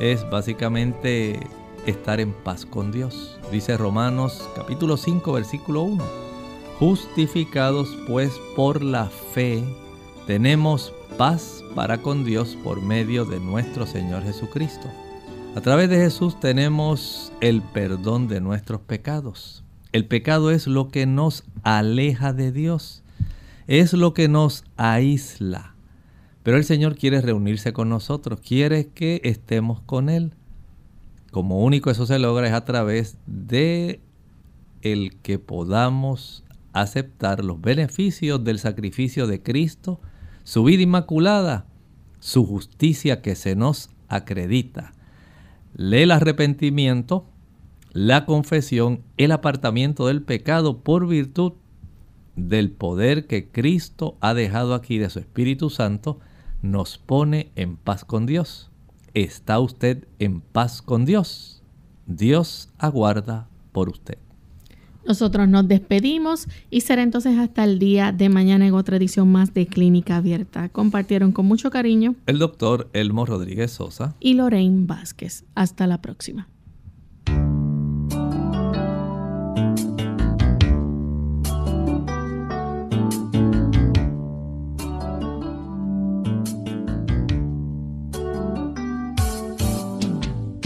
Es 0.00 0.28
básicamente 0.30 1.40
estar 1.84 2.20
en 2.20 2.32
paz 2.32 2.64
con 2.64 2.90
Dios. 2.90 3.38
Dice 3.52 3.76
Romanos 3.76 4.48
capítulo 4.56 4.96
5 4.96 5.32
versículo 5.32 5.82
1. 5.82 6.04
Justificados 6.78 7.94
pues 8.06 8.32
por 8.56 8.82
la 8.82 9.06
fe, 9.34 9.62
tenemos 10.26 10.94
paz 11.18 11.62
para 11.74 12.00
con 12.00 12.24
Dios 12.24 12.56
por 12.64 12.80
medio 12.80 13.26
de 13.26 13.40
nuestro 13.40 13.86
Señor 13.86 14.22
Jesucristo. 14.22 14.88
A 15.54 15.60
través 15.60 15.90
de 15.90 15.96
Jesús 15.96 16.38
tenemos 16.40 17.32
el 17.40 17.60
perdón 17.60 18.28
de 18.28 18.40
nuestros 18.40 18.80
pecados. 18.80 19.59
El 19.92 20.06
pecado 20.06 20.50
es 20.50 20.66
lo 20.66 20.88
que 20.88 21.06
nos 21.06 21.44
aleja 21.62 22.32
de 22.32 22.52
Dios, 22.52 23.02
es 23.66 23.92
lo 23.92 24.14
que 24.14 24.28
nos 24.28 24.64
aísla. 24.76 25.74
Pero 26.42 26.56
el 26.56 26.64
Señor 26.64 26.96
quiere 26.96 27.20
reunirse 27.20 27.72
con 27.72 27.88
nosotros, 27.88 28.40
quiere 28.40 28.88
que 28.88 29.20
estemos 29.24 29.80
con 29.80 30.08
Él. 30.08 30.32
Como 31.32 31.60
único 31.60 31.90
eso 31.90 32.06
se 32.06 32.18
logra 32.18 32.46
es 32.46 32.52
a 32.52 32.64
través 32.64 33.16
de 33.26 34.00
el 34.82 35.16
que 35.22 35.38
podamos 35.38 36.44
aceptar 36.72 37.44
los 37.44 37.60
beneficios 37.60 38.42
del 38.44 38.58
sacrificio 38.58 39.26
de 39.26 39.42
Cristo, 39.42 40.00
su 40.44 40.64
vida 40.64 40.82
inmaculada, 40.82 41.66
su 42.20 42.46
justicia 42.46 43.22
que 43.22 43.34
se 43.34 43.56
nos 43.56 43.90
acredita. 44.08 44.92
El 45.76 46.10
arrepentimiento 46.10 47.26
la 47.92 48.24
confesión, 48.24 49.02
el 49.16 49.32
apartamiento 49.32 50.06
del 50.06 50.22
pecado 50.22 50.78
por 50.78 51.06
virtud 51.08 51.52
del 52.36 52.70
poder 52.70 53.26
que 53.26 53.48
Cristo 53.48 54.16
ha 54.20 54.34
dejado 54.34 54.74
aquí 54.74 54.98
de 54.98 55.10
su 55.10 55.18
Espíritu 55.18 55.70
Santo, 55.70 56.18
nos 56.62 56.98
pone 56.98 57.50
en 57.56 57.76
paz 57.76 58.04
con 58.04 58.26
Dios. 58.26 58.70
¿Está 59.14 59.58
usted 59.58 60.06
en 60.18 60.40
paz 60.40 60.82
con 60.82 61.04
Dios? 61.04 61.62
Dios 62.06 62.70
aguarda 62.78 63.48
por 63.72 63.88
usted. 63.88 64.18
Nosotros 65.06 65.48
nos 65.48 65.66
despedimos 65.66 66.46
y 66.68 66.82
será 66.82 67.02
entonces 67.02 67.38
hasta 67.38 67.64
el 67.64 67.78
día 67.78 68.12
de 68.12 68.28
mañana 68.28 68.66
en 68.66 68.74
otra 68.74 68.98
edición 68.98 69.32
más 69.32 69.54
de 69.54 69.66
Clínica 69.66 70.16
Abierta. 70.16 70.68
Compartieron 70.68 71.32
con 71.32 71.46
mucho 71.46 71.70
cariño 71.70 72.14
el 72.26 72.38
doctor 72.38 72.90
Elmo 72.92 73.24
Rodríguez 73.24 73.72
Sosa 73.72 74.14
y 74.20 74.34
Lorraine 74.34 74.86
Vázquez. 74.86 75.44
Hasta 75.54 75.86
la 75.86 76.02
próxima. 76.02 76.49